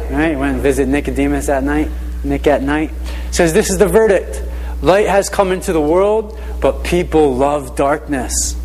Right? 0.09 0.37
Went 0.37 0.53
and 0.53 0.61
visit 0.61 0.87
Nicodemus 0.87 1.49
at 1.49 1.63
night. 1.63 1.89
Nick 2.23 2.45
at 2.47 2.61
night. 2.61 2.91
says 3.31 3.53
this 3.53 3.69
is 3.69 3.77
the 3.79 3.87
verdict. 3.87 4.43
Light 4.81 5.07
has 5.07 5.27
come 5.27 5.51
into 5.51 5.73
the 5.73 5.81
world, 5.81 6.39
but 6.61 6.83
people 6.83 7.35
love 7.35 7.75
darkness. 7.75 8.55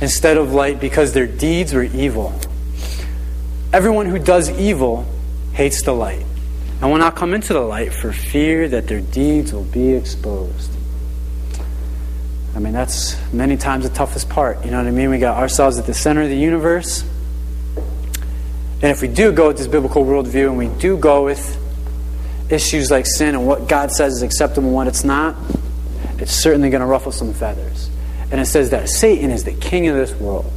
instead 0.00 0.38
of 0.38 0.54
light 0.54 0.80
because 0.80 1.12
their 1.12 1.26
deeds 1.26 1.74
were 1.74 1.82
evil. 1.82 2.32
Everyone 3.72 4.06
who 4.06 4.18
does 4.18 4.50
evil 4.58 5.04
hates 5.52 5.82
the 5.82 5.92
light 5.92 6.24
and 6.80 6.90
will 6.90 6.98
not 6.98 7.14
come 7.14 7.34
into 7.34 7.52
the 7.52 7.60
light 7.60 7.92
for 7.92 8.10
fear 8.10 8.66
that 8.68 8.88
their 8.88 9.02
deeds 9.02 9.52
will 9.52 9.64
be 9.64 9.92
exposed. 9.92 10.70
I 12.56 12.58
mean, 12.58 12.72
that's 12.72 13.16
many 13.32 13.58
times 13.58 13.84
the 13.86 13.94
toughest 13.94 14.30
part. 14.30 14.64
You 14.64 14.70
know 14.70 14.78
what 14.78 14.86
I 14.86 14.90
mean? 14.90 15.10
We 15.10 15.18
got 15.18 15.36
ourselves 15.36 15.78
at 15.78 15.84
the 15.84 15.94
center 15.94 16.22
of 16.22 16.30
the 16.30 16.36
universe. 16.36 17.04
And 18.82 18.90
if 18.90 19.02
we 19.02 19.08
do 19.08 19.32
go 19.32 19.48
with 19.48 19.58
this 19.58 19.66
biblical 19.66 20.04
worldview 20.04 20.48
and 20.48 20.56
we 20.56 20.68
do 20.80 20.96
go 20.96 21.24
with 21.24 21.56
issues 22.50 22.90
like 22.90 23.06
sin 23.06 23.34
and 23.34 23.46
what 23.46 23.68
God 23.68 23.92
says 23.92 24.14
is 24.14 24.22
acceptable 24.22 24.68
and 24.68 24.74
what 24.74 24.86
it's 24.86 25.04
not, 25.04 25.36
it's 26.18 26.32
certainly 26.32 26.70
going 26.70 26.80
to 26.80 26.86
ruffle 26.86 27.12
some 27.12 27.32
feathers. 27.34 27.90
And 28.30 28.40
it 28.40 28.46
says 28.46 28.70
that 28.70 28.88
Satan 28.88 29.30
is 29.30 29.44
the 29.44 29.52
king 29.52 29.88
of 29.88 29.96
this 29.96 30.14
world, 30.14 30.50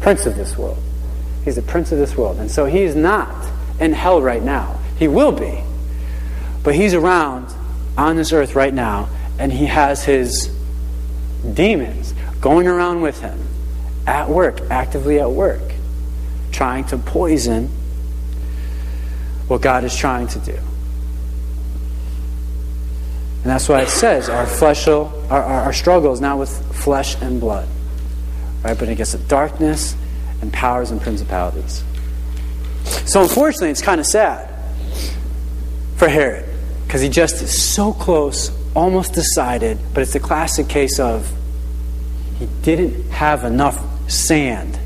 prince 0.00 0.26
of 0.26 0.36
this 0.36 0.56
world. 0.56 0.78
He's 1.44 1.56
the 1.56 1.62
prince 1.62 1.92
of 1.92 1.98
this 1.98 2.16
world. 2.16 2.38
And 2.38 2.50
so 2.50 2.66
he's 2.66 2.94
not 2.94 3.48
in 3.80 3.92
hell 3.92 4.20
right 4.20 4.42
now. 4.42 4.78
He 4.98 5.08
will 5.08 5.32
be. 5.32 5.62
But 6.62 6.74
he's 6.74 6.94
around 6.94 7.52
on 7.96 8.16
this 8.16 8.32
earth 8.32 8.54
right 8.54 8.74
now, 8.74 9.08
and 9.38 9.52
he 9.52 9.66
has 9.66 10.04
his 10.04 10.50
demons 11.54 12.12
going 12.40 12.66
around 12.66 13.00
with 13.00 13.20
him 13.20 13.38
at 14.06 14.28
work, 14.28 14.60
actively 14.70 15.20
at 15.20 15.30
work, 15.30 15.65
trying 16.56 16.84
to 16.86 16.96
poison 16.96 17.68
what 19.46 19.60
God 19.60 19.84
is 19.84 19.94
trying 19.94 20.26
to 20.28 20.38
do. 20.38 20.56
And 23.42 23.44
that's 23.44 23.68
why 23.68 23.82
it 23.82 23.90
says 23.90 24.30
our 24.30 24.46
flesh, 24.46 24.88
our, 24.88 25.12
our, 25.30 25.42
our 25.42 25.72
struggle 25.74 26.12
is 26.14 26.20
not 26.20 26.38
with 26.38 26.50
flesh 26.74 27.14
and 27.20 27.38
blood, 27.38 27.68
right? 28.64 28.76
But 28.76 28.88
against 28.88 29.12
the 29.12 29.18
darkness 29.18 29.94
and 30.40 30.50
powers 30.50 30.90
and 30.90 31.00
principalities. 31.00 31.84
So 33.04 33.20
unfortunately, 33.20 33.70
it's 33.70 33.82
kind 33.82 34.00
of 34.00 34.06
sad 34.06 34.48
for 35.96 36.08
Herod 36.08 36.48
because 36.86 37.02
he 37.02 37.10
just 37.10 37.42
is 37.42 37.62
so 37.62 37.92
close, 37.92 38.50
almost 38.74 39.12
decided, 39.12 39.78
but 39.92 40.02
it's 40.02 40.14
a 40.14 40.20
classic 40.20 40.68
case 40.68 40.98
of 40.98 41.30
he 42.38 42.46
didn't 42.62 43.10
have 43.10 43.44
enough 43.44 43.78
sand. 44.10 44.78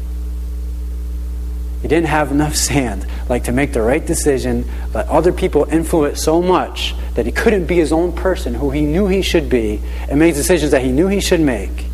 He 1.82 1.88
didn't 1.88 2.08
have 2.08 2.30
enough 2.30 2.54
sand, 2.54 3.06
like 3.28 3.44
to 3.44 3.52
make 3.52 3.72
the 3.72 3.80
right 3.80 4.04
decision, 4.04 4.70
let 4.92 5.08
other 5.08 5.32
people 5.32 5.64
influence 5.64 6.22
so 6.22 6.42
much 6.42 6.94
that 7.14 7.24
he 7.24 7.32
couldn't 7.32 7.66
be 7.66 7.76
his 7.76 7.92
own 7.92 8.12
person 8.12 8.54
who 8.54 8.70
he 8.70 8.82
knew 8.82 9.06
he 9.06 9.22
should 9.22 9.48
be 9.48 9.80
and 10.08 10.18
make 10.18 10.34
decisions 10.34 10.72
that 10.72 10.82
he 10.82 10.92
knew 10.92 11.06
he 11.06 11.20
should 11.20 11.40
make. 11.40 11.86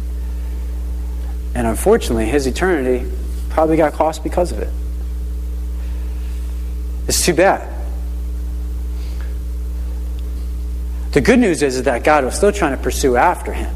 And 1.54 1.66
unfortunately, 1.66 2.26
his 2.26 2.46
eternity 2.46 3.10
probably 3.50 3.76
got 3.76 3.92
cost 3.92 4.22
because 4.22 4.52
of 4.52 4.58
it. 4.58 4.68
It's 7.08 7.24
too 7.24 7.34
bad. 7.34 7.72
The 11.12 11.20
good 11.20 11.38
news 11.38 11.62
is, 11.62 11.76
is 11.76 11.82
that 11.84 12.04
God 12.04 12.24
was 12.24 12.34
still 12.34 12.52
trying 12.52 12.76
to 12.76 12.82
pursue 12.82 13.16
after 13.16 13.52
him. 13.52 13.74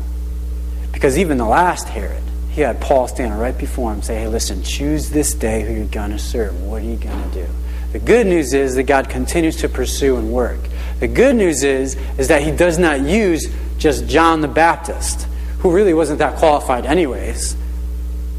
Because 0.92 1.16
even 1.16 1.38
the 1.38 1.46
last 1.46 1.88
Herod, 1.88 2.22
he 2.50 2.60
had 2.62 2.80
Paul 2.80 3.08
standing 3.08 3.38
right 3.38 3.56
before 3.56 3.92
him 3.92 4.02
say, 4.02 4.20
Hey, 4.20 4.26
listen, 4.26 4.62
choose 4.62 5.10
this 5.10 5.34
day 5.34 5.62
who 5.62 5.74
you're 5.74 5.86
going 5.86 6.10
to 6.10 6.18
serve. 6.18 6.60
What 6.62 6.82
are 6.82 6.84
you 6.84 6.96
going 6.96 7.30
to 7.30 7.46
do? 7.46 7.46
The 7.92 7.98
good 7.98 8.26
news 8.26 8.54
is 8.54 8.74
that 8.76 8.84
God 8.84 9.08
continues 9.08 9.56
to 9.56 9.68
pursue 9.68 10.16
and 10.16 10.32
work. 10.32 10.60
The 11.00 11.08
good 11.08 11.34
news 11.34 11.62
is, 11.64 11.96
is 12.18 12.28
that 12.28 12.42
he 12.42 12.50
does 12.50 12.78
not 12.78 13.00
use 13.00 13.48
just 13.78 14.06
John 14.06 14.40
the 14.42 14.48
Baptist, 14.48 15.26
who 15.60 15.72
really 15.72 15.94
wasn't 15.94 16.18
that 16.18 16.36
qualified 16.36 16.86
anyways. 16.86 17.56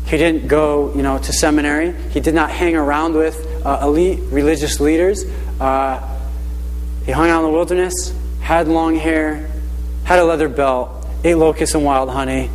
He 0.05 0.18
didn't 0.18 0.47
go, 0.47 0.93
you 0.93 1.01
know, 1.01 1.18
to 1.18 1.34
seminary. 1.34 1.93
He 2.12 2.20
did 2.20 2.34
not 2.34 2.49
hang 2.49 2.76
around 2.76 3.16
with 3.16 3.66
uh, 3.66 3.80
elite 3.84 4.20
religious 4.30 4.80
leaders. 4.80 5.26
Uh, 5.59 6.20
he 7.05 7.12
hung 7.12 7.30
out 7.30 7.39
in 7.39 7.45
the 7.45 7.51
wilderness, 7.51 8.14
had 8.41 8.68
long 8.68 8.95
hair, 8.95 9.49
had 10.03 10.20
a 10.20 10.24
leather 10.24 10.49
belt, 10.49 11.07
ate 11.24 11.36
locusts 11.36 11.76
and 11.76 11.84
wild 11.84 12.09
honey. 12.09 12.49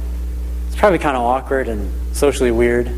It's 0.77 0.81
probably 0.83 0.99
kind 0.99 1.17
of 1.17 1.23
awkward 1.23 1.69
and 1.69 1.91
socially 2.15 2.51
weird, 2.51 2.93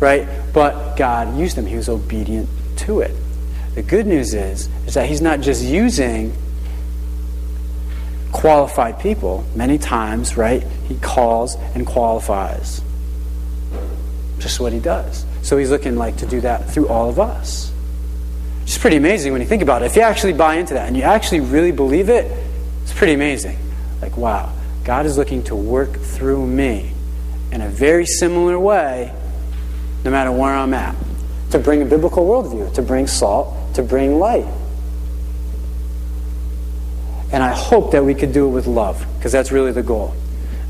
right? 0.00 0.26
But 0.54 0.96
God 0.96 1.36
used 1.36 1.58
him. 1.58 1.66
He 1.66 1.76
was 1.76 1.90
obedient 1.90 2.48
to 2.78 3.00
it. 3.00 3.14
The 3.74 3.82
good 3.82 4.06
news 4.06 4.32
is, 4.32 4.70
is 4.86 4.94
that 4.94 5.10
he's 5.10 5.20
not 5.20 5.42
just 5.42 5.62
using 5.62 6.34
qualified 8.32 8.98
people. 8.98 9.44
Many 9.54 9.76
times, 9.76 10.38
right, 10.38 10.62
he 10.88 10.94
calls 11.00 11.56
and 11.74 11.86
qualifies. 11.86 12.80
Just 14.38 14.58
what 14.58 14.72
he 14.72 14.80
does. 14.80 15.26
So 15.42 15.58
he's 15.58 15.68
looking 15.68 15.96
like 15.96 16.16
to 16.16 16.26
do 16.26 16.40
that 16.40 16.70
through 16.70 16.88
all 16.88 17.10
of 17.10 17.20
us. 17.20 17.70
It's 18.62 18.78
pretty 18.78 18.96
amazing 18.96 19.32
when 19.32 19.42
you 19.42 19.46
think 19.46 19.60
about 19.60 19.82
it. 19.82 19.84
If 19.84 19.96
you 19.96 20.02
actually 20.02 20.32
buy 20.32 20.54
into 20.54 20.72
that 20.72 20.88
and 20.88 20.96
you 20.96 21.02
actually 21.02 21.40
really 21.40 21.72
believe 21.72 22.08
it, 22.08 22.24
it's 22.84 22.94
pretty 22.94 23.12
amazing. 23.12 23.58
Like, 24.00 24.16
wow, 24.16 24.50
God 24.82 25.04
is 25.04 25.18
looking 25.18 25.42
to 25.42 25.54
work 25.54 25.94
through 25.94 26.46
me 26.46 26.94
in 27.52 27.60
a 27.60 27.68
very 27.68 28.06
similar 28.06 28.58
way, 28.58 29.12
no 30.04 30.10
matter 30.10 30.32
where 30.32 30.52
I'm 30.52 30.74
at, 30.74 30.96
to 31.50 31.58
bring 31.58 31.82
a 31.82 31.84
biblical 31.84 32.26
worldview, 32.26 32.74
to 32.74 32.82
bring 32.82 33.06
salt, 33.06 33.54
to 33.74 33.82
bring 33.82 34.18
light. 34.18 34.46
And 37.30 37.42
I 37.42 37.54
hope 37.54 37.92
that 37.92 38.04
we 38.04 38.14
could 38.14 38.32
do 38.32 38.46
it 38.46 38.50
with 38.50 38.66
love, 38.66 39.06
because 39.16 39.32
that's 39.32 39.52
really 39.52 39.72
the 39.72 39.82
goal. 39.82 40.14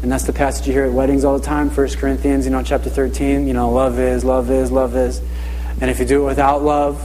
And 0.02 0.10
that's 0.10 0.24
the 0.24 0.32
passage 0.32 0.66
you 0.66 0.72
hear 0.72 0.84
at 0.84 0.92
weddings 0.92 1.24
all 1.24 1.38
the 1.38 1.44
time, 1.44 1.70
1 1.70 1.88
Corinthians, 1.90 2.44
you 2.44 2.50
know, 2.50 2.62
chapter 2.62 2.90
13, 2.90 3.46
you 3.46 3.54
know, 3.54 3.70
love 3.70 4.00
is, 4.00 4.24
love 4.24 4.50
is, 4.50 4.72
love 4.72 4.96
is. 4.96 5.20
And 5.80 5.88
if 5.88 6.00
you 6.00 6.04
do 6.04 6.22
it 6.22 6.26
without 6.26 6.62
love, 6.62 7.00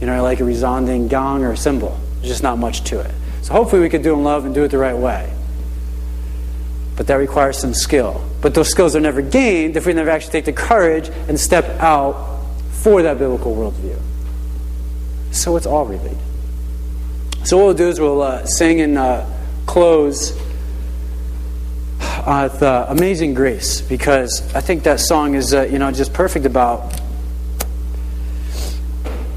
you 0.00 0.06
know, 0.06 0.22
like 0.22 0.40
a 0.40 0.44
resounding 0.44 1.08
gong 1.08 1.42
or 1.42 1.52
a 1.52 1.56
cymbal. 1.56 1.98
There's 2.16 2.28
just 2.28 2.42
not 2.42 2.58
much 2.58 2.84
to 2.84 3.00
it. 3.00 3.10
So 3.42 3.54
hopefully 3.54 3.80
we 3.80 3.88
could 3.88 4.02
do 4.02 4.12
it 4.12 4.18
in 4.18 4.24
love 4.24 4.44
and 4.44 4.54
do 4.54 4.62
it 4.64 4.68
the 4.68 4.78
right 4.78 4.96
way. 4.96 5.32
But 6.96 7.06
that 7.06 7.14
requires 7.14 7.58
some 7.58 7.72
skill. 7.72 8.27
But 8.40 8.54
those 8.54 8.68
skills 8.68 8.94
are 8.94 9.00
never 9.00 9.22
gained 9.22 9.76
if 9.76 9.86
we 9.86 9.92
never 9.92 10.10
actually 10.10 10.32
take 10.32 10.44
the 10.44 10.52
courage 10.52 11.08
and 11.28 11.38
step 11.38 11.64
out 11.80 12.40
for 12.70 13.02
that 13.02 13.18
biblical 13.18 13.54
worldview. 13.54 14.00
So 15.32 15.56
it's 15.56 15.66
all 15.66 15.84
related. 15.84 16.18
So 17.44 17.56
what 17.56 17.66
we'll 17.66 17.74
do 17.74 17.88
is 17.88 18.00
we'll 18.00 18.22
uh, 18.22 18.46
sing 18.46 18.80
and 18.80 18.98
uh, 18.98 19.26
close 19.66 20.38
uh, 22.00 22.48
the 22.48 22.86
Amazing 22.90 23.34
Grace 23.34 23.80
because 23.80 24.54
I 24.54 24.60
think 24.60 24.82
that 24.84 25.00
song 25.00 25.34
is 25.34 25.54
uh, 25.54 25.62
you 25.62 25.78
know 25.78 25.90
just 25.90 26.12
perfect 26.12 26.44
about 26.44 27.00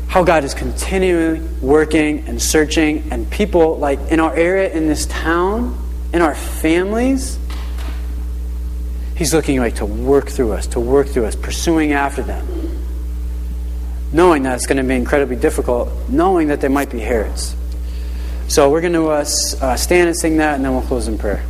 how 0.07 0.25
God 0.25 0.43
is 0.43 0.53
continually 0.53 1.39
working 1.61 2.27
and 2.27 2.41
searching, 2.41 3.07
and 3.11 3.31
people 3.31 3.77
like 3.77 3.99
in 4.11 4.19
our 4.19 4.35
area, 4.35 4.69
in 4.69 4.87
this 4.87 5.05
town, 5.05 5.77
in 6.11 6.21
our 6.21 6.35
families, 6.35 7.37
He's 9.21 9.35
looking 9.35 9.59
like 9.59 9.75
to 9.75 9.85
work 9.85 10.29
through 10.29 10.53
us, 10.53 10.65
to 10.69 10.79
work 10.79 11.05
through 11.05 11.25
us, 11.25 11.35
pursuing 11.35 11.91
after 11.91 12.23
them. 12.23 12.43
Knowing 14.11 14.41
that 14.41 14.55
it's 14.55 14.65
going 14.65 14.77
to 14.77 14.83
be 14.83 14.95
incredibly 14.95 15.35
difficult, 15.35 15.89
knowing 16.09 16.47
that 16.47 16.59
there 16.59 16.71
might 16.71 16.89
be 16.89 16.99
Herods. 16.99 17.55
So 18.47 18.71
we're 18.71 18.81
going 18.81 18.93
to 18.93 19.09
uh, 19.09 19.25
uh, 19.61 19.75
stand 19.75 20.07
and 20.07 20.17
sing 20.17 20.37
that, 20.37 20.55
and 20.55 20.65
then 20.65 20.71
we'll 20.71 20.81
close 20.81 21.07
in 21.07 21.19
prayer. 21.19 21.45